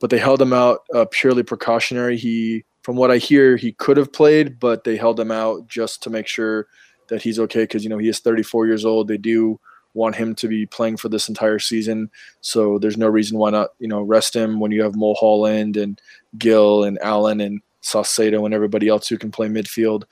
But 0.00 0.08
they 0.08 0.18
held 0.18 0.40
him 0.40 0.54
out 0.54 0.84
uh, 0.94 1.04
purely 1.10 1.42
precautionary. 1.42 2.16
He, 2.16 2.64
from 2.80 2.96
what 2.96 3.10
I 3.10 3.18
hear, 3.18 3.56
he 3.56 3.72
could 3.72 3.98
have 3.98 4.10
played, 4.10 4.58
but 4.58 4.84
they 4.84 4.96
held 4.96 5.20
him 5.20 5.30
out 5.30 5.66
just 5.66 6.02
to 6.04 6.10
make 6.10 6.26
sure– 6.26 6.66
that 7.08 7.22
he's 7.22 7.38
okay 7.38 7.62
because 7.62 7.84
you 7.84 7.90
know 7.90 7.98
he 7.98 8.08
is 8.08 8.20
34 8.20 8.66
years 8.66 8.84
old. 8.84 9.08
They 9.08 9.18
do 9.18 9.58
want 9.94 10.14
him 10.14 10.34
to 10.36 10.48
be 10.48 10.66
playing 10.66 10.96
for 10.96 11.08
this 11.08 11.28
entire 11.28 11.58
season, 11.58 12.10
so 12.40 12.78
there's 12.78 12.96
no 12.96 13.08
reason 13.08 13.38
why 13.38 13.50
not 13.50 13.70
you 13.78 13.88
know 13.88 14.02
rest 14.02 14.34
him 14.34 14.60
when 14.60 14.70
you 14.70 14.82
have 14.82 14.94
Mulholland 14.94 15.76
and 15.76 16.00
Gill 16.36 16.84
and 16.84 16.98
Allen 17.02 17.40
and 17.40 17.60
Saucedo 17.82 18.44
and 18.44 18.54
everybody 18.54 18.88
else 18.88 19.08
who 19.08 19.18
can 19.18 19.30
play 19.30 19.48
midfield. 19.48 20.04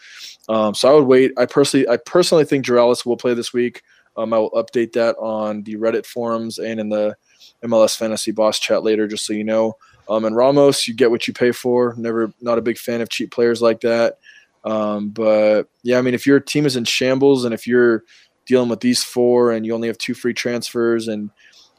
Um, 0.48 0.74
so 0.74 0.90
I 0.90 0.94
would 0.94 1.06
wait. 1.06 1.32
I 1.36 1.46
personally 1.46 1.88
I 1.88 1.96
personally 1.98 2.44
think 2.44 2.64
Juralis 2.64 3.04
will 3.04 3.16
play 3.16 3.34
this 3.34 3.52
week. 3.52 3.82
Um, 4.16 4.32
I 4.32 4.38
will 4.38 4.50
update 4.52 4.92
that 4.92 5.14
on 5.16 5.62
the 5.62 5.76
Reddit 5.76 6.06
forums 6.06 6.58
and 6.58 6.80
in 6.80 6.88
the 6.88 7.16
MLS 7.64 7.96
Fantasy 7.96 8.32
Boss 8.32 8.58
chat 8.58 8.82
later, 8.82 9.06
just 9.06 9.26
so 9.26 9.32
you 9.32 9.44
know. 9.44 9.76
Um, 10.08 10.24
and 10.24 10.36
Ramos, 10.36 10.86
you 10.86 10.94
get 10.94 11.10
what 11.10 11.26
you 11.26 11.34
pay 11.34 11.52
for. 11.52 11.94
Never, 11.96 12.32
not 12.40 12.58
a 12.58 12.62
big 12.62 12.78
fan 12.78 13.00
of 13.00 13.08
cheap 13.08 13.30
players 13.32 13.60
like 13.60 13.80
that. 13.80 14.18
Um, 14.66 15.10
but 15.10 15.68
yeah, 15.84 15.98
I 15.98 16.02
mean, 16.02 16.14
if 16.14 16.26
your 16.26 16.40
team 16.40 16.66
is 16.66 16.76
in 16.76 16.84
shambles 16.84 17.44
and 17.44 17.54
if 17.54 17.66
you're 17.66 18.02
dealing 18.46 18.68
with 18.68 18.80
these 18.80 19.02
four 19.02 19.52
and 19.52 19.64
you 19.64 19.72
only 19.72 19.88
have 19.88 19.98
two 19.98 20.14
free 20.14 20.34
transfers 20.34 21.08
and 21.08 21.30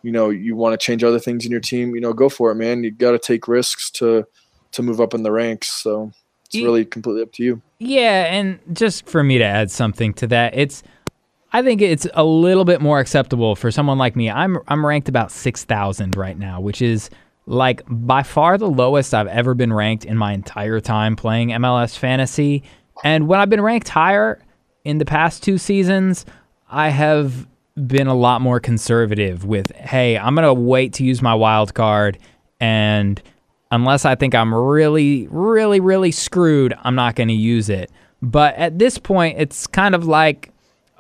you 0.04 0.12
know 0.12 0.30
you 0.30 0.56
want 0.56 0.80
to 0.80 0.84
change 0.84 1.04
other 1.04 1.20
things 1.20 1.46
in 1.46 1.52
your 1.52 1.60
team, 1.60 1.94
you 1.94 2.02
know, 2.02 2.14
go 2.14 2.30
for 2.30 2.50
it, 2.52 2.56
man. 2.56 2.84
You 2.84 2.92
got 2.92 3.12
to 3.12 3.20
take 3.20 3.48
risks 3.48 3.92
to 3.92 4.26
to 4.72 4.82
move 4.82 5.02
up 5.02 5.14
in 5.14 5.24
the 5.24 5.32
ranks. 5.32 5.72
So 5.84 6.12
it's 6.46 6.56
really 6.56 6.86
completely 6.86 7.24
up 7.24 7.34
to 7.34 7.44
you. 7.44 7.62
Yeah, 7.80 8.34
and 8.34 8.60
just 8.72 9.06
for 9.08 9.22
me 9.22 9.38
to 9.38 9.44
add 9.44 9.70
something 9.70 10.14
to 10.16 10.28
that, 10.28 10.58
it's 10.58 10.82
I 11.52 11.62
think 11.62 11.82
it's 11.82 12.08
a 12.14 12.24
little 12.24 12.66
bit 12.66 12.82
more 12.82 13.00
acceptable 13.00 13.56
for 13.56 13.70
someone 13.70 13.98
like 13.98 14.16
me. 14.16 14.30
I'm 14.30 14.60
I'm 14.70 14.86
ranked 14.86 15.10
about 15.10 15.32
six 15.32 15.66
thousand 15.66 16.16
right 16.16 16.38
now, 16.38 16.62
which 16.62 16.82
is 16.82 17.10
like 17.48 17.82
by 17.88 18.24
far 18.24 18.58
the 18.58 18.70
lowest 18.70 19.14
I've 19.14 19.28
ever 19.28 19.54
been 19.54 19.72
ranked 19.72 20.06
in 20.06 20.18
my 20.18 20.34
entire 20.34 20.80
time 20.80 21.16
playing 21.16 21.50
MLS 21.50 21.98
fantasy. 21.98 22.64
And 23.04 23.28
when 23.28 23.40
I've 23.40 23.50
been 23.50 23.62
ranked 23.62 23.90
higher 23.90 24.40
in 24.84 24.98
the 24.98 25.06
past 25.06 25.44
two 25.44 25.58
seasons, 25.58 26.26
I 26.70 26.90
have 26.90 27.48
been 27.86 28.08
a 28.08 28.16
lot 28.16 28.42
more 28.42 28.60
conservative 28.60 29.46
with, 29.46 29.72
hey, 29.76 30.18
I'm 30.18 30.36
going 30.36 30.46
to 30.46 30.54
wait 30.54 30.94
to 30.94 31.04
use 31.04 31.22
my 31.22 31.36
wild 31.36 31.74
card. 31.74 32.18
And 32.60 33.22
unless 33.72 34.06
I 34.06 34.16
think 34.16 34.34
I'm 34.34 34.54
really, 34.54 35.28
really, 35.30 35.80
really 35.80 36.12
screwed, 36.12 36.74
I'm 36.84 36.96
not 36.96 37.16
going 37.16 37.28
to 37.30 37.36
use 37.36 37.70
it. 37.70 37.92
But 38.22 38.56
at 38.56 38.80
this 38.80 38.98
point, 38.98 39.38
it's 39.40 39.68
kind 39.68 39.94
of 39.94 40.06
like, 40.08 40.52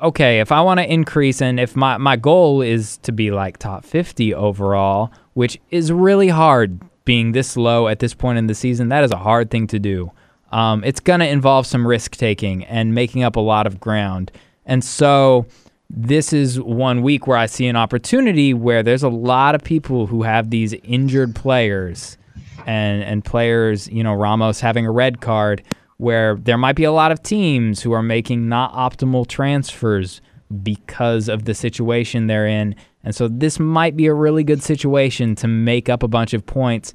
okay, 0.01 0.39
if 0.39 0.51
I 0.51 0.62
want 0.62 0.79
to 0.79 0.91
increase 0.91 1.41
and 1.41 1.60
if 1.60 1.75
my, 1.75 1.97
my 1.97 2.15
goal 2.15 2.62
is 2.62 2.97
to 2.99 3.12
be 3.12 3.31
like 3.31 3.57
top 3.57 3.83
50 3.83 4.33
overall, 4.36 5.12
which 5.33 5.60
is 5.71 5.91
really 5.91 6.29
hard 6.29 6.79
being 7.05 7.31
this 7.31 7.57
low 7.57 7.88
at 7.88 7.99
this 7.99 8.13
point 8.13 8.38
in 8.38 8.47
the 8.47 8.53
season, 8.53 8.89
that 8.89 9.03
is 9.03 9.12
a 9.12 9.17
hard 9.17 9.49
thing 9.49 9.65
to 9.67 9.79
do. 9.79 10.12
Um, 10.51 10.83
it's 10.83 10.99
going 10.99 11.19
to 11.19 11.27
involve 11.27 11.67
some 11.67 11.86
risk 11.86 12.15
taking 12.15 12.63
and 12.65 12.93
making 12.93 13.23
up 13.23 13.36
a 13.36 13.41
lot 13.41 13.67
of 13.67 13.79
ground. 13.79 14.31
And 14.65 14.83
so 14.83 15.45
this 15.89 16.33
is 16.33 16.60
one 16.60 17.01
week 17.01 17.27
where 17.27 17.38
I 17.38 17.45
see 17.45 17.67
an 17.67 17.75
opportunity 17.75 18.53
where 18.53 18.83
there's 18.83 19.03
a 19.03 19.10
lot 19.10 19.55
of 19.55 19.63
people 19.63 20.07
who 20.07 20.23
have 20.23 20.49
these 20.49 20.73
injured 20.73 21.36
players 21.36 22.17
and 22.65 23.03
and 23.03 23.23
players, 23.23 23.88
you 23.88 24.03
know, 24.03 24.13
Ramos 24.13 24.60
having 24.60 24.86
a 24.86 24.91
red 24.91 25.21
card 25.21 25.63
where 25.97 26.36
there 26.36 26.57
might 26.57 26.75
be 26.75 26.83
a 26.83 26.91
lot 26.91 27.12
of 27.12 27.23
teams 27.23 27.81
who 27.81 27.91
are 27.91 28.03
making 28.03 28.47
not 28.47 28.73
optimal 28.73 29.27
transfers 29.27 30.21
because 30.63 31.27
of 31.27 31.45
the 31.45 31.53
situation 31.53 32.27
they're 32.27 32.47
in. 32.47 32.75
And 33.03 33.15
so 33.15 33.27
this 33.27 33.60
might 33.60 33.95
be 33.95 34.05
a 34.05 34.13
really 34.13 34.43
good 34.43 34.62
situation 34.62 35.36
to 35.36 35.47
make 35.47 35.89
up 35.89 36.03
a 36.03 36.07
bunch 36.07 36.33
of 36.33 36.45
points 36.45 36.93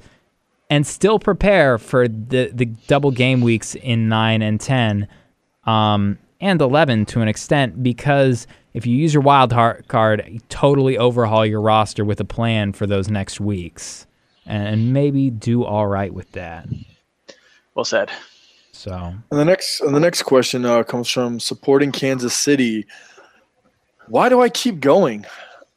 and 0.73 0.87
still 0.87 1.19
prepare 1.19 1.77
for 1.77 2.07
the, 2.07 2.49
the 2.53 2.65
double 2.87 3.11
game 3.11 3.41
weeks 3.41 3.75
in 3.75 4.09
9 4.09 4.41
and 4.41 4.59
10 4.59 5.07
um, 5.65 6.17
and 6.41 6.61
11 6.61 7.05
to 7.05 7.21
an 7.21 7.27
extent 7.27 7.83
because– 7.83 8.47
if 8.73 8.87
you 8.87 8.95
use 8.95 9.13
your 9.13 9.21
wild 9.21 9.51
card, 9.87 10.23
you 10.27 10.39
totally 10.49 10.97
overhaul 10.97 11.45
your 11.45 11.61
roster 11.61 12.03
with 12.03 12.19
a 12.19 12.25
plan 12.25 12.73
for 12.73 12.87
those 12.87 13.07
next 13.07 13.39
weeks, 13.39 14.07
and 14.45 14.93
maybe 14.93 15.29
do 15.29 15.63
all 15.63 15.87
right 15.87 16.13
with 16.13 16.31
that. 16.31 16.67
Well 17.75 17.85
said. 17.85 18.11
So, 18.71 18.93
and 18.93 19.39
the 19.39 19.45
next 19.45 19.81
and 19.81 19.95
the 19.95 19.99
next 19.99 20.23
question 20.23 20.65
uh, 20.65 20.83
comes 20.83 21.09
from 21.09 21.39
supporting 21.39 21.91
Kansas 21.91 22.35
City. 22.35 22.85
Why 24.07 24.27
do 24.27 24.41
I 24.41 24.49
keep 24.49 24.79
going? 24.79 25.25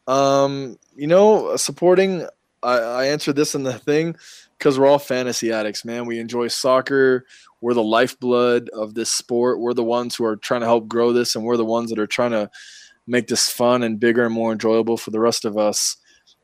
Um, 0.06 0.78
you 0.96 1.06
know, 1.06 1.54
supporting. 1.56 2.26
I, 2.62 2.78
I 2.78 3.06
answered 3.06 3.36
this 3.36 3.54
in 3.54 3.62
the 3.62 3.78
thing 3.78 4.16
because 4.58 4.78
we're 4.78 4.86
all 4.86 4.98
fantasy 4.98 5.52
addicts, 5.52 5.84
man. 5.84 6.06
We 6.06 6.18
enjoy 6.18 6.48
soccer. 6.48 7.26
We're 7.60 7.74
the 7.74 7.82
lifeblood 7.82 8.68
of 8.70 8.94
this 8.94 9.10
sport. 9.10 9.60
We're 9.60 9.74
the 9.74 9.84
ones 9.84 10.14
who 10.14 10.24
are 10.24 10.36
trying 10.36 10.60
to 10.60 10.66
help 10.66 10.88
grow 10.88 11.12
this, 11.12 11.34
and 11.34 11.44
we're 11.44 11.56
the 11.56 11.64
ones 11.64 11.90
that 11.90 11.98
are 11.98 12.06
trying 12.06 12.32
to 12.32 12.50
make 13.06 13.28
this 13.28 13.48
fun 13.48 13.82
and 13.82 14.00
bigger 14.00 14.24
and 14.24 14.34
more 14.34 14.52
enjoyable 14.52 14.96
for 14.96 15.10
the 15.10 15.20
rest 15.20 15.44
of 15.44 15.56
us. 15.56 15.96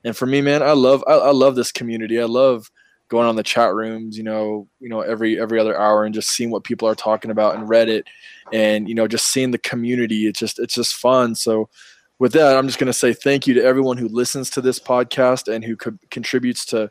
And 0.04 0.16
for 0.16 0.26
me, 0.26 0.40
man, 0.40 0.62
I 0.62 0.72
love 0.72 1.04
I, 1.06 1.12
I 1.12 1.30
love 1.32 1.54
this 1.54 1.72
community. 1.72 2.20
I 2.20 2.24
love 2.24 2.70
going 3.08 3.28
on 3.28 3.36
the 3.36 3.42
chat 3.42 3.74
rooms, 3.74 4.16
you 4.16 4.24
know, 4.24 4.66
you 4.80 4.88
know, 4.88 5.00
every 5.00 5.40
every 5.40 5.58
other 5.58 5.78
hour 5.78 6.04
and 6.04 6.14
just 6.14 6.30
seeing 6.30 6.50
what 6.50 6.64
people 6.64 6.88
are 6.88 6.94
talking 6.94 7.30
about 7.30 7.54
in 7.54 7.66
Reddit 7.66 8.04
and 8.52 8.88
you 8.88 8.94
know, 8.94 9.06
just 9.06 9.26
seeing 9.26 9.50
the 9.50 9.58
community. 9.58 10.26
It's 10.26 10.38
just 10.38 10.58
it's 10.58 10.74
just 10.74 10.94
fun. 10.94 11.34
So 11.34 11.68
with 12.18 12.32
that, 12.32 12.56
I'm 12.56 12.66
just 12.66 12.78
going 12.78 12.86
to 12.86 12.92
say 12.92 13.12
thank 13.12 13.46
you 13.46 13.54
to 13.54 13.64
everyone 13.64 13.96
who 13.96 14.08
listens 14.08 14.48
to 14.50 14.60
this 14.60 14.78
podcast 14.78 15.52
and 15.52 15.64
who 15.64 15.76
co- 15.76 15.98
contributes 16.10 16.64
to 16.66 16.90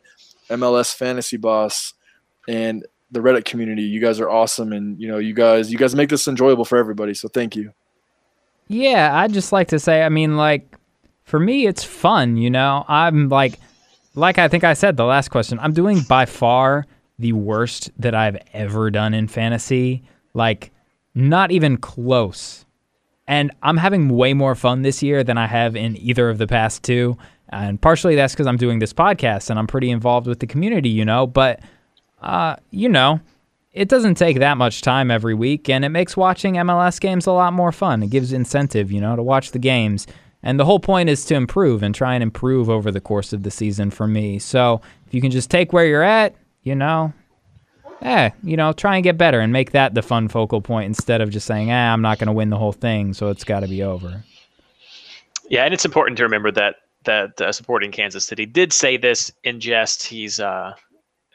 MLS 0.51 0.93
Fantasy 0.93 1.37
Boss 1.37 1.93
and 2.47 2.85
the 3.11 3.19
Reddit 3.19 3.45
community. 3.45 3.83
You 3.83 3.99
guys 3.99 4.19
are 4.19 4.29
awesome 4.29 4.71
and 4.71 4.99
you 4.99 5.07
know, 5.07 5.17
you 5.17 5.33
guys 5.33 5.71
you 5.71 5.77
guys 5.77 5.95
make 5.95 6.09
this 6.09 6.27
enjoyable 6.27 6.65
for 6.65 6.77
everybody. 6.77 7.13
So 7.13 7.27
thank 7.27 7.55
you. 7.55 7.73
Yeah, 8.71 9.17
I'd 9.17 9.33
just 9.33 9.51
like 9.51 9.67
to 9.69 9.79
say, 9.79 10.01
I 10.01 10.07
mean, 10.07 10.37
like, 10.37 10.77
for 11.23 11.39
me, 11.39 11.67
it's 11.67 11.83
fun, 11.83 12.37
you 12.37 12.49
know? 12.49 12.85
I'm 12.87 13.27
like, 13.27 13.59
like 14.15 14.37
I 14.37 14.47
think 14.47 14.63
I 14.63 14.75
said 14.75 14.95
the 14.95 15.03
last 15.03 15.27
question, 15.27 15.59
I'm 15.59 15.73
doing 15.73 15.99
by 16.07 16.25
far 16.25 16.85
the 17.19 17.33
worst 17.33 17.91
that 17.99 18.15
I've 18.15 18.37
ever 18.53 18.89
done 18.89 19.13
in 19.13 19.27
fantasy. 19.27 20.03
Like, 20.33 20.71
not 21.13 21.51
even 21.51 21.77
close. 21.77 22.65
And 23.27 23.51
I'm 23.61 23.75
having 23.75 24.07
way 24.07 24.33
more 24.33 24.55
fun 24.55 24.83
this 24.83 25.03
year 25.03 25.21
than 25.21 25.37
I 25.37 25.47
have 25.47 25.75
in 25.75 25.97
either 25.97 26.29
of 26.29 26.37
the 26.37 26.47
past 26.47 26.81
two. 26.81 27.17
And 27.51 27.81
partially 27.81 28.15
that's 28.15 28.33
because 28.33 28.47
I'm 28.47 28.57
doing 28.57 28.79
this 28.79 28.93
podcast 28.93 29.49
and 29.49 29.59
I'm 29.59 29.67
pretty 29.67 29.91
involved 29.91 30.27
with 30.27 30.39
the 30.39 30.47
community, 30.47 30.89
you 30.89 31.05
know? 31.05 31.27
But, 31.27 31.59
uh, 32.21 32.55
you 32.69 32.87
know, 32.87 33.19
it 33.73 33.89
doesn't 33.89 34.15
take 34.15 34.39
that 34.39 34.57
much 34.57 34.81
time 34.81 35.09
every 35.11 35.33
week, 35.33 35.69
and 35.69 35.85
it 35.85 35.89
makes 35.89 36.17
watching 36.17 36.55
MLS 36.55 36.99
games 36.99 37.25
a 37.25 37.31
lot 37.31 37.53
more 37.53 37.71
fun. 37.71 38.03
It 38.03 38.09
gives 38.09 38.33
incentive, 38.33 38.91
you 38.91 38.99
know, 38.99 39.15
to 39.15 39.23
watch 39.23 39.51
the 39.51 39.59
games. 39.59 40.07
And 40.43 40.59
the 40.59 40.65
whole 40.65 40.79
point 40.79 41.09
is 41.09 41.23
to 41.25 41.35
improve 41.35 41.83
and 41.83 41.93
try 41.93 42.15
and 42.15 42.23
improve 42.23 42.69
over 42.69 42.91
the 42.91 42.99
course 42.99 43.31
of 43.31 43.43
the 43.43 43.51
season 43.51 43.91
for 43.91 44.07
me. 44.07 44.39
So 44.39 44.81
if 45.07 45.13
you 45.13 45.21
can 45.21 45.31
just 45.31 45.51
take 45.51 45.71
where 45.71 45.85
you're 45.85 46.03
at, 46.03 46.35
you 46.63 46.75
know, 46.75 47.13
eh, 48.01 48.31
you 48.43 48.57
know, 48.57 48.73
try 48.73 48.95
and 48.95 49.03
get 49.03 49.17
better 49.17 49.39
and 49.39 49.53
make 49.53 49.71
that 49.71 49.93
the 49.93 50.01
fun 50.01 50.27
focal 50.27 50.61
point 50.61 50.87
instead 50.87 51.21
of 51.21 51.29
just 51.29 51.45
saying, 51.45 51.71
eh, 51.71 51.93
I'm 51.93 52.01
not 52.01 52.17
going 52.17 52.27
to 52.27 52.33
win 52.33 52.49
the 52.49 52.57
whole 52.57 52.73
thing, 52.73 53.13
so 53.13 53.29
it's 53.29 53.43
got 53.43 53.61
to 53.61 53.67
be 53.67 53.83
over. 53.83 54.23
Yeah, 55.49 55.65
and 55.65 55.73
it's 55.73 55.85
important 55.85 56.17
to 56.17 56.23
remember 56.23 56.51
that 56.51 56.75
that 57.03 57.39
uh, 57.41 57.51
supporting 57.51 57.91
Kansas 57.91 58.25
City 58.25 58.45
did 58.45 58.73
say 58.73 58.97
this 58.97 59.31
in 59.43 59.59
jest. 59.59 60.03
He's 60.03 60.39
uh, 60.39 60.73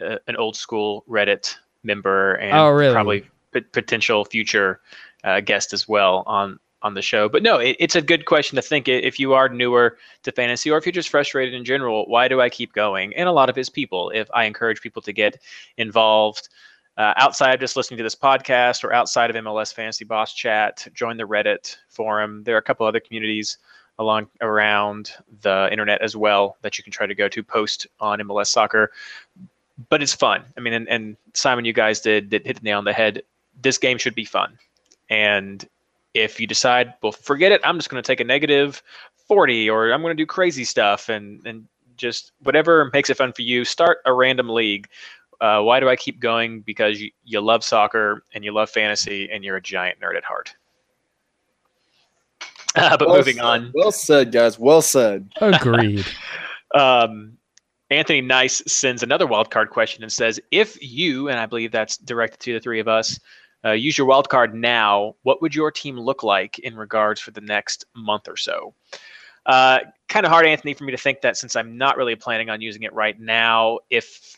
an 0.01 0.37
old 0.37 0.57
school 0.57 1.05
Reddit 1.09 1.57
member 1.83 2.35
and 2.35 2.57
oh, 2.57 2.71
really? 2.71 2.93
probably 2.93 3.27
p- 3.53 3.61
potential 3.61 4.25
future 4.25 4.81
uh, 5.25 5.41
guest 5.41 5.73
as 5.73 5.89
well 5.89 6.23
on 6.27 6.59
on 6.83 6.95
the 6.95 7.03
show. 7.03 7.29
But 7.29 7.43
no, 7.43 7.57
it, 7.59 7.77
it's 7.81 7.97
a 7.97 8.03
good 8.03 8.27
question 8.27 8.57
to 8.57 8.63
think 8.63 8.87
if 8.87 9.19
you 9.19 9.33
are 9.33 9.49
newer 9.49 9.99
to 10.23 10.33
fantasy 10.33 10.71
or 10.71 10.79
if 10.79 10.87
you're 10.87 10.93
just 10.93 11.09
frustrated 11.09 11.55
in 11.55 11.65
general, 11.65 12.07
why 12.07 12.29
do 12.29 12.41
I 12.41 12.49
keep 12.49 12.73
going? 12.75 13.15
And 13.15 13.29
a 13.29 13.33
lot 13.33 13.49
of 13.49 13.57
his 13.57 13.69
people, 13.69 14.11
if 14.11 14.29
I 14.33 14.45
encourage 14.45 14.81
people 14.81 15.03
to 15.03 15.13
get 15.13 15.41
involved 15.79 16.49
uh, 16.97 17.13
outside 17.17 17.55
of 17.55 17.61
just 17.61 17.77
listening 17.77 17.99
to 17.99 18.05
this 18.05 18.15
podcast 18.15 18.85
or 18.85 18.93
outside 18.93 19.31
of 19.31 19.37
MLS 19.37 19.75
Fantasy 19.75 20.05
Boss 20.05 20.33
Chat, 20.33 20.87
join 20.95 21.17
the 21.17 21.25
Reddit 21.25 21.77
forum. 21.89 22.45
There 22.45 22.55
are 22.55 22.59
a 22.59 22.63
couple 22.63 22.87
other 22.87 23.01
communities 23.01 23.59
along 23.99 24.29
around 24.41 25.13
the 25.43 25.69
internet 25.71 26.03
as 26.03 26.17
well 26.17 26.57
that 26.63 26.77
you 26.77 26.85
can 26.85 26.93
try 26.93 27.07
to 27.07 27.15
go 27.15 27.29
to 27.29 27.43
post 27.43 27.87
on 28.01 28.19
MLS 28.21 28.49
soccer 28.49 28.91
but 29.89 30.03
it's 30.03 30.15
fun. 30.15 30.45
I 30.57 30.61
mean, 30.61 30.73
and, 30.73 30.89
and 30.89 31.17
Simon, 31.35 31.65
you 31.65 31.73
guys 31.73 32.01
did, 32.01 32.31
did 32.31 32.47
hit 32.47 32.57
the 32.57 32.63
nail 32.63 32.79
on 32.79 32.85
the 32.85 32.93
head. 32.93 33.23
This 33.61 33.79
game 33.79 33.99
should 33.99 34.15
be 34.15 34.25
fun. 34.25 34.59
And 35.11 35.67
if 36.15 36.41
you 36.41 36.47
decide, 36.47 36.95
well, 37.03 37.13
forget 37.13 37.53
it, 37.53 37.61
I'm 37.65 37.77
just 37.77 37.91
going 37.91 38.03
to 38.03 38.07
take 38.07 38.21
a 38.21 38.25
negative 38.25 38.83
40 39.29 39.69
or 39.71 39.93
I'm 39.93 40.01
going 40.01 40.17
to 40.17 40.23
do 40.23 40.27
crazy 40.27 40.65
stuff 40.65 41.09
and, 41.09 41.47
and 41.47 41.67
just 41.97 42.33
whatever 42.43 42.91
makes 42.93 43.11
it 43.11 43.17
fun 43.17 43.33
for 43.33 43.43
you, 43.43 43.65
start 43.65 43.99
a 44.07 44.13
random 44.13 44.49
league. 44.49 44.89
Uh, 45.41 45.61
why 45.61 45.81
do 45.81 45.89
I 45.89 45.97
keep 45.97 46.19
going? 46.21 46.61
Because 46.61 47.01
you, 47.01 47.11
you 47.25 47.41
love 47.41 47.63
soccer 47.63 48.25
and 48.35 48.45
you 48.45 48.53
love 48.53 48.71
fantasy 48.71 49.29
and 49.31 49.45
you're 49.45 49.57
a 49.57 49.63
giant 49.63 50.01
nerd 50.01 50.17
at 50.17 50.25
heart. 50.25 50.55
Uh, 52.77 52.97
but 52.97 53.09
well 53.09 53.17
moving 53.17 53.37
said. 53.37 53.45
on. 53.45 53.73
Well 53.75 53.91
said, 53.93 54.33
guys. 54.33 54.59
Well 54.59 54.83
said. 54.83 55.31
Agreed. 55.41 56.07
um, 56.75 57.37
Anthony 57.91 58.21
Nice 58.21 58.63
sends 58.67 59.03
another 59.03 59.27
wild 59.27 59.51
card 59.51 59.71
question 59.71 60.03
and 60.03 60.13
says, 60.13 60.39
"If 60.51 60.77
you 60.83 61.29
and 61.29 61.39
I 61.39 61.47
believe 61.47 61.73
that's 61.73 61.97
directed 61.97 62.41
to 62.41 62.53
the 62.55 62.61
three 62.61 62.81
of 62.81 62.89
us, 62.89 63.19
uh, 63.65 63.73
use 63.73 63.97
your 63.97 64.07
wild 64.07 64.29
card 64.29 64.55
now, 64.55 65.15
what 65.23 65.41
would 65.41 65.55
your 65.55 65.71
team 65.71 65.99
look 65.99 66.23
like 66.23 66.59
in 66.59 66.77
regards 66.77 67.21
for 67.21 67.31
the 67.31 67.41
next 67.41 67.87
month 67.95 68.29
or 68.29 68.37
so?" 68.37 68.75
Uh, 69.47 69.79
kind 70.09 70.27
of 70.27 70.33
hard, 70.33 70.47
Anthony, 70.47 70.75
for 70.75 70.85
me 70.85 70.91
to 70.91 70.99
think 70.99 71.21
that 71.21 71.37
since 71.37 71.55
I'm 71.55 71.79
not 71.79 71.97
really 71.97 72.17
planning 72.17 72.51
on 72.51 72.61
using 72.61 72.83
it 72.83 72.93
right 72.93 73.19
now. 73.19 73.79
If 73.91 74.37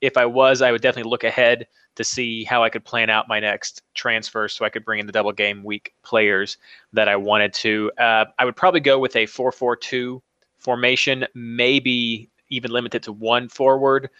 if 0.00 0.16
I 0.16 0.26
was, 0.26 0.62
I 0.62 0.72
would 0.72 0.82
definitely 0.82 1.10
look 1.10 1.24
ahead 1.24 1.66
to 1.96 2.04
see 2.04 2.44
how 2.44 2.62
I 2.62 2.70
could 2.70 2.84
plan 2.84 3.10
out 3.10 3.26
my 3.28 3.40
next 3.40 3.82
transfer 3.94 4.48
so 4.48 4.64
I 4.64 4.68
could 4.68 4.84
bring 4.84 5.00
in 5.00 5.06
the 5.06 5.12
double 5.12 5.32
game 5.32 5.64
week 5.64 5.94
players 6.02 6.58
that 6.92 7.08
I 7.08 7.16
wanted 7.16 7.52
to. 7.54 7.90
Uh, 7.98 8.26
I 8.38 8.44
would 8.44 8.56
probably 8.56 8.80
go 8.80 8.98
with 8.98 9.16
a 9.16 9.26
4 9.26 9.50
4 9.50 9.76
2 9.76 10.22
formation, 10.58 11.26
maybe 11.34 12.30
even 12.50 12.70
limited 12.70 13.02
to 13.04 13.12
one 13.12 13.48
forward, 13.48 14.10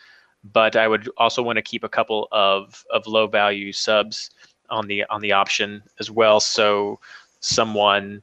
but 0.53 0.75
I 0.77 0.89
would 0.89 1.09
also 1.17 1.43
want 1.43 1.57
to 1.57 1.63
keep 1.63 1.85
a 1.85 1.89
couple 1.89 2.29
of 2.33 2.85
of 2.93 3.07
low 3.07 3.27
value 3.27 3.73
subs 3.73 4.31
on 4.71 4.87
the 4.87 5.05
on 5.05 5.21
the 5.21 5.33
option 5.33 5.83
as 6.01 6.11
well. 6.11 6.41
So 6.41 6.99
someone 7.41 8.23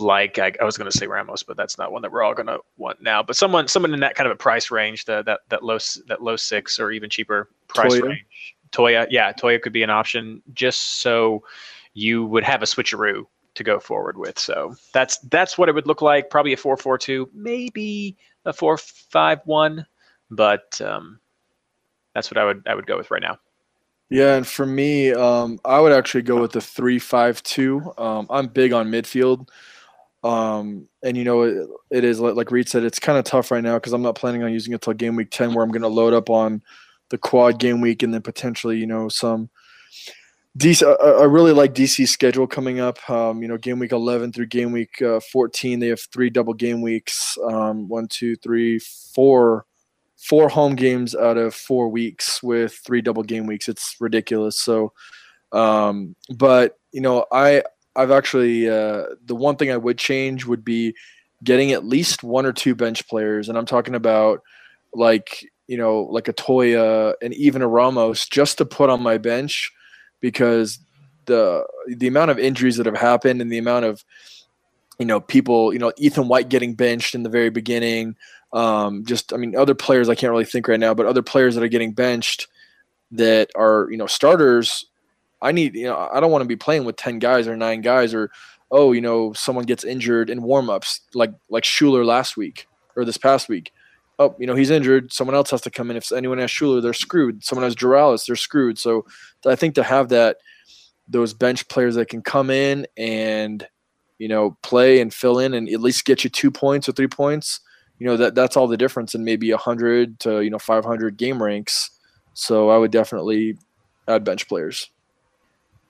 like 0.00 0.38
I, 0.38 0.52
I 0.60 0.64
was 0.64 0.76
going 0.76 0.90
to 0.90 0.96
say 0.96 1.06
Ramos, 1.06 1.42
but 1.42 1.56
that's 1.56 1.78
not 1.78 1.92
one 1.92 2.02
that 2.02 2.12
we're 2.12 2.22
all 2.22 2.34
going 2.34 2.46
to 2.46 2.60
want 2.76 3.02
now. 3.02 3.22
But 3.22 3.36
someone 3.36 3.68
someone 3.68 3.92
in 3.92 4.00
that 4.00 4.14
kind 4.14 4.26
of 4.26 4.32
a 4.32 4.36
price 4.36 4.70
range, 4.70 5.04
the, 5.04 5.22
that 5.24 5.40
that 5.48 5.62
low 5.62 5.78
that 6.06 6.22
low 6.22 6.36
six 6.36 6.78
or 6.78 6.90
even 6.90 7.10
cheaper 7.10 7.48
price 7.66 7.94
Toya. 7.94 8.08
range. 8.08 8.56
Toya, 8.72 9.06
yeah, 9.10 9.32
Toya 9.32 9.60
could 9.60 9.72
be 9.72 9.82
an 9.82 9.90
option 9.90 10.42
just 10.54 11.00
so 11.00 11.42
you 11.94 12.24
would 12.26 12.44
have 12.44 12.62
a 12.62 12.66
switcheroo 12.66 13.24
to 13.54 13.64
go 13.64 13.80
forward 13.80 14.18
with. 14.18 14.38
So 14.38 14.74
that's 14.92 15.18
that's 15.30 15.58
what 15.58 15.68
it 15.68 15.74
would 15.74 15.86
look 15.86 16.02
like. 16.02 16.30
Probably 16.30 16.52
a 16.52 16.56
four 16.56 16.76
four 16.76 16.98
two, 16.98 17.28
maybe 17.34 18.16
a 18.44 18.52
four 18.52 18.76
five 18.78 19.40
one 19.44 19.86
but 20.30 20.80
um, 20.80 21.20
that's 22.14 22.30
what 22.30 22.38
I 22.38 22.44
would 22.44 22.62
I 22.66 22.74
would 22.74 22.86
go 22.86 22.96
with 22.96 23.10
right 23.10 23.22
now. 23.22 23.38
Yeah, 24.10 24.36
and 24.36 24.46
for 24.46 24.64
me, 24.64 25.12
um, 25.12 25.60
I 25.64 25.80
would 25.80 25.92
actually 25.92 26.22
go 26.22 26.40
with 26.40 26.52
the 26.52 26.62
three-five-two. 26.62 27.92
Um, 27.98 28.26
I'm 28.30 28.46
big 28.46 28.72
on 28.72 28.90
midfield, 28.90 29.48
um, 30.24 30.88
and 31.02 31.16
you 31.16 31.24
know 31.24 31.42
it, 31.42 31.68
it 31.90 32.04
is 32.04 32.18
like 32.20 32.50
Reed 32.50 32.68
said, 32.68 32.84
it's 32.84 32.98
kind 32.98 33.18
of 33.18 33.24
tough 33.24 33.50
right 33.50 33.62
now 33.62 33.74
because 33.74 33.92
I'm 33.92 34.02
not 34.02 34.14
planning 34.14 34.42
on 34.42 34.52
using 34.52 34.72
it 34.72 34.76
until 34.76 34.94
game 34.94 35.16
week 35.16 35.30
ten, 35.30 35.52
where 35.52 35.64
I'm 35.64 35.70
going 35.70 35.82
to 35.82 35.88
load 35.88 36.14
up 36.14 36.30
on 36.30 36.62
the 37.10 37.18
quad 37.18 37.58
game 37.58 37.80
week 37.80 38.02
and 38.02 38.12
then 38.12 38.22
potentially 38.22 38.78
you 38.78 38.86
know 38.86 39.08
some 39.08 39.50
DC, 40.58 40.82
I 40.82 41.24
really 41.24 41.52
like 41.52 41.72
DC's 41.72 42.10
schedule 42.10 42.48
coming 42.48 42.80
up. 42.80 43.08
Um, 43.08 43.42
you 43.42 43.48
know, 43.48 43.56
game 43.56 43.78
week 43.78 43.92
11 43.92 44.32
through 44.32 44.46
game 44.46 44.72
week 44.72 45.00
uh, 45.00 45.20
14, 45.30 45.78
they 45.78 45.86
have 45.86 46.00
three 46.12 46.30
double 46.30 46.54
game 46.54 46.82
weeks. 46.82 47.38
Um, 47.44 47.86
one, 47.86 48.08
two, 48.08 48.34
three, 48.36 48.80
four, 49.14 49.66
four 50.16 50.48
home 50.48 50.74
games 50.74 51.14
out 51.14 51.36
of 51.36 51.54
four 51.54 51.88
weeks 51.88 52.42
with 52.42 52.74
three 52.84 53.00
double 53.00 53.22
game 53.22 53.46
weeks. 53.46 53.68
It's 53.68 53.94
ridiculous. 54.00 54.60
So, 54.60 54.92
um, 55.52 56.16
but 56.34 56.76
you 56.92 57.02
know, 57.02 57.24
I 57.30 57.62
I've 57.94 58.10
actually 58.10 58.68
uh, 58.68 59.04
the 59.24 59.36
one 59.36 59.56
thing 59.56 59.70
I 59.70 59.76
would 59.76 59.98
change 59.98 60.44
would 60.44 60.64
be 60.64 60.94
getting 61.44 61.70
at 61.70 61.84
least 61.84 62.24
one 62.24 62.46
or 62.46 62.52
two 62.52 62.74
bench 62.74 63.06
players, 63.06 63.48
and 63.48 63.56
I'm 63.56 63.66
talking 63.66 63.94
about 63.94 64.40
like 64.92 65.46
you 65.68 65.76
know 65.76 66.00
like 66.10 66.26
a 66.26 66.32
Toya 66.32 67.14
and 67.22 67.32
even 67.34 67.62
a 67.62 67.68
Ramos 67.68 68.26
just 68.26 68.58
to 68.58 68.64
put 68.64 68.90
on 68.90 69.02
my 69.02 69.18
bench 69.18 69.70
because 70.20 70.80
the 71.26 71.64
the 71.86 72.08
amount 72.08 72.32
of 72.32 72.38
injuries 72.38 72.76
that 72.78 72.86
have 72.86 72.96
happened 72.96 73.40
and 73.40 73.52
the 73.52 73.58
amount 73.58 73.84
of 73.84 74.04
you 74.98 75.06
know 75.06 75.20
people 75.20 75.72
you 75.72 75.78
know 75.78 75.92
Ethan 75.98 76.26
White 76.26 76.48
getting 76.48 76.74
benched 76.74 77.14
in 77.14 77.22
the 77.22 77.28
very 77.28 77.50
beginning 77.50 78.16
um, 78.52 79.04
just 79.04 79.32
I 79.32 79.36
mean 79.36 79.54
other 79.54 79.74
players 79.74 80.08
I 80.08 80.14
can't 80.14 80.32
really 80.32 80.44
think 80.46 80.66
right 80.66 80.80
now 80.80 80.94
but 80.94 81.06
other 81.06 81.22
players 81.22 81.54
that 81.54 81.62
are 81.62 81.68
getting 81.68 81.92
benched 81.92 82.48
that 83.12 83.50
are 83.54 83.88
you 83.90 83.96
know 83.96 84.06
starters 84.06 84.86
I 85.40 85.52
need 85.52 85.74
you 85.74 85.84
know 85.84 86.08
I 86.10 86.18
don't 86.18 86.32
want 86.32 86.42
to 86.42 86.48
be 86.48 86.56
playing 86.56 86.84
with 86.84 86.96
10 86.96 87.20
guys 87.20 87.46
or 87.46 87.56
9 87.56 87.82
guys 87.82 88.14
or 88.14 88.30
oh 88.70 88.92
you 88.92 89.02
know 89.02 89.34
someone 89.34 89.66
gets 89.66 89.84
injured 89.84 90.30
in 90.30 90.40
warmups 90.40 91.00
like 91.14 91.32
like 91.50 91.64
Schuler 91.64 92.04
last 92.04 92.36
week 92.36 92.66
or 92.96 93.04
this 93.04 93.18
past 93.18 93.48
week 93.50 93.72
oh, 94.18 94.34
you 94.38 94.46
know, 94.46 94.54
he's 94.54 94.70
injured. 94.70 95.12
Someone 95.12 95.34
else 95.34 95.50
has 95.50 95.60
to 95.62 95.70
come 95.70 95.90
in. 95.90 95.96
If 95.96 96.10
anyone 96.12 96.38
has 96.38 96.50
Schuler, 96.50 96.80
they're 96.80 96.92
screwed. 96.92 97.44
Someone 97.44 97.64
has 97.64 97.74
Juralis, 97.74 98.26
they're 98.26 98.36
screwed. 98.36 98.78
So 98.78 99.06
I 99.46 99.54
think 99.54 99.74
to 99.76 99.82
have 99.82 100.08
that, 100.08 100.38
those 101.06 101.32
bench 101.32 101.68
players 101.68 101.94
that 101.94 102.08
can 102.08 102.22
come 102.22 102.50
in 102.50 102.86
and, 102.96 103.66
you 104.18 104.28
know, 104.28 104.56
play 104.62 105.00
and 105.00 105.12
fill 105.12 105.38
in 105.38 105.54
and 105.54 105.68
at 105.68 105.80
least 105.80 106.04
get 106.04 106.24
you 106.24 106.30
two 106.30 106.50
points 106.50 106.88
or 106.88 106.92
three 106.92 107.08
points, 107.08 107.60
you 107.98 108.06
know, 108.06 108.16
that 108.16 108.34
that's 108.34 108.56
all 108.56 108.66
the 108.66 108.76
difference 108.76 109.14
in 109.14 109.24
maybe 109.24 109.50
100 109.50 110.20
to, 110.20 110.40
you 110.42 110.50
know, 110.50 110.58
500 110.58 111.16
game 111.16 111.42
ranks. 111.42 111.90
So 112.34 112.68
I 112.68 112.76
would 112.76 112.90
definitely 112.90 113.56
add 114.06 114.24
bench 114.24 114.48
players. 114.48 114.90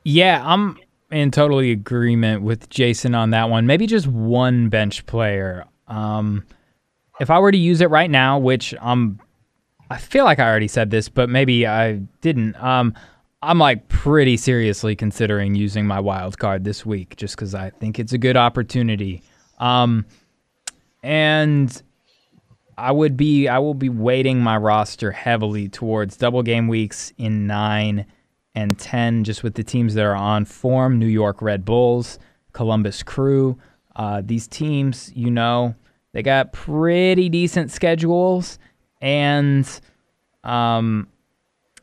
Yeah, 0.04 0.42
I'm 0.44 0.78
in 1.10 1.30
totally 1.30 1.70
agreement 1.72 2.42
with 2.42 2.68
Jason 2.70 3.14
on 3.14 3.30
that 3.30 3.50
one. 3.50 3.66
Maybe 3.66 3.86
just 3.86 4.06
one 4.06 4.68
bench 4.68 5.04
player. 5.06 5.64
Um, 5.86 6.44
if 7.20 7.30
I 7.30 7.38
were 7.38 7.52
to 7.52 7.58
use 7.58 7.80
it 7.80 7.90
right 7.90 8.10
now, 8.10 8.38
which 8.38 8.74
I'm, 8.80 9.20
I 9.90 9.98
feel 9.98 10.24
like 10.24 10.38
I 10.38 10.48
already 10.48 10.68
said 10.68 10.90
this, 10.90 11.08
but 11.08 11.28
maybe 11.28 11.66
I 11.66 11.96
didn't. 12.20 12.56
Um, 12.62 12.94
I'm 13.42 13.58
like 13.58 13.88
pretty 13.88 14.36
seriously 14.36 14.96
considering 14.96 15.54
using 15.54 15.86
my 15.86 16.00
wild 16.00 16.38
card 16.38 16.64
this 16.64 16.84
week 16.84 17.16
just 17.16 17.36
because 17.36 17.54
I 17.54 17.70
think 17.70 17.98
it's 17.98 18.12
a 18.12 18.18
good 18.18 18.36
opportunity. 18.36 19.22
Um, 19.58 20.06
and 21.02 21.82
I 22.76 22.92
would 22.92 23.16
be 23.16 23.48
I 23.48 23.58
will 23.58 23.74
be 23.74 23.88
weighting 23.88 24.40
my 24.40 24.56
roster 24.56 25.12
heavily 25.12 25.68
towards 25.68 26.16
double 26.16 26.42
game 26.42 26.68
weeks 26.68 27.12
in 27.18 27.46
nine 27.46 28.06
and 28.54 28.78
ten, 28.78 29.24
just 29.24 29.42
with 29.42 29.54
the 29.54 29.64
teams 29.64 29.94
that 29.94 30.04
are 30.04 30.16
on 30.16 30.44
form: 30.44 30.98
New 30.98 31.06
York 31.06 31.40
Red 31.42 31.64
Bulls, 31.64 32.18
Columbus 32.52 33.02
Crew. 33.02 33.58
Uh, 33.94 34.22
these 34.24 34.46
teams, 34.46 35.12
you 35.14 35.30
know, 35.30 35.74
they 36.18 36.22
got 36.24 36.52
pretty 36.52 37.28
decent 37.28 37.70
schedules 37.70 38.58
and 39.00 39.80
um 40.42 41.06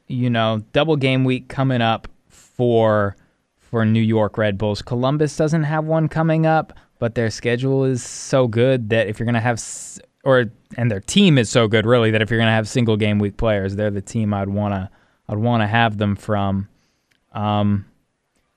you 0.07 0.29
know, 0.29 0.61
double 0.73 0.97
game 0.97 1.23
week 1.23 1.47
coming 1.47 1.81
up 1.81 2.09
for 2.27 3.15
for 3.57 3.85
New 3.85 4.01
York 4.01 4.37
Red 4.37 4.57
Bulls. 4.57 4.81
Columbus 4.81 5.37
doesn't 5.37 5.63
have 5.63 5.85
one 5.85 6.09
coming 6.09 6.45
up, 6.45 6.73
but 6.99 7.15
their 7.15 7.29
schedule 7.29 7.85
is 7.85 8.03
so 8.03 8.45
good 8.45 8.89
that 8.89 9.07
if 9.07 9.19
you're 9.19 9.25
to 9.35 9.39
have 9.39 9.63
or 10.25 10.51
and 10.75 10.91
their 10.91 10.99
team 10.99 11.37
is 11.37 11.49
so 11.49 11.69
good 11.69 11.85
really 11.85 12.11
that 12.11 12.21
if 12.21 12.29
you're 12.29 12.37
to 12.41 12.51
have 12.51 12.67
single 12.67 12.97
game 12.97 13.19
week 13.19 13.37
players, 13.37 13.77
they're 13.77 13.89
the 13.89 14.01
team 14.01 14.33
I'd 14.33 14.49
want 14.49 14.73
to 14.73 14.89
I'd 15.29 15.37
want 15.37 15.63
to 15.63 15.67
have 15.67 15.97
them 15.97 16.17
from. 16.17 16.67
Um 17.31 17.85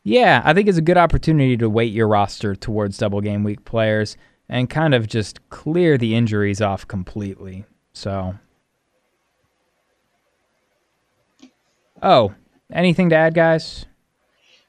yeah, 0.02 0.42
I 0.44 0.54
think 0.54 0.68
it's 0.68 0.78
a 0.78 0.82
good 0.82 0.98
opportunity 0.98 1.56
to 1.56 1.70
weight 1.70 1.92
your 1.92 2.08
roster 2.08 2.56
towards 2.56 2.98
double 2.98 3.20
game 3.20 3.44
week 3.44 3.64
players 3.64 4.16
and 4.48 4.70
kind 4.70 4.94
of 4.94 5.06
just 5.06 5.46
clear 5.50 5.98
the 5.98 6.14
injuries 6.14 6.60
off 6.60 6.86
completely. 6.86 7.64
So, 7.92 8.38
oh, 12.02 12.34
anything 12.72 13.10
to 13.10 13.16
add, 13.16 13.34
guys? 13.34 13.86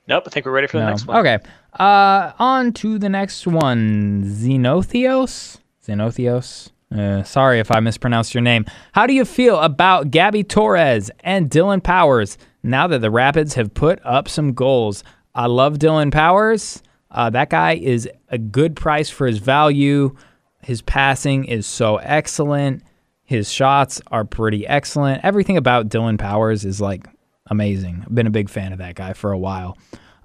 Nope. 0.08 0.24
I 0.26 0.30
think 0.32 0.46
we're 0.46 0.52
ready 0.52 0.68
for 0.68 0.78
the 0.78 0.86
no. 0.86 0.90
next 0.90 1.06
one. 1.06 1.18
Okay. 1.18 1.38
Uh, 1.80 2.32
on 2.40 2.74
to 2.74 2.98
the 2.98 3.10
next 3.10 3.46
one. 3.46 4.24
Xenothios. 4.26 5.60
Xenothios. 5.86 6.72
Uh, 6.92 7.22
sorry 7.22 7.60
if 7.60 7.72
I 7.72 7.80
mispronounced 7.80 8.34
your 8.34 8.42
name. 8.42 8.66
How 8.94 9.06
do 9.06 9.14
you 9.14 9.24
feel 9.24 9.60
about 9.60 10.10
Gabby 10.10 10.44
Torres 10.44 11.12
and 11.20 11.48
Dillon 11.50 11.82
Powers 11.82 12.40
now 12.64 12.88
that 12.88 13.00
the 13.00 13.12
Rapids 13.12 13.54
have 13.54 13.76
put 13.76 14.00
up 14.04 14.28
some 14.28 14.54
goals? 14.54 15.04
I 15.36 15.46
love 15.46 15.78
Dillon 15.78 16.10
Powers. 16.10 16.82
Uh, 17.12 17.30
that 17.30 17.50
guy 17.50 17.76
is 17.76 18.08
a 18.30 18.38
good 18.38 18.76
price 18.76 19.10
for 19.10 19.26
his 19.28 19.40
value. 19.40 20.16
His 20.62 20.82
passing 20.82 21.46
is 21.46 21.66
so 21.66 21.98
excellent. 21.98 22.84
His 23.24 23.52
shots 23.52 24.02
are 24.08 24.26
pretty 24.26 24.68
excellent. 24.68 25.24
Everything 25.24 25.58
about 25.58 25.90
Dillon 25.90 26.18
Powers 26.18 26.66
is 26.66 26.82
like 26.82 27.08
amazing. 27.48 28.04
I've 28.06 28.14
been 28.14 28.28
a 28.28 28.32
big 28.32 28.50
fan 28.50 28.74
of 28.74 28.80
that 28.80 28.96
guy 28.96 29.14
for 29.14 29.32
a 29.32 29.38
while. 29.38 29.78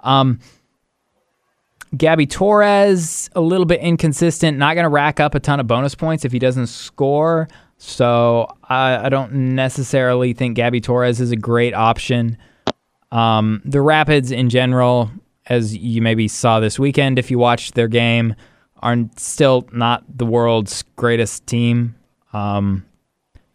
Um, 0.03 0.40
Gabby 1.97 2.27
Torres, 2.27 3.31
a 3.35 3.40
little 3.40 3.66
bit 3.66 3.81
inconsistent, 3.81 4.59
not 4.59 4.75
going 4.75 4.85
to 4.85 4.90
rack 4.90 5.20
up 5.20 5.35
a 5.35 5.40
ton 5.40 5.61
of 5.61 5.66
bonus 5.66 5.94
points 5.94 6.25
if 6.25 6.33
he 6.33 6.38
doesn't 6.38 6.66
score. 6.66 7.49
So 7.79 8.49
I, 8.64 9.07
I 9.07 9.09
don't 9.09 9.33
necessarily 9.55 10.33
think 10.33 10.57
Gabby 10.57 10.81
Torres 10.81 11.20
is 11.20 11.31
a 11.31 11.37
great 11.37 11.75
option. 11.75 12.37
Um, 13.12 13.62
the 13.64 13.81
Rapids 13.81 14.31
in 14.33 14.49
general, 14.49 15.11
as 15.46 15.76
you 15.76 16.00
maybe 16.02 16.28
saw 16.28 16.61
this 16.61 16.78
weekend 16.78 17.18
if 17.18 17.30
you 17.30 17.38
watched 17.38 17.74
their 17.74 17.88
game, 17.88 18.35
are 18.78 18.96
still 19.16 19.68
not 19.72 20.04
the 20.09 20.26
world's 20.26 20.83
greatest 20.96 21.46
team. 21.46 21.94
Um, 22.33 22.85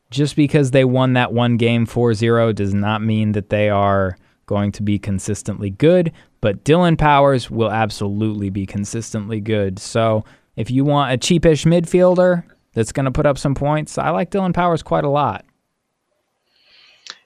just 0.10 0.36
because 0.36 0.72
they 0.72 0.86
won 0.86 1.14
that 1.14 1.34
one 1.34 1.58
game 1.58 1.86
4 1.86 2.14
0 2.14 2.54
does 2.54 2.74
not 2.74 3.02
mean 3.02 3.34
that 3.34 3.50
they 3.50 3.70
are 3.70 4.18
going 4.48 4.72
to 4.72 4.82
be 4.82 4.98
consistently 4.98 5.70
good, 5.70 6.12
but 6.42 6.64
Dillon 6.64 6.98
Powers 6.98 7.52
will 7.52 7.70
absolutely 7.70 8.50
be 8.50 8.66
consistently 8.66 9.40
good. 9.40 9.78
So 9.78 10.26
if 10.56 10.72
you 10.72 10.84
want 10.84 11.14
a 11.14 11.18
cheapish 11.18 11.66
midfielder 11.66 12.44
that's 12.74 12.92
going 12.92 13.06
to 13.06 13.12
put 13.12 13.28
up 13.28 13.38
some 13.38 13.54
points, 13.54 14.00
I 14.00 14.10
like 14.10 14.32
Dillon 14.32 14.54
Powers 14.54 14.82
quite 14.82 15.04
a 15.04 15.10
lot. 15.10 15.46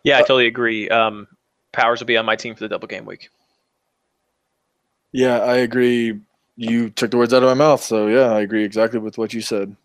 Yeah, 0.03 0.17
I 0.17 0.21
totally 0.21 0.47
agree. 0.47 0.89
Um, 0.89 1.27
Powers 1.71 2.01
will 2.01 2.07
be 2.07 2.17
on 2.17 2.25
my 2.25 2.35
team 2.35 2.55
for 2.55 2.59
the 2.59 2.67
double 2.67 2.87
game 2.87 3.05
week. 3.05 3.29
Yeah, 5.13 5.39
I 5.39 5.57
agree. 5.57 6.19
You 6.57 6.89
took 6.89 7.11
the 7.11 7.17
words 7.17 7.33
out 7.33 7.43
of 7.43 7.49
my 7.49 7.53
mouth, 7.53 7.81
so 7.81 8.07
yeah, 8.07 8.31
I 8.33 8.41
agree 8.41 8.63
exactly 8.63 8.99
with 8.99 9.17
what 9.17 9.33
you 9.33 9.41
said. 9.41 9.75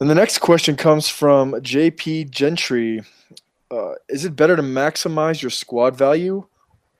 And 0.00 0.10
the 0.10 0.14
next 0.14 0.38
question 0.38 0.76
comes 0.76 1.08
from 1.08 1.52
JP 1.52 2.30
Gentry. 2.30 3.02
Uh, 3.70 3.92
is 4.08 4.24
it 4.24 4.36
better 4.36 4.56
to 4.56 4.62
maximize 4.62 5.40
your 5.42 5.50
squad 5.50 5.96
value 5.96 6.46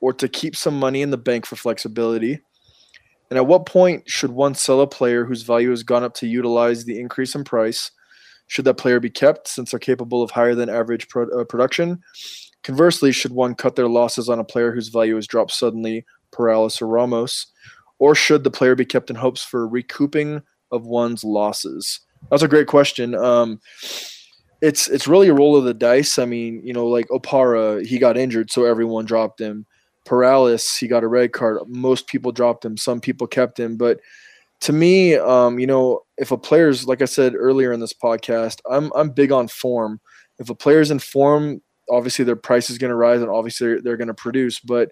or 0.01 0.13
to 0.15 0.29
keep 0.29 0.55
some 0.55 0.79
money 0.79 1.03
in 1.03 1.11
the 1.11 1.19
bank 1.19 1.47
for 1.47 1.57
flexibility? 1.57 2.41
And 3.31 3.39
at 3.39 3.47
what 3.47 3.67
point 3.67 4.09
should 4.09 4.31
one 4.31 4.55
sell 4.55 4.81
a 4.81 4.87
player 4.87 5.25
whose 5.25 5.43
value 5.43 5.71
has 5.71 5.83
gone 5.83 6.05
up 6.05 6.15
to 6.15 6.27
utilize 6.27 6.85
the 6.85 6.99
increase 6.99 7.35
in 7.35 7.45
price? 7.45 7.91
Should 8.47 8.65
that 8.67 8.75
player 8.75 9.01
be 9.01 9.11
kept 9.11 9.49
since 9.49 9.71
they're 9.71 9.81
capable 9.81 10.23
of 10.23 10.31
higher 10.31 10.55
than 10.55 10.69
average 10.69 11.09
pro- 11.09 11.29
uh, 11.29 11.45
production? 11.45 12.03
Conversely, 12.67 13.13
should 13.13 13.31
one 13.31 13.55
cut 13.55 13.77
their 13.77 13.87
losses 13.87 14.29
on 14.29 14.41
a 14.41 14.45
player 14.45 14.73
whose 14.73 14.89
value 14.89 15.15
has 15.15 15.29
dropped 15.29 15.53
suddenly, 15.53 16.05
Paralis 16.33 16.83
or 16.83 16.89
Ramos, 16.89 17.47
or 18.01 18.17
should 18.17 18.43
the 18.43 18.51
player 18.51 18.75
be 18.75 18.85
kept 18.85 19.09
in 19.09 19.15
hopes 19.15 19.41
for 19.41 19.69
recouping 19.69 20.43
of 20.73 20.85
one's 20.85 21.23
losses? 21.23 22.01
That's 22.29 22.43
a 22.43 22.49
great 22.49 22.67
question. 22.67 23.15
Um, 23.15 23.61
it's 24.63 24.89
it's 24.89 25.07
really 25.07 25.29
a 25.29 25.33
roll 25.33 25.55
of 25.55 25.63
the 25.63 25.75
dice. 25.75 26.19
I 26.19 26.25
mean, 26.25 26.61
you 26.65 26.73
know, 26.73 26.89
like 26.89 27.07
Opara, 27.07 27.87
he 27.87 28.01
got 28.01 28.19
injured, 28.19 28.51
so 28.51 28.65
everyone 28.65 29.05
dropped 29.05 29.41
him. 29.41 29.65
Paralis, 30.05 30.77
he 30.77 30.89
got 30.89 31.05
a 31.05 31.09
red 31.09 31.33
card. 31.33 31.61
Most 31.69 32.09
people 32.09 32.33
dropped 32.33 32.65
him. 32.65 32.77
Some 32.77 33.01
people 33.01 33.29
kept 33.29 33.61
him, 33.61 33.77
but 33.77 34.01
to 34.63 34.73
me, 34.73 35.15
um, 35.15 35.61
you 35.61 35.69
know, 35.69 36.01
if 36.19 36.33
a 36.33 36.37
player's 36.37 36.85
like 36.85 37.01
I 37.01 37.05
said 37.05 37.37
earlier 37.37 37.73
in 37.73 37.79
this 37.79 37.93
podcast, 37.93 38.59
I'm 38.69 38.91
I'm 38.97 39.11
big 39.11 39.31
on 39.31 39.47
form. 39.47 40.01
If 40.41 40.51
a 40.51 40.55
player's 40.57 40.91
in 40.91 40.99
form, 40.99 41.63
obviously 41.91 42.25
their 42.25 42.37
price 42.37 42.71
is 42.71 42.79
going 42.79 42.91
to 42.91 42.97
rise 42.97 43.21
and 43.21 43.31
obviously 43.31 43.67
they're, 43.67 43.83
they're 43.83 43.97
going 43.97 44.09
to 44.09 44.15
produce. 44.15 44.61
But 44.61 44.91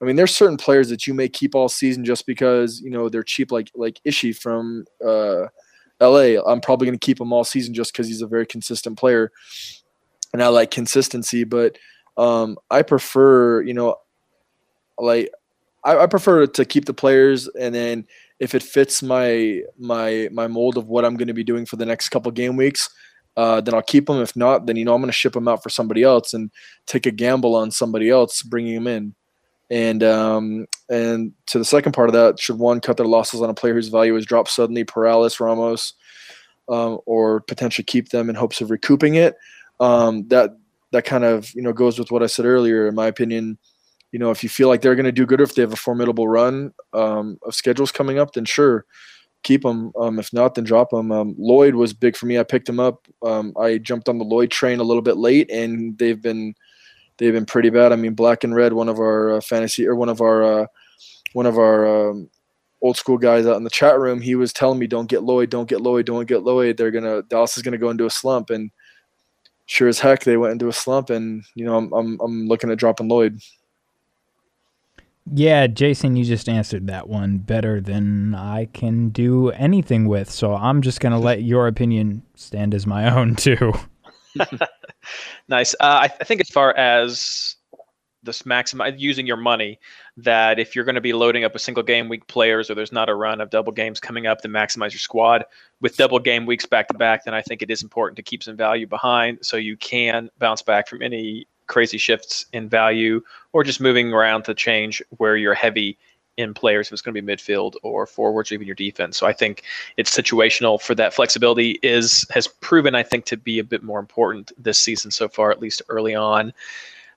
I 0.00 0.04
mean, 0.04 0.16
there's 0.16 0.34
certain 0.34 0.56
players 0.56 0.88
that 0.90 1.06
you 1.06 1.14
may 1.14 1.28
keep 1.28 1.54
all 1.54 1.68
season 1.68 2.04
just 2.04 2.26
because 2.26 2.80
you 2.80 2.90
know 2.90 3.08
they're 3.08 3.22
cheap, 3.22 3.50
like 3.50 3.70
like 3.74 4.00
Ishii 4.06 4.36
from 4.36 4.84
uh, 5.04 5.46
LA. 6.00 6.40
I'm 6.46 6.60
probably 6.60 6.86
going 6.86 6.98
to 6.98 7.04
keep 7.04 7.20
him 7.20 7.32
all 7.32 7.44
season 7.44 7.74
just 7.74 7.92
because 7.92 8.06
he's 8.06 8.22
a 8.22 8.26
very 8.26 8.46
consistent 8.46 8.96
player, 8.96 9.32
and 10.32 10.42
I 10.42 10.48
like 10.48 10.70
consistency. 10.70 11.44
But 11.44 11.78
um, 12.16 12.58
I 12.70 12.82
prefer, 12.82 13.62
you 13.62 13.74
know, 13.74 13.96
like 14.98 15.30
I, 15.84 15.98
I 15.98 16.06
prefer 16.06 16.46
to 16.46 16.64
keep 16.64 16.84
the 16.84 16.94
players, 16.94 17.48
and 17.48 17.74
then 17.74 18.06
if 18.38 18.54
it 18.54 18.62
fits 18.62 19.02
my 19.02 19.62
my 19.78 20.28
my 20.32 20.46
mold 20.46 20.76
of 20.76 20.86
what 20.86 21.04
I'm 21.04 21.16
going 21.16 21.28
to 21.28 21.34
be 21.34 21.44
doing 21.44 21.66
for 21.66 21.74
the 21.74 21.86
next 21.86 22.10
couple 22.10 22.30
game 22.30 22.56
weeks, 22.56 22.88
uh, 23.38 23.60
then 23.60 23.72
I'll 23.72 23.82
keep 23.82 24.06
them. 24.06 24.20
If 24.20 24.34
not, 24.34 24.66
then 24.66 24.74
you 24.74 24.84
know 24.84 24.96
I'm 24.96 25.00
going 25.00 25.08
to 25.08 25.12
ship 25.12 25.34
them 25.34 25.46
out 25.46 25.62
for 25.62 25.68
somebody 25.68 26.02
else 26.02 26.34
and 26.34 26.50
take 26.86 27.06
a 27.06 27.12
gamble 27.12 27.54
on 27.54 27.70
somebody 27.70 28.10
else 28.10 28.42
bringing 28.42 28.74
them 28.74 28.88
in. 28.88 29.14
And 29.70 30.02
um, 30.02 30.66
and 30.90 31.32
to 31.46 31.58
the 31.58 31.64
second 31.64 31.92
part 31.92 32.08
of 32.08 32.14
that, 32.14 32.40
should 32.40 32.58
one 32.58 32.80
cut 32.80 32.96
their 32.96 33.06
losses 33.06 33.40
on 33.40 33.48
a 33.48 33.54
player 33.54 33.74
whose 33.74 33.90
value 33.90 34.16
has 34.16 34.26
dropped 34.26 34.50
suddenly, 34.50 34.82
Perales, 34.82 35.38
Ramos, 35.38 35.94
um, 36.68 36.98
or 37.06 37.40
potentially 37.42 37.84
keep 37.84 38.08
them 38.08 38.28
in 38.28 38.34
hopes 38.34 38.60
of 38.60 38.72
recouping 38.72 39.14
it? 39.14 39.36
Um, 39.78 40.26
that 40.28 40.56
that 40.90 41.04
kind 41.04 41.22
of 41.22 41.54
you 41.54 41.62
know 41.62 41.72
goes 41.72 41.96
with 41.96 42.10
what 42.10 42.24
I 42.24 42.26
said 42.26 42.44
earlier. 42.44 42.88
In 42.88 42.96
my 42.96 43.06
opinion, 43.06 43.56
you 44.10 44.18
know, 44.18 44.32
if 44.32 44.42
you 44.42 44.48
feel 44.48 44.66
like 44.66 44.82
they're 44.82 44.96
going 44.96 45.04
to 45.04 45.12
do 45.12 45.26
good, 45.26 45.40
or 45.40 45.44
if 45.44 45.54
they 45.54 45.62
have 45.62 45.72
a 45.72 45.76
formidable 45.76 46.26
run 46.26 46.72
um, 46.92 47.38
of 47.46 47.54
schedules 47.54 47.92
coming 47.92 48.18
up, 48.18 48.32
then 48.32 48.46
sure, 48.46 48.84
keep 49.48 49.62
them. 49.62 49.90
Um, 49.98 50.18
if 50.18 50.30
not, 50.34 50.54
then 50.54 50.64
drop 50.64 50.90
them. 50.90 51.10
Um, 51.10 51.34
Loyd 51.36 51.72
was 51.72 51.94
big 51.94 52.16
for 52.16 52.26
me. 52.26 52.38
I 52.38 52.42
picked 52.42 52.68
him 52.68 52.78
up. 52.78 53.08
Um, 53.24 53.54
I 53.58 53.78
jumped 53.78 54.08
on 54.10 54.18
the 54.18 54.24
Loyd 54.24 54.50
train 54.50 54.78
a 54.78 54.84
little 54.84 55.02
bit 55.02 55.16
late, 55.16 55.50
and 55.50 55.96
they've 55.96 56.20
been 56.20 56.54
they've 57.16 57.32
been 57.32 57.46
pretty 57.46 57.70
bad. 57.70 57.90
I 57.90 57.96
mean, 57.96 58.12
Black 58.12 58.44
and 58.44 58.54
Red, 58.54 58.74
one 58.74 58.90
of 58.90 58.98
our 58.98 59.32
uh, 59.32 59.40
fantasy 59.40 59.86
or 59.86 59.94
one 59.96 60.10
of 60.10 60.20
our 60.20 60.42
uh, 60.42 60.66
one 61.32 61.46
of 61.46 61.56
our 61.56 62.10
um, 62.10 62.28
old 62.82 62.98
school 62.98 63.16
guys 63.16 63.46
out 63.46 63.56
in 63.56 63.64
the 63.64 63.70
chat 63.70 63.98
room, 63.98 64.20
he 64.20 64.34
was 64.34 64.52
telling 64.52 64.78
me, 64.78 64.86
"Don't 64.86 65.08
get 65.08 65.20
Loyd, 65.20 65.48
don't 65.48 65.68
get 65.68 65.80
Loyd, 65.80 66.04
don't 66.04 66.28
get 66.28 66.42
Loyd. 66.42 66.76
They're 66.76 66.90
gonna 66.90 67.22
Dallas 67.22 67.56
is 67.56 67.62
gonna 67.62 67.78
go 67.78 67.88
into 67.88 68.04
a 68.04 68.10
slump." 68.10 68.50
And 68.50 68.70
sure 69.64 69.88
as 69.88 69.98
heck, 69.98 70.24
they 70.24 70.36
went 70.36 70.52
into 70.52 70.68
a 70.68 70.74
slump. 70.74 71.08
And 71.08 71.42
you 71.54 71.64
know, 71.64 71.76
I'm 71.78 71.90
I'm, 71.94 72.20
I'm 72.20 72.48
looking 72.48 72.70
at 72.70 72.78
dropping 72.78 73.08
Loyd. 73.08 73.42
Yeah, 75.32 75.66
Jason, 75.66 76.16
you 76.16 76.24
just 76.24 76.48
answered 76.48 76.86
that 76.86 77.08
one 77.08 77.38
better 77.38 77.80
than 77.80 78.34
I 78.34 78.66
can 78.66 79.10
do 79.10 79.50
anything 79.50 80.06
with. 80.06 80.30
So 80.30 80.54
I'm 80.54 80.82
just 80.82 81.00
going 81.00 81.12
to 81.12 81.18
let 81.18 81.42
your 81.42 81.66
opinion 81.66 82.22
stand 82.34 82.74
as 82.74 82.86
my 82.86 83.10
own, 83.14 83.36
too. 83.36 83.72
nice. 85.48 85.74
Uh, 85.74 86.00
I, 86.02 86.08
th- 86.08 86.18
I, 86.20 86.24
think 86.24 86.40
as 86.40 86.48
far 86.48 86.74
as 86.76 87.56
this 88.22 88.42
maximize 88.42 88.98
using 88.98 89.26
your 89.26 89.36
money, 89.36 89.78
that 90.16 90.58
if 90.58 90.74
you're 90.74 90.84
going 90.84 90.94
to 90.94 91.00
be 91.00 91.12
loading 91.12 91.44
up 91.44 91.54
a 91.54 91.58
single 91.58 91.82
game 91.82 92.08
week 92.08 92.26
players 92.26 92.70
or 92.70 92.74
there's 92.74 92.92
not 92.92 93.08
a 93.08 93.14
run 93.14 93.40
of 93.40 93.50
double 93.50 93.72
games 93.72 94.00
coming 94.00 94.26
up, 94.26 94.40
then 94.40 94.52
maximize 94.52 94.92
your 94.92 94.98
squad. 94.98 95.44
With 95.80 95.96
double 95.96 96.18
game 96.18 96.46
weeks 96.46 96.66
back 96.66 96.88
to 96.88 96.94
back, 96.94 97.24
then 97.24 97.34
I 97.34 97.42
think 97.42 97.62
it 97.62 97.70
is 97.70 97.82
important 97.82 98.16
to 98.16 98.22
keep 98.22 98.42
some 98.42 98.56
value 98.56 98.86
behind 98.86 99.38
so 99.42 99.56
you 99.56 99.76
can 99.76 100.30
bounce 100.38 100.62
back 100.62 100.88
from 100.88 101.02
any 101.02 101.46
crazy 101.68 101.98
shifts 101.98 102.46
in 102.52 102.68
value 102.68 103.22
or 103.52 103.62
just 103.62 103.80
moving 103.80 104.12
around 104.12 104.42
to 104.44 104.54
change 104.54 105.02
where 105.18 105.36
you're 105.36 105.54
heavy 105.54 105.96
in 106.38 106.54
players 106.54 106.86
if 106.86 106.92
it's 106.92 107.02
going 107.02 107.14
to 107.14 107.20
be 107.20 107.34
midfield 107.34 107.74
or 107.82 108.06
forwards 108.06 108.50
or 108.50 108.54
even 108.54 108.66
your 108.66 108.76
defense. 108.76 109.18
So 109.18 109.26
I 109.26 109.32
think 109.32 109.64
it's 109.96 110.16
situational 110.16 110.80
for 110.80 110.94
that 110.94 111.12
flexibility 111.12 111.78
is 111.82 112.26
has 112.30 112.46
proven 112.46 112.94
I 112.94 113.02
think 113.02 113.26
to 113.26 113.36
be 113.36 113.58
a 113.58 113.64
bit 113.64 113.82
more 113.82 113.98
important 113.98 114.52
this 114.56 114.78
season 114.78 115.10
so 115.10 115.28
far, 115.28 115.50
at 115.50 115.60
least 115.60 115.82
early 115.88 116.14
on. 116.14 116.52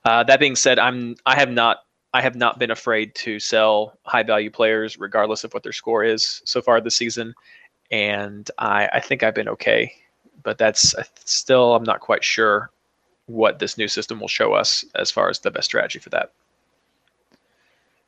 Uh, 0.03 0.23
that 0.23 0.39
being 0.39 0.55
said, 0.55 0.79
I'm 0.79 1.15
I 1.25 1.35
have 1.35 1.51
not 1.51 1.83
I 2.13 2.21
have 2.21 2.35
not 2.35 2.59
been 2.59 2.71
afraid 2.71 3.15
to 3.15 3.39
sell 3.39 3.97
high 4.05 4.23
value 4.23 4.49
players 4.49 4.99
regardless 4.99 5.43
of 5.43 5.53
what 5.53 5.63
their 5.63 5.71
score 5.71 6.03
is 6.03 6.41
so 6.43 6.61
far 6.61 6.81
this 6.81 6.95
season, 6.95 7.33
and 7.91 8.49
I 8.57 8.89
I 8.93 8.99
think 8.99 9.21
I've 9.21 9.35
been 9.35 9.49
okay. 9.49 9.93
But 10.43 10.57
that's 10.57 10.95
still 11.25 11.75
I'm 11.75 11.83
not 11.83 11.99
quite 11.99 12.23
sure 12.23 12.71
what 13.27 13.59
this 13.59 13.77
new 13.77 13.87
system 13.87 14.19
will 14.19 14.27
show 14.27 14.53
us 14.53 14.83
as 14.95 15.11
far 15.11 15.29
as 15.29 15.39
the 15.39 15.51
best 15.51 15.65
strategy 15.65 15.99
for 15.99 16.09
that. 16.09 16.31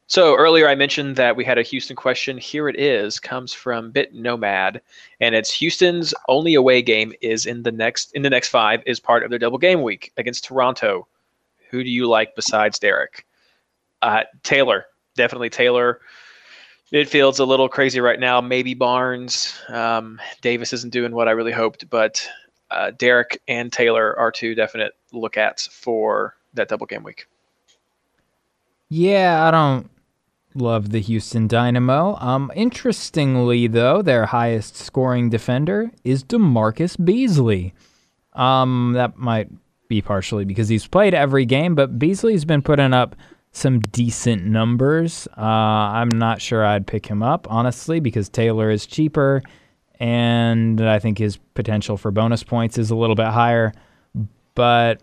So 0.08 0.36
earlier 0.36 0.68
I 0.68 0.76
mentioned 0.76 1.16
that 1.16 1.36
we 1.36 1.46
had 1.46 1.58
a 1.58 1.64
Houston 1.64 1.96
question. 1.96 2.38
Here 2.38 2.68
it 2.68 2.80
is, 2.80 3.20
comes 3.20 3.54
from 3.54 3.90
Bit 3.90 4.14
Nomad, 4.14 4.82
and 5.22 5.34
it's 5.34 5.54
Houston's 5.54 6.14
only 6.28 6.56
away 6.56 6.82
game 6.82 7.14
is 7.22 7.46
in 7.46 7.64
the 7.64 7.72
next 7.72 8.12
in 8.14 8.22
the 8.22 8.30
next 8.30 8.50
five 8.50 8.84
is 8.86 9.00
part 9.00 9.24
of 9.24 9.30
their 9.30 9.40
double 9.40 9.58
game 9.58 9.82
week 9.82 10.12
against 10.18 10.44
Toronto. 10.44 11.08
Who 11.70 11.84
do 11.84 11.90
you 11.90 12.08
like 12.08 12.36
besides 12.36 12.80
Deric? 12.80 13.24
Uh, 14.02 14.24
Taylor, 14.44 14.86
definitely 15.16 15.50
Taylor. 15.50 16.02
Midfield's 16.92 17.40
a 17.40 17.46
little 17.46 17.68
crazy 17.68 18.00
right 18.00 18.20
now. 18.20 18.40
Maybe 18.40 18.76
Barnes. 18.76 19.60
Um, 19.70 20.22
Davis 20.42 20.74
isn't 20.74 20.94
doing 20.94 21.14
what 21.14 21.28
I 21.28 21.32
really 21.32 21.52
hoped, 21.52 21.90
but 21.90 22.28
uh, 22.74 22.92
Deric 22.92 23.38
and 23.48 23.72
Taylor 23.72 24.18
are 24.18 24.32
two 24.32 24.56
definite 24.56 24.94
look 25.12 25.38
at 25.38 25.62
for 25.72 26.36
that 26.54 26.68
double 26.70 26.86
game 26.86 27.04
week. 27.04 27.28
Yeah, 28.90 29.46
I 29.48 29.52
don't 29.52 29.90
love 30.56 30.90
the 30.92 31.00
Houston 31.00 31.48
Dynamo. 31.48 32.16
Um, 32.20 32.52
interestingly, 32.56 33.68
though, 33.68 34.02
their 34.02 34.26
highest 34.26 34.76
scoring 34.76 35.30
defender 35.30 35.92
is 36.04 36.24
DaMarcus 36.24 37.04
Beasley. 37.04 37.74
Um, 38.34 38.94
that 38.96 39.18
might 39.18 39.50
be 39.88 40.02
partially 40.02 40.46
because 40.46 40.70
he's 40.70 40.88
played 40.88 41.14
every 41.14 41.46
game, 41.46 41.76
but 41.76 42.00
Beasley's 42.00 42.46
been 42.46 42.62
putting 42.62 42.94
up 42.94 43.16
some 43.52 43.80
decent 43.80 44.46
numbers. 44.46 45.28
Uh, 45.38 45.42
I'm 45.42 46.10
not 46.10 46.42
sure 46.42 46.66
I'd 46.66 46.88
pick 46.88 47.06
him 47.06 47.22
up, 47.22 47.48
honestly, 47.50 48.00
because 48.00 48.30
Taylor 48.30 48.72
is 48.72 48.88
cheaper 48.88 49.44
and 50.04 50.82
I 50.82 51.00
think 51.00 51.18
his 51.18 51.38
potential 51.54 51.96
for 51.96 52.12
bonus 52.12 52.44
points 52.44 52.78
is 52.78 52.92
a 52.92 52.96
little 52.96 53.16
bit 53.16 53.28
higher. 53.28 53.72
But 54.54 55.00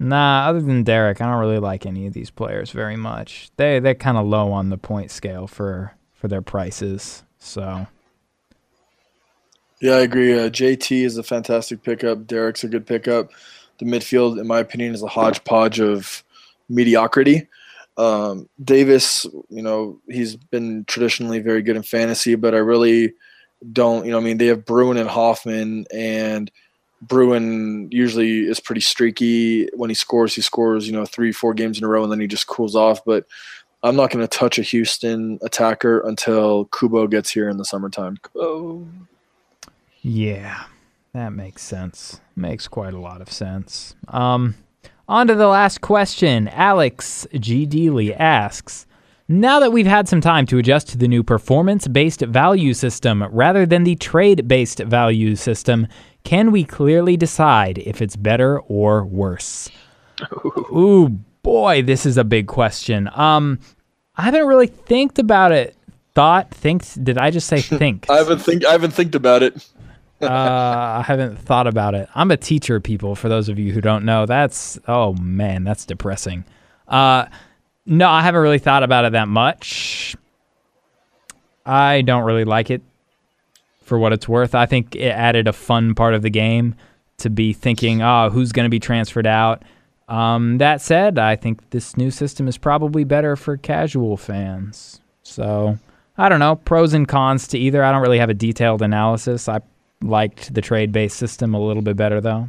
nah, 0.00 0.48
other 0.48 0.62
than 0.62 0.86
Deric, 0.86 1.20
I 1.20 1.30
don't 1.30 1.38
really 1.38 1.58
like 1.58 1.84
any 1.84 2.06
of 2.06 2.14
these 2.14 2.30
players 2.30 2.70
very 2.70 2.96
much. 2.96 3.50
They 3.58 3.78
they're 3.78 3.94
kind 3.94 4.16
of 4.16 4.26
low 4.26 4.52
on 4.52 4.70
the 4.70 4.78
point 4.78 5.10
scale 5.10 5.46
for 5.46 5.92
for 6.14 6.28
their 6.28 6.40
prices. 6.40 7.24
So 7.38 7.86
yeah, 9.82 9.96
I 9.96 10.00
agree. 10.00 10.32
Uh, 10.32 10.48
JT 10.48 11.04
is 11.04 11.18
a 11.18 11.22
fantastic 11.22 11.82
pickup. 11.82 12.20
Deric's 12.26 12.64
a 12.64 12.68
good 12.68 12.86
pickup. 12.86 13.32
The 13.78 13.84
midfield, 13.84 14.40
in 14.40 14.46
my 14.46 14.60
opinion, 14.60 14.94
is 14.94 15.02
a 15.02 15.08
hodgepodge 15.08 15.78
of 15.78 16.24
mediocrity. 16.70 17.48
Um, 17.98 18.48
Davis, 18.64 19.26
you 19.50 19.62
know, 19.62 20.00
he's 20.08 20.36
been 20.36 20.86
traditionally 20.86 21.40
very 21.40 21.60
good 21.60 21.76
in 21.76 21.82
fantasy, 21.82 22.34
but 22.34 22.54
I 22.54 22.58
really 22.58 23.12
don't, 23.72 24.04
you 24.04 24.10
know, 24.10 24.18
I 24.18 24.20
mean, 24.20 24.38
they 24.38 24.46
have 24.46 24.64
Bruin 24.64 24.96
and 24.96 25.08
Hoffman, 25.08 25.86
and 25.92 26.50
Bruin 27.02 27.88
usually 27.90 28.40
is 28.40 28.60
pretty 28.60 28.80
streaky. 28.80 29.68
When 29.74 29.90
he 29.90 29.94
scores, 29.94 30.34
he 30.34 30.42
scores, 30.42 30.86
you 30.86 30.92
know, 30.92 31.06
three, 31.06 31.32
four 31.32 31.54
games 31.54 31.78
in 31.78 31.84
a 31.84 31.88
row, 31.88 32.02
and 32.02 32.12
then 32.12 32.20
he 32.20 32.26
just 32.26 32.46
cools 32.46 32.74
off. 32.76 33.04
But 33.04 33.26
I'm 33.82 33.96
not 33.96 34.10
going 34.10 34.26
to 34.26 34.38
touch 34.38 34.58
a 34.58 34.62
Houston 34.62 35.38
attacker 35.42 36.00
until 36.00 36.66
Cubo 36.66 37.10
gets 37.10 37.30
here 37.30 37.48
in 37.48 37.56
the 37.56 37.64
summertime. 37.64 38.18
Cubo. 38.22 38.86
Yeah, 40.02 40.64
that 41.12 41.32
makes 41.32 41.62
sense. 41.62 42.20
Makes 42.34 42.68
quite 42.68 42.94
a 42.94 43.00
lot 43.00 43.20
of 43.20 43.30
sense. 43.30 43.94
Um, 44.08 44.54
on 45.08 45.26
to 45.26 45.34
the 45.34 45.48
last 45.48 45.80
question. 45.80 46.48
Alex 46.48 47.26
G. 47.34 47.66
Deely 47.66 48.14
asks 48.14 48.85
now 49.28 49.60
that 49.60 49.72
we've 49.72 49.86
had 49.86 50.08
some 50.08 50.20
time 50.20 50.46
to 50.46 50.58
adjust 50.58 50.88
to 50.88 50.98
the 50.98 51.08
new 51.08 51.22
performance 51.22 51.88
based 51.88 52.20
value 52.20 52.74
system 52.74 53.24
rather 53.30 53.66
than 53.66 53.84
the 53.84 53.96
trade 53.96 54.46
based 54.46 54.78
value 54.80 55.34
system, 55.36 55.86
can 56.24 56.52
we 56.52 56.64
clearly 56.64 57.16
decide 57.16 57.78
if 57.78 58.00
it's 58.00 58.16
better 58.16 58.60
or 58.60 59.04
worse? 59.04 59.68
Ooh, 60.72 61.08
boy, 61.42 61.82
this 61.82 62.06
is 62.06 62.16
a 62.16 62.24
big 62.24 62.46
question. 62.46 63.08
Um, 63.14 63.60
I 64.16 64.22
haven't 64.22 64.46
really 64.46 64.66
thinked 64.66 65.18
about 65.18 65.52
it. 65.52 65.76
Thought, 66.14 66.50
think. 66.50 66.84
Did 67.02 67.18
I 67.18 67.30
just 67.30 67.46
say 67.46 67.60
think? 67.60 68.08
I 68.08 68.16
haven't 68.16 68.38
think. 68.38 68.64
I 68.64 68.72
haven't 68.72 68.92
think 68.92 69.14
about 69.14 69.42
it. 69.42 69.54
uh, 70.22 70.26
I 70.28 71.04
haven't 71.06 71.38
thought 71.38 71.66
about 71.66 71.94
it. 71.94 72.08
I'm 72.14 72.30
a 72.30 72.36
teacher, 72.36 72.80
people. 72.80 73.14
For 73.14 73.28
those 73.28 73.48
of 73.48 73.58
you 73.58 73.72
who 73.72 73.80
don't 73.80 74.04
know, 74.04 74.24
that's 74.24 74.78
oh 74.88 75.12
man, 75.14 75.64
that's 75.64 75.84
depressing. 75.84 76.44
Uh, 76.88 77.26
no, 77.86 78.08
I 78.08 78.22
haven't 78.22 78.40
really 78.40 78.58
thought 78.58 78.82
about 78.82 79.04
it 79.04 79.12
that 79.12 79.28
much. 79.28 80.16
I 81.64 82.02
don't 82.02 82.24
really 82.24 82.44
like 82.44 82.70
it 82.70 82.82
for 83.82 83.98
what 83.98 84.12
it's 84.12 84.28
worth. 84.28 84.54
I 84.54 84.66
think 84.66 84.94
it 84.94 85.08
added 85.08 85.48
a 85.48 85.52
fun 85.52 85.94
part 85.94 86.14
of 86.14 86.22
the 86.22 86.30
game 86.30 86.74
to 87.18 87.30
be 87.30 87.52
thinking, 87.52 88.02
oh, 88.02 88.30
who's 88.30 88.52
going 88.52 88.64
to 88.64 88.70
be 88.70 88.80
transferred 88.80 89.26
out. 89.26 89.62
Um, 90.08 90.58
that 90.58 90.80
said, 90.80 91.18
I 91.18 91.34
think 91.36 91.70
this 91.70 91.96
new 91.96 92.10
system 92.10 92.46
is 92.46 92.58
probably 92.58 93.04
better 93.04 93.36
for 93.36 93.56
casual 93.56 94.16
fans. 94.16 95.00
So 95.22 95.78
I 96.18 96.28
don't 96.28 96.40
know, 96.40 96.56
pros 96.56 96.94
and 96.94 97.06
cons 97.06 97.48
to 97.48 97.58
either. 97.58 97.82
I 97.82 97.92
don't 97.92 98.02
really 98.02 98.18
have 98.18 98.30
a 98.30 98.34
detailed 98.34 98.82
analysis. 98.82 99.48
I 99.48 99.60
liked 100.02 100.54
the 100.54 100.60
trade 100.60 100.92
based 100.92 101.16
system 101.16 101.54
a 101.54 101.60
little 101.60 101.82
bit 101.82 101.96
better, 101.96 102.20
though. 102.20 102.48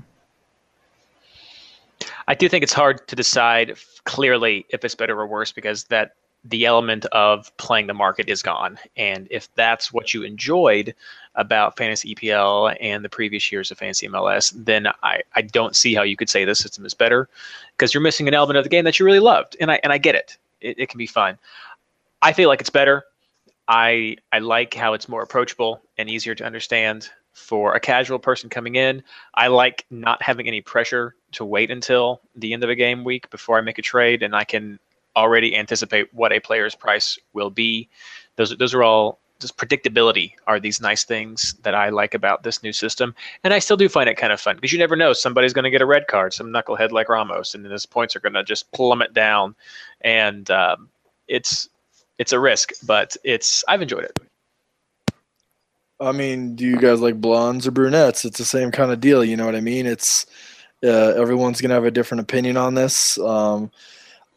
I 2.27 2.35
do 2.35 2.49
think 2.49 2.63
it's 2.63 2.73
hard 2.73 3.07
to 3.07 3.15
decide 3.15 3.77
clearly 4.07 4.65
if 4.69 4.83
it's 4.83 4.95
better 4.95 5.19
or 5.19 5.27
worse 5.27 5.51
because 5.51 5.83
that 5.85 6.15
the 6.45 6.65
element 6.65 7.05
of 7.07 7.55
playing 7.57 7.87
the 7.87 7.93
market 7.93 8.29
is 8.29 8.41
gone. 8.41 8.79
And 8.95 9.27
if 9.29 9.53
that's 9.55 9.91
what 9.91 10.13
you 10.13 10.23
enjoyed 10.23 10.95
about 11.35 11.75
fantasy 11.75 12.15
EPL 12.15 12.75
and 12.79 13.03
the 13.03 13.09
previous 13.09 13.51
years 13.51 13.69
of 13.69 13.77
fantasy 13.77 14.07
MLS, 14.07 14.53
then 14.55 14.87
I, 15.03 15.21
I 15.35 15.41
don't 15.41 15.75
see 15.75 15.93
how 15.93 16.03
you 16.03 16.15
could 16.15 16.29
say 16.29 16.45
the 16.45 16.55
system 16.55 16.85
is 16.85 16.93
better 16.93 17.27
because 17.75 17.93
you're 17.93 18.01
missing 18.01 18.29
an 18.29 18.33
element 18.33 18.57
of 18.57 18.63
the 18.63 18.69
game 18.69 18.85
that 18.85 18.97
you 18.97 19.05
really 19.05 19.19
loved. 19.19 19.57
And 19.59 19.69
I 19.69 19.79
and 19.83 19.91
I 19.91 19.97
get 19.97 20.15
it. 20.15 20.37
It, 20.61 20.79
it 20.79 20.89
can 20.89 20.97
be 20.97 21.07
fun. 21.07 21.37
I 22.21 22.31
feel 22.31 22.47
like 22.47 22.61
it's 22.61 22.69
better. 22.69 23.03
I 23.67 24.15
I 24.31 24.39
like 24.39 24.73
how 24.73 24.93
it's 24.93 25.09
more 25.09 25.21
approachable 25.21 25.81
and 25.97 26.09
easier 26.09 26.33
to 26.35 26.45
understand 26.45 27.09
for 27.33 27.75
a 27.75 27.79
casual 27.79 28.19
person 28.19 28.49
coming 28.49 28.75
in. 28.75 29.03
I 29.35 29.47
like 29.47 29.85
not 29.91 30.21
having 30.21 30.47
any 30.47 30.61
pressure 30.61 31.13
to 31.33 31.45
wait 31.45 31.71
until 31.71 32.21
the 32.35 32.53
end 32.53 32.63
of 32.63 32.69
a 32.69 32.75
game 32.75 33.03
week 33.03 33.29
before 33.29 33.57
I 33.57 33.61
make 33.61 33.77
a 33.77 33.81
trade, 33.81 34.23
and 34.23 34.35
I 34.35 34.43
can 34.43 34.79
already 35.15 35.55
anticipate 35.55 36.13
what 36.13 36.31
a 36.31 36.39
player's 36.39 36.75
price 36.75 37.17
will 37.33 37.49
be. 37.49 37.89
Those 38.35 38.55
those 38.57 38.73
are 38.73 38.83
all 38.83 39.19
just 39.39 39.57
predictability 39.57 40.33
are 40.47 40.59
these 40.59 40.81
nice 40.81 41.03
things 41.03 41.53
that 41.61 41.75
I 41.75 41.89
like 41.89 42.13
about 42.13 42.43
this 42.43 42.63
new 42.63 42.73
system, 42.73 43.13
and 43.43 43.53
I 43.53 43.59
still 43.59 43.77
do 43.77 43.89
find 43.89 44.09
it 44.09 44.15
kind 44.15 44.33
of 44.33 44.41
fun 44.41 44.55
because 44.55 44.71
you 44.71 44.79
never 44.79 44.95
know 44.95 45.13
somebody's 45.13 45.53
going 45.53 45.63
to 45.63 45.71
get 45.71 45.81
a 45.81 45.85
red 45.85 46.07
card, 46.07 46.33
some 46.33 46.47
knucklehead 46.47 46.91
like 46.91 47.09
Ramos, 47.09 47.53
and 47.53 47.63
then 47.63 47.71
his 47.71 47.85
points 47.85 48.15
are 48.15 48.19
going 48.19 48.33
to 48.33 48.43
just 48.43 48.71
plummet 48.71 49.13
down, 49.13 49.55
and 50.01 50.49
um, 50.51 50.89
it's 51.27 51.69
it's 52.17 52.31
a 52.31 52.39
risk, 52.39 52.71
but 52.85 53.15
it's 53.23 53.63
I've 53.67 53.81
enjoyed 53.81 54.05
it. 54.05 54.17
I 55.99 56.11
mean, 56.11 56.55
do 56.55 56.63
you 56.63 56.77
guys 56.77 57.01
like 57.01 57.19
blondes 57.19 57.65
or 57.65 57.71
brunettes? 57.71 58.23
It's 58.23 58.37
the 58.37 58.45
same 58.45 58.71
kind 58.71 58.91
of 58.91 58.99
deal. 58.99 59.23
You 59.23 59.35
know 59.35 59.45
what 59.45 59.55
I 59.55 59.61
mean? 59.61 59.87
It's 59.87 60.27
uh, 60.83 61.13
everyone's 61.15 61.61
gonna 61.61 61.73
have 61.73 61.85
a 61.85 61.91
different 61.91 62.21
opinion 62.21 62.57
on 62.57 62.73
this. 62.73 63.17
Um, 63.19 63.71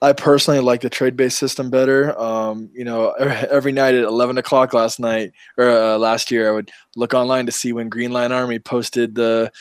I 0.02 0.14
personally 0.14 0.60
like 0.60 0.80
the 0.80 0.88
trade 0.88 1.16
based 1.16 1.38
system 1.38 1.68
better. 1.68 2.18
Um, 2.18 2.70
you 2.72 2.84
know, 2.84 3.10
every 3.10 3.72
night 3.72 3.94
at 3.94 4.04
11 4.04 4.38
o'clock 4.38 4.72
last 4.72 4.98
night 4.98 5.32
or 5.58 5.68
uh, 5.68 5.98
last 5.98 6.30
year, 6.30 6.48
I 6.48 6.52
would 6.52 6.70
look 6.96 7.12
online 7.12 7.46
to 7.46 7.52
see 7.52 7.72
when 7.72 7.90
Green 7.90 8.10
Line 8.10 8.32
Army 8.32 8.58
posted 8.58 9.14
the 9.14 9.52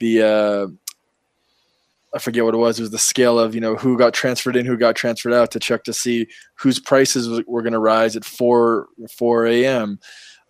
the 0.00 0.22
uh, 0.22 0.66
I 2.14 2.18
forget 2.18 2.44
what 2.44 2.54
it 2.54 2.58
was. 2.58 2.78
It 2.78 2.82
was 2.82 2.90
the 2.90 2.98
scale 2.98 3.38
of 3.38 3.54
you 3.54 3.60
know 3.60 3.76
who 3.76 3.96
got 3.96 4.14
transferred 4.14 4.56
in, 4.56 4.66
who 4.66 4.76
got 4.76 4.96
transferred 4.96 5.32
out 5.32 5.50
to 5.52 5.60
check 5.60 5.84
to 5.84 5.92
see 5.92 6.26
whose 6.54 6.80
prices 6.80 7.42
were 7.46 7.62
going 7.62 7.72
to 7.72 7.78
rise 7.78 8.16
at 8.16 8.24
four 8.24 8.88
four 9.10 9.46
a.m. 9.46 9.98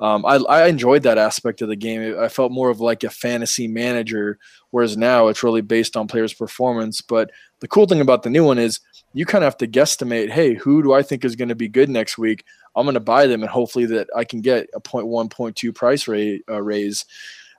Um, 0.01 0.27
I, 0.27 0.37
I 0.49 0.67
enjoyed 0.67 1.05
that 1.05 1.19
aspect 1.19 1.63
of 1.63 1.69
the 1.69 1.77
game. 1.77 2.19
I 2.19 2.29
felt 2.29 2.53
more 2.53 2.69
of 2.69 2.81
like 2.81 3.05
a 3.05 3.11
fantasy 3.11 3.69
manager, 3.69 4.39
whereas 4.71 4.97
now 4.97 5.29
it's 5.29 5.43
really 5.43 5.61
based 5.61 5.97
on 5.97 6.09
players' 6.09 6.35
performance. 6.35 7.01
But 7.01 7.31
the 7.61 7.69
cool 7.69 7.87
thing 7.87 8.01
about 8.01 8.23
the 8.23 8.31
new 8.31 8.45
one 8.45 8.59
is 8.59 8.81
you 9.13 9.25
kind 9.25 9.45
of 9.45 9.47
have 9.47 9.59
to 9.59 9.69
guesstimate, 9.69 10.31
hey, 10.31 10.55
who 10.55 10.83
do 10.83 10.93
I 10.93 11.03
think 11.03 11.25
is 11.25 11.37
going 11.37 11.49
to 11.49 11.55
be 11.55 11.69
good 11.69 11.89
next 11.89 12.19
week? 12.19 12.45
I'm 12.75 12.85
going 12.85 12.95
to 12.95 13.01
buy 13.01 13.27
them, 13.27 13.43
and 13.43 13.51
hopefully 13.51 13.87
that 13.87 14.09
I 14.17 14.25
can 14.25 14.41
get 14.41 14.69
a 14.75 14.81
0.1, 14.81 15.31
0.2 15.31 15.75
price 15.75 16.09
rate, 16.09 16.43
uh, 16.51 16.61
raise. 16.61 17.05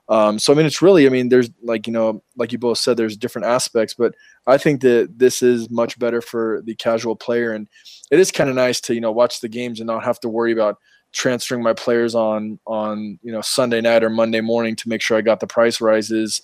Um, 0.08 0.38
so 0.38 0.52
I 0.52 0.56
mean, 0.56 0.66
it's 0.66 0.82
really, 0.82 1.06
I 1.06 1.08
mean, 1.08 1.30
there's 1.30 1.50
like 1.62 1.86
you 1.86 1.92
know, 1.92 2.22
like 2.36 2.52
you 2.52 2.58
both 2.58 2.78
said, 2.78 2.96
there's 2.96 3.16
different 3.16 3.46
aspects, 3.46 3.94
but 3.94 4.14
I 4.46 4.58
think 4.58 4.82
that 4.82 5.18
this 5.18 5.42
is 5.42 5.70
much 5.70 5.98
better 5.98 6.20
for 6.20 6.62
the 6.64 6.74
casual 6.74 7.16
player, 7.16 7.52
and 7.52 7.66
it 8.10 8.20
is 8.20 8.30
kind 8.30 8.48
of 8.48 8.54
nice 8.54 8.80
to 8.82 8.94
you 8.94 9.00
know 9.00 9.10
watch 9.10 9.40
the 9.40 9.48
games 9.48 9.80
and 9.80 9.86
not 9.86 10.04
have 10.04 10.20
to 10.20 10.28
worry 10.28 10.52
about 10.52 10.78
transferring 11.16 11.62
my 11.62 11.72
players 11.72 12.14
on 12.14 12.58
on 12.66 13.18
you 13.22 13.32
know 13.32 13.40
Sunday 13.40 13.80
night 13.80 14.04
or 14.04 14.10
Monday 14.10 14.42
morning 14.42 14.76
to 14.76 14.88
make 14.88 15.00
sure 15.00 15.16
I 15.16 15.22
got 15.22 15.40
the 15.40 15.46
price 15.46 15.80
rises. 15.80 16.42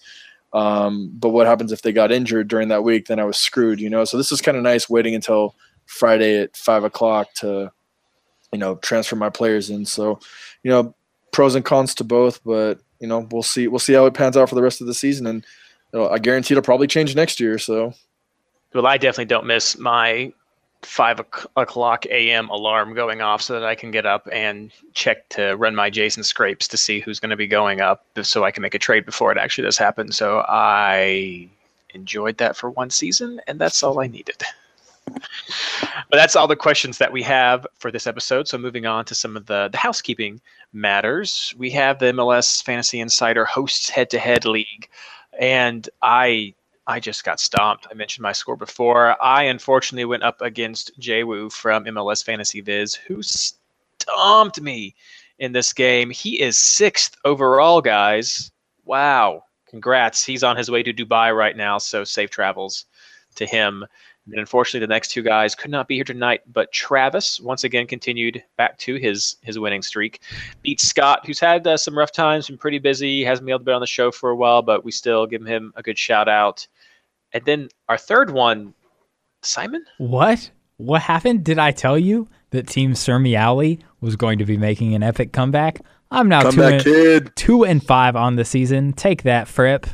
Um, 0.54 1.12
but 1.14 1.30
what 1.30 1.46
happens 1.46 1.72
if 1.72 1.82
they 1.82 1.92
got 1.92 2.10
injured 2.10 2.48
during 2.48 2.68
that 2.68 2.82
week? 2.82 3.06
Then 3.06 3.18
I 3.18 3.24
was 3.24 3.36
screwed, 3.36 3.80
you 3.80 3.90
know. 3.90 4.04
So 4.04 4.16
this 4.16 4.32
is 4.32 4.40
kind 4.40 4.56
of 4.56 4.62
nice 4.62 4.88
waiting 4.88 5.14
until 5.14 5.54
Friday 5.86 6.40
at 6.40 6.56
five 6.56 6.84
o'clock 6.84 7.32
to 7.34 7.70
you 8.50 8.58
know 8.58 8.76
transfer 8.76 9.14
my 9.14 9.30
players 9.30 9.68
in. 9.70 9.84
So 9.84 10.18
you 10.62 10.70
know 10.70 10.94
pros 11.32 11.54
and 11.54 11.64
cons 11.64 11.94
to 11.96 12.04
both, 12.04 12.42
but 12.42 12.80
you 12.98 13.06
know 13.06 13.28
we'll 13.30 13.42
see 13.42 13.68
we'll 13.68 13.78
see 13.78 13.92
how 13.92 14.06
it 14.06 14.14
pans 14.14 14.36
out 14.36 14.48
for 14.48 14.54
the 14.54 14.62
rest 14.62 14.80
of 14.80 14.86
the 14.86 14.94
season, 14.94 15.26
and 15.26 15.46
I 15.94 16.18
guarantee 16.18 16.54
it'll 16.54 16.62
probably 16.62 16.86
change 16.86 17.14
next 17.14 17.38
year. 17.38 17.58
So. 17.58 17.92
Well, 18.74 18.86
I 18.86 18.96
definitely 18.96 19.26
don't 19.26 19.44
miss 19.44 19.76
my 19.76 20.32
five 20.82 21.20
o'clock 21.56 22.06
a.m. 22.06 22.48
alarm 22.48 22.94
going 22.94 23.20
off 23.20 23.40
so 23.42 23.54
that 23.54 23.64
I 23.64 23.74
can 23.74 23.90
get 23.90 24.04
up 24.04 24.28
and 24.32 24.72
check 24.94 25.28
to 25.30 25.54
run 25.54 25.74
my 25.74 25.90
JSON 25.90 26.24
scrapes 26.24 26.66
to 26.68 26.76
see 26.76 27.00
who's 27.00 27.20
going 27.20 27.30
to 27.30 27.36
be 27.36 27.46
going 27.46 27.80
up 27.80 28.04
so 28.22 28.44
I 28.44 28.50
can 28.50 28.62
make 28.62 28.74
a 28.74 28.78
trade 28.78 29.06
before 29.06 29.30
it 29.32 29.38
actually 29.38 29.64
does 29.64 29.78
happen. 29.78 30.12
So 30.12 30.44
I 30.48 31.48
enjoyed 31.94 32.38
that 32.38 32.56
for 32.56 32.70
one 32.70 32.90
season, 32.90 33.40
and 33.46 33.60
that's 33.60 33.82
all 33.82 34.00
I 34.00 34.06
needed. 34.06 34.42
but 35.06 35.20
that's 36.10 36.36
all 36.36 36.48
the 36.48 36.56
questions 36.56 36.98
that 36.98 37.12
we 37.12 37.22
have 37.22 37.66
for 37.78 37.90
this 37.90 38.06
episode. 38.06 38.48
So 38.48 38.58
moving 38.58 38.86
on 38.86 39.04
to 39.06 39.14
some 39.14 39.36
of 39.36 39.46
the, 39.46 39.68
the 39.70 39.78
housekeeping 39.78 40.40
matters, 40.72 41.54
we 41.58 41.70
have 41.70 41.98
the 41.98 42.06
MLS 42.06 42.62
Fantasy 42.62 43.00
Insider 43.00 43.44
Hosts 43.44 43.88
Head 43.88 44.10
to 44.10 44.18
Head 44.18 44.44
League. 44.44 44.88
And 45.38 45.88
I 46.02 46.54
I 46.86 46.98
just 46.98 47.24
got 47.24 47.40
stomped. 47.40 47.86
I 47.90 47.94
mentioned 47.94 48.22
my 48.22 48.32
score 48.32 48.56
before. 48.56 49.22
I 49.22 49.44
unfortunately 49.44 50.04
went 50.04 50.24
up 50.24 50.40
against 50.40 50.98
Jaywu 51.00 51.52
from 51.52 51.84
MLS 51.84 52.24
Fantasy 52.24 52.60
Viz, 52.60 52.94
who 52.94 53.22
stomped 53.22 54.60
me 54.60 54.94
in 55.38 55.52
this 55.52 55.72
game. 55.72 56.10
He 56.10 56.40
is 56.40 56.56
sixth 56.56 57.16
overall, 57.24 57.80
guys. 57.80 58.50
Wow. 58.84 59.44
Congrats. 59.68 60.24
He's 60.24 60.42
on 60.44 60.56
his 60.56 60.70
way 60.70 60.82
to 60.82 60.92
Dubai 60.92 61.34
right 61.34 61.56
now, 61.56 61.78
so 61.78 62.04
safe 62.04 62.30
travels 62.30 62.86
to 63.36 63.46
him. 63.46 63.86
And 64.26 64.38
unfortunately, 64.38 64.86
the 64.86 64.92
next 64.92 65.08
two 65.08 65.22
guys 65.22 65.54
could 65.54 65.70
not 65.70 65.88
be 65.88 65.96
here 65.96 66.04
tonight, 66.04 66.42
but 66.52 66.70
Travis 66.70 67.40
once 67.40 67.64
again 67.64 67.86
continued 67.88 68.42
back 68.56 68.78
to 68.78 68.94
his 68.94 69.36
his 69.42 69.58
winning 69.58 69.82
streak. 69.82 70.20
Beat 70.62 70.80
Scott, 70.80 71.26
who's 71.26 71.40
had 71.40 71.66
uh, 71.66 71.76
some 71.76 71.98
rough 71.98 72.12
times, 72.12 72.46
been 72.46 72.56
pretty 72.56 72.78
busy, 72.78 73.24
hasn't 73.24 73.46
been 73.46 73.52
able 73.52 73.60
to 73.60 73.64
be 73.64 73.72
on 73.72 73.80
the 73.80 73.86
show 73.86 74.12
for 74.12 74.30
a 74.30 74.36
while, 74.36 74.62
but 74.62 74.84
we 74.84 74.92
still 74.92 75.26
give 75.26 75.44
him 75.44 75.72
a 75.74 75.82
good 75.82 75.98
shout 75.98 76.28
out. 76.28 76.66
And 77.32 77.44
then 77.44 77.68
our 77.88 77.98
third 77.98 78.30
one, 78.30 78.74
Simon. 79.42 79.84
What? 79.98 80.50
What 80.76 81.02
happened? 81.02 81.44
Did 81.44 81.58
I 81.58 81.72
tell 81.72 81.98
you 81.98 82.28
that 82.50 82.68
Team 82.68 82.92
Sermiali 82.92 83.80
was 84.00 84.16
going 84.16 84.38
to 84.38 84.44
be 84.44 84.56
making 84.56 84.94
an 84.94 85.02
epic 85.02 85.32
comeback? 85.32 85.80
I'm 86.10 86.28
now 86.28 86.50
two, 86.50 86.62
and, 86.62 87.36
two 87.36 87.64
and 87.64 87.82
five 87.82 88.14
on 88.16 88.36
the 88.36 88.44
season. 88.44 88.92
Take 88.92 89.22
that, 89.22 89.48
Fripp. 89.48 89.86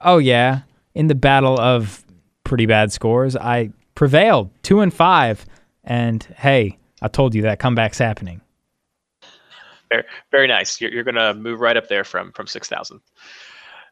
Oh 0.00 0.18
yeah, 0.18 0.62
in 0.94 1.06
the 1.06 1.14
battle 1.14 1.60
of 1.60 2.04
pretty 2.44 2.66
bad 2.66 2.92
scores. 2.92 3.36
I 3.36 3.70
prevailed, 3.94 4.50
two 4.62 4.80
and 4.80 4.92
five, 4.92 5.44
and 5.84 6.22
hey, 6.36 6.78
I 7.00 7.08
told 7.08 7.34
you 7.34 7.42
that 7.42 7.58
comeback's 7.58 7.98
happening. 7.98 8.40
Very, 9.90 10.04
very 10.30 10.46
nice. 10.46 10.80
You're, 10.80 10.90
you're 10.90 11.04
going 11.04 11.16
to 11.16 11.34
move 11.34 11.60
right 11.60 11.76
up 11.76 11.88
there 11.88 12.04
from 12.04 12.32
from 12.32 12.46
six 12.46 12.68
thousand. 12.68 13.00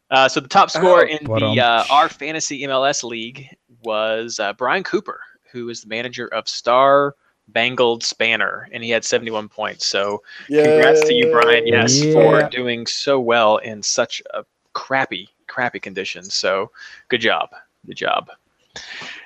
Uh, 0.09 0.27
so 0.27 0.41
the 0.41 0.47
top 0.47 0.69
scorer 0.69 1.07
oh, 1.09 1.15
in 1.15 1.23
the 1.55 1.61
uh, 1.61 1.85
our 1.89 2.09
fantasy 2.09 2.61
MLS 2.63 3.03
league 3.03 3.47
was 3.83 4.39
uh, 4.39 4.51
Brian 4.53 4.83
Cooper, 4.83 5.21
who 5.51 5.69
is 5.69 5.81
the 5.81 5.87
manager 5.87 6.27
of 6.27 6.49
Star 6.49 7.15
Bangled 7.47 8.03
Spanner, 8.03 8.67
and 8.71 8.83
he 8.83 8.89
had 8.89 9.05
71 9.05 9.47
points. 9.49 9.85
So 9.85 10.21
Yay. 10.49 10.63
congrats 10.63 11.01
to 11.07 11.13
you, 11.13 11.31
Brian. 11.31 11.65
Yes, 11.65 12.01
yeah. 12.01 12.13
for 12.13 12.49
doing 12.49 12.85
so 12.87 13.19
well 13.19 13.57
in 13.57 13.81
such 13.81 14.21
a 14.33 14.43
crappy, 14.73 15.29
crappy 15.47 15.79
conditions. 15.79 16.33
So 16.33 16.71
good 17.07 17.21
job. 17.21 17.49
Good 17.85 17.97
job. 17.97 18.29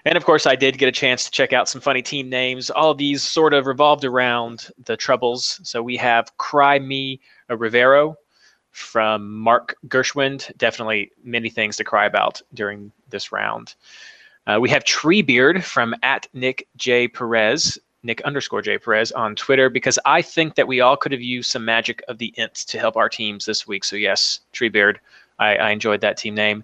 And 0.06 0.18
of 0.18 0.26
course, 0.26 0.46
I 0.46 0.56
did 0.56 0.78
get 0.78 0.88
a 0.88 0.92
chance 0.92 1.26
to 1.26 1.32
check 1.32 1.54
out 1.54 1.68
some 1.68 1.82
funny 1.82 2.02
team 2.02 2.30
names. 2.30 2.70
All 2.70 2.94
these 2.94 3.24
sort 3.24 3.54
of 3.54 3.66
revolved 3.66 4.06
around 4.06 4.70
the 4.86 4.96
troubles. 4.96 5.60
So 5.64 5.82
we 5.82 5.98
have 5.98 6.36
Cry 6.38 6.80
Me 6.80 7.20
Rivero 7.50 8.16
from 8.72 9.34
Mark 9.40 9.76
Gershwind. 9.88 10.56
Definitely 10.58 11.12
many 11.24 11.50
things 11.50 11.78
to 11.78 11.84
cry 11.84 12.06
about 12.06 12.42
during 12.54 12.92
this 13.10 13.32
round. 13.32 13.76
Uh, 14.48 14.60
we 14.62 14.70
have 14.70 14.84
Treebeard 14.84 15.64
from 15.64 15.96
at 16.04 16.28
Nick 16.34 16.68
J 16.76 17.08
Perez, 17.08 17.80
Nick 18.04 18.22
underscore 18.22 18.62
J 18.62 18.78
Perez 18.78 19.12
on 19.14 19.36
Twitter, 19.36 19.70
because 19.70 19.98
I 20.06 20.22
think 20.22 20.54
that 20.56 20.68
we 20.68 20.82
all 20.82 20.98
could 20.98 21.14
have 21.14 21.22
used 21.22 21.50
some 21.50 21.66
magic 21.66 22.04
of 22.08 22.20
the 22.20 22.34
Ents 22.38 22.64
to 22.66 22.78
help 22.78 22.96
our 22.96 23.10
teams 23.10 23.46
this 23.46 23.66
week. 23.66 23.84
So 23.84 23.96
yes, 23.96 24.42
Treebeard, 24.54 24.98
I, 25.40 25.56
I 25.56 25.72
enjoyed 25.72 26.02
that 26.02 26.18
team 26.18 26.36
name. 26.36 26.64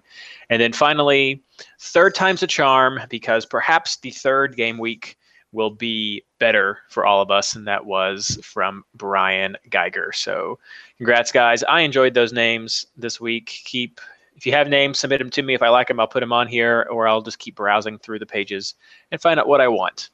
And 0.50 0.60
then 0.60 0.72
finally, 0.72 1.42
third 1.78 2.14
time's 2.14 2.42
a 2.42 2.46
charm 2.46 3.00
because 3.08 3.46
perhaps 3.46 3.96
the 3.96 4.10
third 4.10 4.56
game 4.56 4.78
week 4.78 5.18
will 5.52 5.70
be 5.70 6.24
better 6.38 6.78
for 6.88 7.04
all 7.04 7.20
of 7.20 7.30
us, 7.30 7.54
and 7.54 7.66
that 7.68 7.84
was 7.84 8.38
from 8.42 8.84
Brian 8.94 9.56
Geiger. 9.68 10.10
So, 10.12 10.58
congrats, 10.96 11.30
guys! 11.30 11.62
I 11.64 11.82
enjoyed 11.82 12.14
those 12.14 12.32
names 12.32 12.86
this 12.96 13.20
week. 13.20 13.60
Keep 13.64 14.00
if 14.34 14.46
you 14.46 14.52
have 14.52 14.68
names, 14.68 14.98
submit 14.98 15.18
them 15.18 15.30
to 15.30 15.42
me. 15.42 15.54
If 15.54 15.62
I 15.62 15.68
like 15.68 15.88
them, 15.88 16.00
I'll 16.00 16.08
put 16.08 16.20
them 16.20 16.32
on 16.32 16.48
here, 16.48 16.86
or 16.90 17.06
I'll 17.06 17.22
just 17.22 17.38
keep 17.38 17.54
browsing 17.54 17.98
through 17.98 18.18
the 18.18 18.26
pages 18.26 18.74
and 19.10 19.20
find 19.20 19.38
out 19.38 19.46
what 19.46 19.60
I 19.60 19.68
want. 19.68 20.10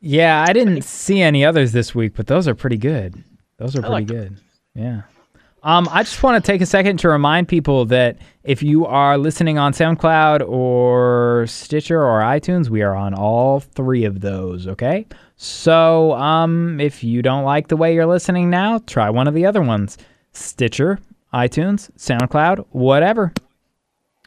Yeah, 0.00 0.44
I 0.46 0.52
didn't 0.52 0.82
see 0.82 1.22
any 1.22 1.44
others 1.44 1.72
this 1.72 1.94
week, 1.94 2.12
but 2.14 2.26
those 2.26 2.46
are 2.46 2.54
pretty 2.54 2.76
good. 2.76 3.24
Those 3.56 3.74
are 3.74 3.84
I 3.84 3.88
pretty 3.88 4.04
good. 4.04 4.36
Yeah. 4.74 5.02
Um, 5.64 5.88
I 5.90 6.02
just 6.02 6.22
want 6.22 6.44
to 6.44 6.52
take 6.52 6.60
a 6.60 6.66
second 6.66 6.98
to 6.98 7.08
remind 7.08 7.48
people 7.48 7.86
that 7.86 8.18
if 8.42 8.62
you 8.62 8.84
are 8.84 9.16
listening 9.16 9.56
on 9.56 9.72
SoundCloud 9.72 10.46
or 10.46 11.46
Stitcher 11.46 12.04
or 12.04 12.20
iTunes, 12.20 12.68
we 12.68 12.82
are 12.82 12.94
on 12.94 13.14
all 13.14 13.60
three 13.60 14.04
of 14.04 14.20
those, 14.20 14.68
okay? 14.68 15.06
So 15.36 16.12
um, 16.12 16.78
if 16.80 17.02
you 17.02 17.22
don't 17.22 17.44
like 17.44 17.68
the 17.68 17.78
way 17.78 17.94
you're 17.94 18.04
listening 18.04 18.50
now, 18.50 18.78
try 18.86 19.08
one 19.08 19.26
of 19.26 19.32
the 19.32 19.46
other 19.46 19.62
ones 19.62 19.96
Stitcher, 20.32 20.98
iTunes, 21.32 21.90
SoundCloud, 21.96 22.66
whatever. 22.70 23.32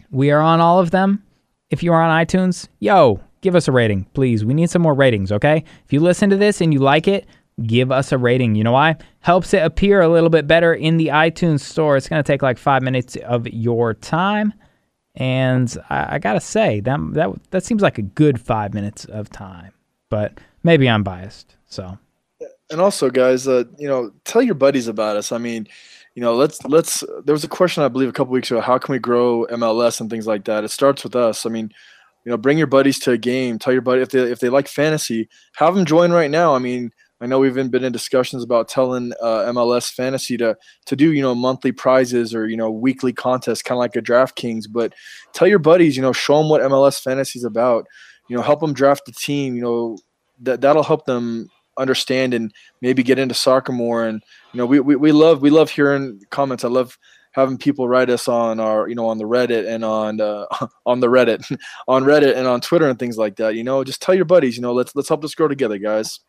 We 0.09 0.31
are 0.31 0.41
on 0.41 0.59
all 0.59 0.79
of 0.79 0.89
them. 0.89 1.23
If 1.69 1.83
you 1.83 1.93
are 1.93 2.01
on 2.01 2.25
iTunes, 2.25 2.67
yo, 2.79 3.19
give 3.41 3.55
us 3.55 3.67
a 3.67 3.71
rating, 3.71 4.05
please. 4.15 4.43
We 4.43 4.55
need 4.55 4.71
some 4.71 4.81
more 4.81 4.95
ratings, 4.95 5.31
okay? 5.31 5.63
If 5.85 5.93
you 5.93 5.99
listen 5.99 6.31
to 6.31 6.37
this 6.37 6.61
and 6.61 6.73
you 6.73 6.79
like 6.79 7.07
it, 7.07 7.27
give 7.65 7.91
us 7.91 8.11
a 8.11 8.17
rating. 8.17 8.55
You 8.55 8.63
know 8.63 8.71
why? 8.71 8.97
Helps 9.19 9.53
it 9.53 9.63
appear 9.63 10.01
a 10.01 10.09
little 10.09 10.29
bit 10.29 10.47
better 10.47 10.73
in 10.73 10.97
the 10.97 11.07
iTunes 11.07 11.61
store. 11.61 11.97
It's 11.97 12.07
going 12.07 12.23
to 12.23 12.27
take 12.27 12.41
like 12.41 12.57
five 12.57 12.83
minutes 12.83 13.15
of 13.17 13.47
your 13.47 13.93
time. 13.93 14.53
And 15.17 15.75
I, 15.89 16.15
I 16.15 16.19
gotta 16.19 16.39
say 16.39 16.79
that 16.81 16.99
that 17.13 17.29
that 17.49 17.63
seems 17.65 17.81
like 17.81 17.97
a 17.97 18.03
good 18.03 18.39
five 18.39 18.73
minutes 18.73 19.05
of 19.05 19.31
time, 19.31 19.73
but 20.09 20.39
maybe 20.63 20.87
I'm 20.87 21.03
biased. 21.03 21.55
So 21.65 21.97
And 22.69 22.79
also, 22.79 23.09
guys, 23.09 23.47
uh, 23.47 23.63
you 23.79 23.87
know, 23.87 24.11
tell 24.25 24.43
your 24.43 24.53
buddies 24.53 24.87
about 24.87 25.17
us. 25.17 25.31
I 25.31 25.39
mean, 25.39 25.67
you 26.13 26.21
know, 26.21 26.35
let's 26.35 26.63
let's. 26.65 27.03
There 27.25 27.33
was 27.33 27.43
a 27.43 27.47
question 27.47 27.81
I 27.83 27.87
believe 27.87 28.09
a 28.09 28.11
couple 28.11 28.31
weeks 28.31 28.51
ago. 28.51 28.61
How 28.61 28.77
can 28.77 28.93
we 28.93 28.99
grow 28.99 29.47
MLS 29.47 29.99
and 29.99 30.07
things 30.09 30.27
like 30.27 30.45
that? 30.45 30.63
It 30.63 30.69
starts 30.69 31.03
with 31.03 31.15
us. 31.15 31.47
I 31.47 31.49
mean, 31.49 31.71
you 32.23 32.29
know, 32.29 32.37
bring 32.37 32.59
your 32.59 32.67
buddies 32.67 32.99
to 32.99 33.11
a 33.11 33.17
game. 33.17 33.57
Tell 33.57 33.73
your 33.73 33.81
buddy 33.81 34.01
if 34.01 34.09
they 34.09 34.19
if 34.19 34.39
they 34.39 34.49
like 34.49 34.67
fantasy, 34.67 35.29
have 35.55 35.73
them 35.73 35.85
join 35.85 36.11
right 36.11 36.29
now. 36.29 36.53
I 36.53 36.59
mean, 36.59 36.91
I 37.19 37.25
know 37.25 37.39
we've 37.39 37.55
been, 37.55 37.69
been 37.69 37.83
in 37.83 37.91
discussions 37.91 38.43
about 38.43 38.67
telling 38.67 39.11
uh, 39.21 39.51
MLS 39.51 39.91
fantasy 39.91 40.37
to 40.37 40.55
to 40.85 40.95
do 40.95 41.13
you 41.13 41.21
know 41.21 41.33
monthly 41.33 41.71
prizes 41.71 42.35
or 42.35 42.47
you 42.47 42.57
know 42.57 42.69
weekly 42.69 43.13
contests, 43.13 43.63
kind 43.63 43.77
of 43.77 43.79
like 43.79 43.95
a 43.95 44.01
DraftKings. 44.01 44.65
But 44.69 44.93
tell 45.33 45.47
your 45.47 45.59
buddies, 45.59 45.95
you 45.95 46.03
know, 46.03 46.13
show 46.13 46.37
them 46.37 46.49
what 46.49 46.61
MLS 46.61 47.01
fantasy 47.01 47.39
is 47.39 47.45
about. 47.45 47.87
You 48.27 48.35
know, 48.35 48.43
help 48.43 48.59
them 48.59 48.73
draft 48.73 49.05
the 49.05 49.11
team. 49.13 49.55
You 49.55 49.61
know, 49.61 49.97
that 50.41 50.61
that'll 50.61 50.83
help 50.83 51.05
them 51.05 51.49
understand 51.77 52.33
and 52.33 52.53
maybe 52.81 53.03
get 53.03 53.19
into 53.19 53.35
soccer 53.35 53.71
more. 53.71 54.05
And 54.05 54.21
you 54.53 54.57
know, 54.57 54.65
we, 54.65 54.79
we, 54.79 54.95
we 54.95 55.11
love 55.11 55.41
we 55.41 55.49
love 55.49 55.69
hearing 55.69 56.21
comments. 56.29 56.63
I 56.63 56.67
love 56.67 56.97
having 57.31 57.57
people 57.57 57.87
write 57.87 58.09
us 58.09 58.27
on 58.27 58.59
our 58.59 58.87
you 58.87 58.95
know 58.95 59.07
on 59.07 59.17
the 59.17 59.23
Reddit 59.23 59.67
and 59.67 59.83
on 59.83 60.21
uh, 60.21 60.45
on 60.85 60.99
the 60.99 61.07
Reddit 61.07 61.57
on 61.87 62.03
Reddit 62.03 62.35
and 62.35 62.47
on 62.47 62.61
Twitter 62.61 62.87
and 62.87 62.99
things 62.99 63.17
like 63.17 63.37
that. 63.37 63.55
You 63.55 63.63
know, 63.63 63.83
just 63.83 64.01
tell 64.01 64.15
your 64.15 64.25
buddies. 64.25 64.55
You 64.55 64.61
know, 64.61 64.73
let's 64.73 64.95
let's 64.95 65.09
help 65.09 65.21
this 65.21 65.35
grow 65.35 65.47
together, 65.47 65.77
guys. 65.77 66.19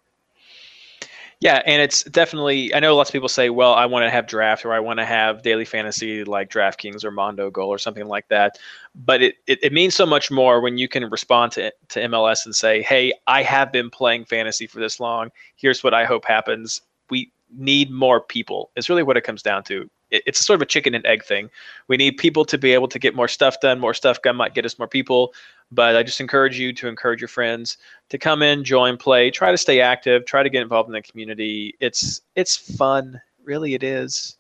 Yeah, 1.41 1.63
and 1.67 1.81
it's 1.81 2.03
definitely. 2.03 2.75
I 2.75 2.81
know 2.81 2.97
lots 2.97 3.11
of 3.11 3.13
people 3.13 3.29
say, 3.29 3.49
"Well, 3.49 3.73
I 3.75 3.87
want 3.87 4.05
to 4.05 4.11
have 4.11 4.27
draft 4.27 4.65
or 4.65 4.73
I 4.73 4.81
want 4.81 4.99
to 4.99 5.05
have 5.05 5.43
daily 5.43 5.65
fantasy 5.65 6.25
like 6.25 6.51
DraftKings 6.51 7.05
or 7.05 7.13
Mondogoal 7.13 7.69
or 7.69 7.79
something 7.79 8.07
like 8.07 8.27
that." 8.29 8.59
But 8.97 9.23
it, 9.23 9.37
it, 9.47 9.61
it 9.63 9.73
means 9.73 9.95
so 9.95 10.05
much 10.05 10.33
more 10.33 10.61
when 10.61 10.79
you 10.79 10.89
can 10.89 11.09
respond 11.09 11.53
to 11.53 11.73
to 11.91 12.01
MLS 12.01 12.45
and 12.45 12.57
say, 12.57 12.83
"Hey, 12.83 13.13
I 13.29 13.45
have 13.45 13.71
been 13.71 13.89
playing 13.89 14.25
fantasy 14.25 14.67
for 14.67 14.81
this 14.81 14.99
long. 14.99 15.31
Here's 15.55 15.85
what 15.85 15.95
I 15.95 16.05
hope 16.05 16.25
happens." 16.25 16.81
We 17.09 17.31
need 17.57 17.91
more 17.93 18.21
people. 18.21 18.71
It's 18.75 18.89
really 18.91 19.05
what 19.05 19.17
it 19.17 19.23
comes 19.23 19.43
down 19.43 19.63
to. 19.65 19.89
It, 20.11 20.25
it's 20.27 20.45
sort 20.45 20.57
of 20.57 20.63
a 20.63 20.67
chicken 20.67 20.93
and 20.95 21.07
egg 21.07 21.25
thing. 21.25 21.51
We 21.87 21.97
need 21.97 22.17
people 22.17 22.45
to 22.47 22.59
be 22.59 22.73
able 22.75 22.89
to 22.89 22.99
get 22.99 23.15
more 23.15 23.29
stuff 23.29 23.61
done. 23.61 23.79
More 23.79 23.95
stuff 23.95 24.19
might 24.35 24.55
get 24.55 24.67
us 24.67 24.77
more 24.77 24.89
people. 24.89 25.33
But 25.71 25.97
I 25.97 26.03
just 26.03 26.21
encourage 26.21 26.59
you 26.59 26.73
to 26.75 26.89
encourage 26.89 27.21
your 27.21 27.29
friends 27.29 27.77
to 28.09 28.19
come 28.19 28.43
in, 28.43 28.65
join, 28.65 28.97
play, 28.97 29.31
try 29.31 29.51
to 29.51 29.59
stay 29.59 29.81
active, 29.81 30.25
try 30.25 30.43
to 30.43 30.49
get 30.49 30.63
involved 30.63 30.89
in 30.89 30.95
the 30.95 31.03
community. 31.03 31.75
It's 31.81 32.23
it's 32.37 32.57
fun, 32.57 33.21
really 33.45 33.75
it 33.75 33.83
is. 33.83 34.39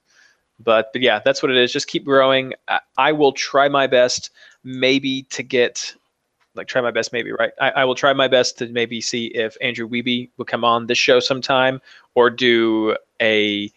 But 0.58 0.90
but 0.92 1.02
yeah, 1.02 1.20
that's 1.24 1.42
what 1.42 1.50
it 1.50 1.58
is. 1.58 1.72
Just 1.72 1.86
keep 1.86 2.04
growing. 2.04 2.54
I, 2.66 2.80
I 2.96 3.12
will 3.12 3.32
try 3.32 3.68
my 3.68 3.86
best, 3.86 4.30
maybe 4.64 5.24
to 5.24 5.42
get 5.42 5.94
like 6.54 6.66
try 6.66 6.80
my 6.80 6.90
best, 6.90 7.12
maybe 7.12 7.32
right. 7.32 7.52
I, 7.60 7.70
I 7.70 7.84
will 7.84 7.94
try 7.94 8.12
my 8.12 8.28
best 8.28 8.58
to 8.58 8.66
maybe 8.68 9.00
see 9.00 9.26
if 9.26 9.56
Andrew 9.60 9.88
Wiebe 9.88 10.30
will 10.36 10.44
come 10.44 10.64
on 10.64 10.86
this 10.86 10.98
show 10.98 11.20
sometime 11.20 11.80
or 12.14 12.30
do 12.30 12.96
a 13.20 13.70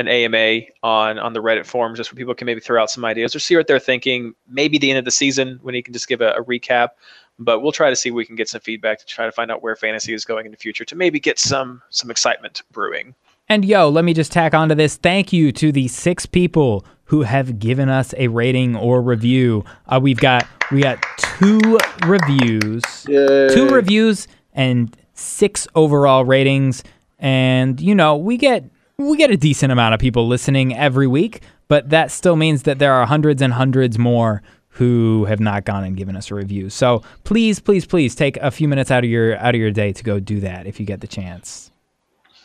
an 0.00 0.08
AMA 0.08 0.62
on 0.82 1.18
on 1.18 1.32
the 1.32 1.40
Reddit 1.40 1.66
forums 1.66 1.98
just 1.98 2.12
where 2.12 2.16
people 2.16 2.34
can 2.34 2.46
maybe 2.46 2.60
throw 2.60 2.82
out 2.82 2.90
some 2.90 3.04
ideas 3.04 3.34
or 3.34 3.38
see 3.38 3.56
what 3.56 3.66
they're 3.66 3.78
thinking. 3.78 4.34
Maybe 4.48 4.78
the 4.78 4.90
end 4.90 4.98
of 4.98 5.04
the 5.04 5.10
season 5.10 5.58
when 5.62 5.74
he 5.74 5.82
can 5.82 5.92
just 5.92 6.08
give 6.08 6.20
a, 6.20 6.32
a 6.32 6.44
recap. 6.44 6.90
But 7.38 7.60
we'll 7.60 7.72
try 7.72 7.88
to 7.88 7.96
see 7.96 8.10
if 8.10 8.14
we 8.14 8.26
can 8.26 8.36
get 8.36 8.48
some 8.50 8.60
feedback 8.60 8.98
to 8.98 9.06
try 9.06 9.24
to 9.24 9.32
find 9.32 9.50
out 9.50 9.62
where 9.62 9.74
fantasy 9.74 10.12
is 10.12 10.24
going 10.26 10.44
in 10.44 10.52
the 10.52 10.58
future 10.58 10.84
to 10.84 10.96
maybe 10.96 11.20
get 11.20 11.38
some 11.38 11.82
some 11.90 12.10
excitement 12.10 12.62
brewing. 12.72 13.14
And 13.48 13.64
yo, 13.64 13.88
let 13.88 14.04
me 14.04 14.14
just 14.14 14.30
tack 14.30 14.54
onto 14.54 14.74
this. 14.74 14.96
Thank 14.96 15.32
you 15.32 15.50
to 15.52 15.72
the 15.72 15.88
six 15.88 16.24
people 16.26 16.84
who 17.04 17.22
have 17.22 17.58
given 17.58 17.88
us 17.88 18.14
a 18.16 18.28
rating 18.28 18.76
or 18.76 19.02
review. 19.02 19.64
Uh, 19.88 19.98
we've 20.00 20.18
got 20.20 20.46
we 20.70 20.82
got 20.82 21.04
two 21.18 21.78
reviews, 22.06 22.82
Yay. 23.08 23.48
two 23.48 23.68
reviews, 23.68 24.28
and 24.52 24.96
six 25.14 25.66
overall 25.74 26.24
ratings. 26.24 26.84
And 27.18 27.80
you 27.80 27.94
know, 27.94 28.16
we 28.16 28.36
get 28.36 28.64
we 29.08 29.16
get 29.16 29.30
a 29.30 29.36
decent 29.36 29.72
amount 29.72 29.94
of 29.94 30.00
people 30.00 30.26
listening 30.26 30.76
every 30.76 31.06
week, 31.06 31.42
but 31.68 31.90
that 31.90 32.10
still 32.10 32.36
means 32.36 32.64
that 32.64 32.78
there 32.78 32.92
are 32.92 33.06
hundreds 33.06 33.40
and 33.40 33.52
hundreds 33.52 33.98
more 33.98 34.42
who 34.68 35.24
have 35.24 35.40
not 35.40 35.64
gone 35.64 35.84
and 35.84 35.96
given 35.96 36.16
us 36.16 36.30
a 36.30 36.34
review. 36.34 36.70
So 36.70 37.02
please, 37.24 37.58
please, 37.58 37.84
please 37.86 38.14
take 38.14 38.36
a 38.38 38.50
few 38.50 38.68
minutes 38.68 38.90
out 38.90 39.04
of 39.04 39.10
your 39.10 39.36
out 39.38 39.54
of 39.54 39.60
your 39.60 39.70
day 39.70 39.92
to 39.92 40.04
go 40.04 40.20
do 40.20 40.40
that 40.40 40.66
if 40.66 40.78
you 40.78 40.86
get 40.86 41.00
the 41.00 41.06
chance. 41.06 41.70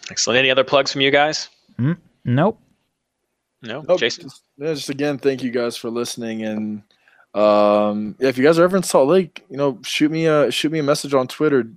Excellent. 0.09 0.37
Any 0.39 0.51
other 0.51 0.63
plugs 0.63 0.91
from 0.91 1.01
you 1.01 1.11
guys? 1.11 1.49
Nope. 2.23 2.59
No, 3.61 3.81
Nope, 3.87 3.99
Jason. 3.99 4.25
Just, 4.25 4.43
yeah, 4.57 4.73
just 4.73 4.89
again, 4.89 5.17
thank 5.17 5.41
you 5.41 5.51
guys 5.51 5.75
for 5.75 5.89
listening. 5.89 6.43
And 6.43 6.83
um, 7.33 8.15
yeah, 8.19 8.29
if 8.29 8.37
you 8.37 8.43
guys 8.43 8.59
are 8.59 8.63
ever 8.63 8.77
in 8.77 8.83
Salt 8.83 9.07
Lake, 9.07 9.43
you 9.49 9.57
know, 9.57 9.79
shoot 9.83 10.11
me 10.11 10.25
a 10.27 10.51
shoot 10.51 10.71
me 10.71 10.79
a 10.79 10.83
message 10.83 11.13
on 11.13 11.27
Twitter 11.27 11.67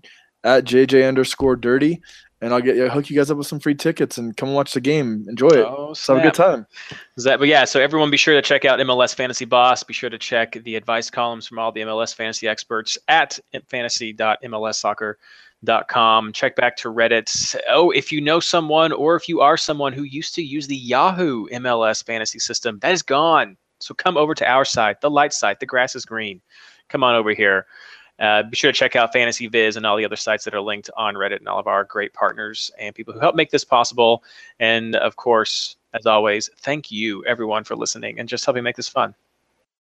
at 0.45 0.65
JJ 0.65 1.07
underscore 1.09 1.57
dirty, 1.57 2.01
and 2.41 2.55
I'll 2.55 2.61
get 2.61 2.77
yeah, 2.77 2.89
hook 2.89 3.11
you 3.11 3.17
guys 3.17 3.29
up 3.31 3.39
with 3.39 3.49
some 3.49 3.59
free 3.59 3.75
tickets 3.75 4.19
and 4.19 4.37
come 4.37 4.55
watch 4.55 4.73
the 4.73 4.81
game. 4.81 5.27
Enjoy 5.29 5.49
it. 5.49 5.67
Oh, 5.67 5.93
have 6.07 6.19
a 6.19 6.21
good 6.21 6.35
time. 6.35 6.69
Is 7.17 7.25
that, 7.25 7.41
but 7.41 7.49
yeah, 7.49 7.65
so 7.65 7.81
everyone 7.81 8.13
be 8.13 8.17
sure 8.17 8.35
to 8.35 8.43
check 8.43 8.65
out 8.65 8.79
MLS 8.79 9.13
Fantasy 9.15 9.45
Boss. 9.45 9.83
Be 9.83 9.93
sure 9.93 10.11
to 10.11 10.19
check 10.19 10.57
the 10.63 10.77
advice 10.77 11.11
columns 11.11 11.49
from 11.49 11.59
all 11.59 11.73
the 11.73 11.81
MLS 11.81 12.15
fantasy 12.15 12.47
experts 12.47 12.97
at 13.09 13.41
fantasy.mlssoccer.com. 13.69 16.33
Check 16.33 16.55
back 16.55 16.77
to 16.77 16.93
Reddit. 16.93 17.57
Oh, 17.69 17.91
if 17.91 18.13
you 18.13 18.21
know 18.21 18.39
someone 18.39 18.93
or 18.93 19.17
if 19.17 19.29
you 19.29 19.41
are 19.41 19.57
someone 19.57 19.93
who 19.93 20.05
used 20.05 20.37
to 20.37 20.43
use 20.43 20.69
the 20.69 20.77
Yahoo 20.77 21.49
MLS 21.49 22.05
fantasy 22.05 22.39
system, 22.39 22.79
that 22.81 22.93
is 22.93 23.03
gone. 23.03 23.57
So 23.81 23.95
come 23.95 24.17
over 24.17 24.35
to 24.35 24.49
our 24.49 24.65
site, 24.65 25.01
the 25.01 25.11
light 25.11 25.33
site. 25.33 25.59
The 25.61 25.67
grass 25.67 25.97
is 25.97 26.05
green. 26.05 26.41
Come 26.89 27.05
on 27.05 27.15
over 27.15 27.33
here. 27.33 27.67
Uh, 28.19 28.43
be 28.43 28.57
sure 28.57 28.73
to 28.73 28.77
check 28.77 28.97
out 28.97 29.13
Fantasy 29.13 29.47
Viz 29.47 29.77
and 29.77 29.87
all 29.87 29.97
the 29.97 30.05
other 30.05 30.17
sites 30.17 30.45
that 30.45 30.55
are 30.55 30.61
linked 30.61 30.91
on 30.97 31.15
Reddit 31.15 31.39
and 31.39 31.49
all 31.49 31.59
of 31.59 31.67
our 31.67 31.85
great 31.85 32.13
partners 32.13 32.71
and 32.79 32.95
people 32.95 33.15
who 33.15 33.21
help 33.21 33.35
make 33.35 33.51
this 33.51 33.65
possible. 33.65 34.25
And 34.59 34.97
of 34.97 35.17
course, 35.17 35.77
as 35.95 36.07
always, 36.07 36.51
thank 36.59 36.91
you 36.91 37.25
everyone 37.27 37.65
for 37.65 37.77
listening 37.77 38.19
and 38.19 38.29
just 38.29 38.45
helping 38.45 38.65
make 38.65 38.77
this 38.77 38.89
fun. 38.89 39.15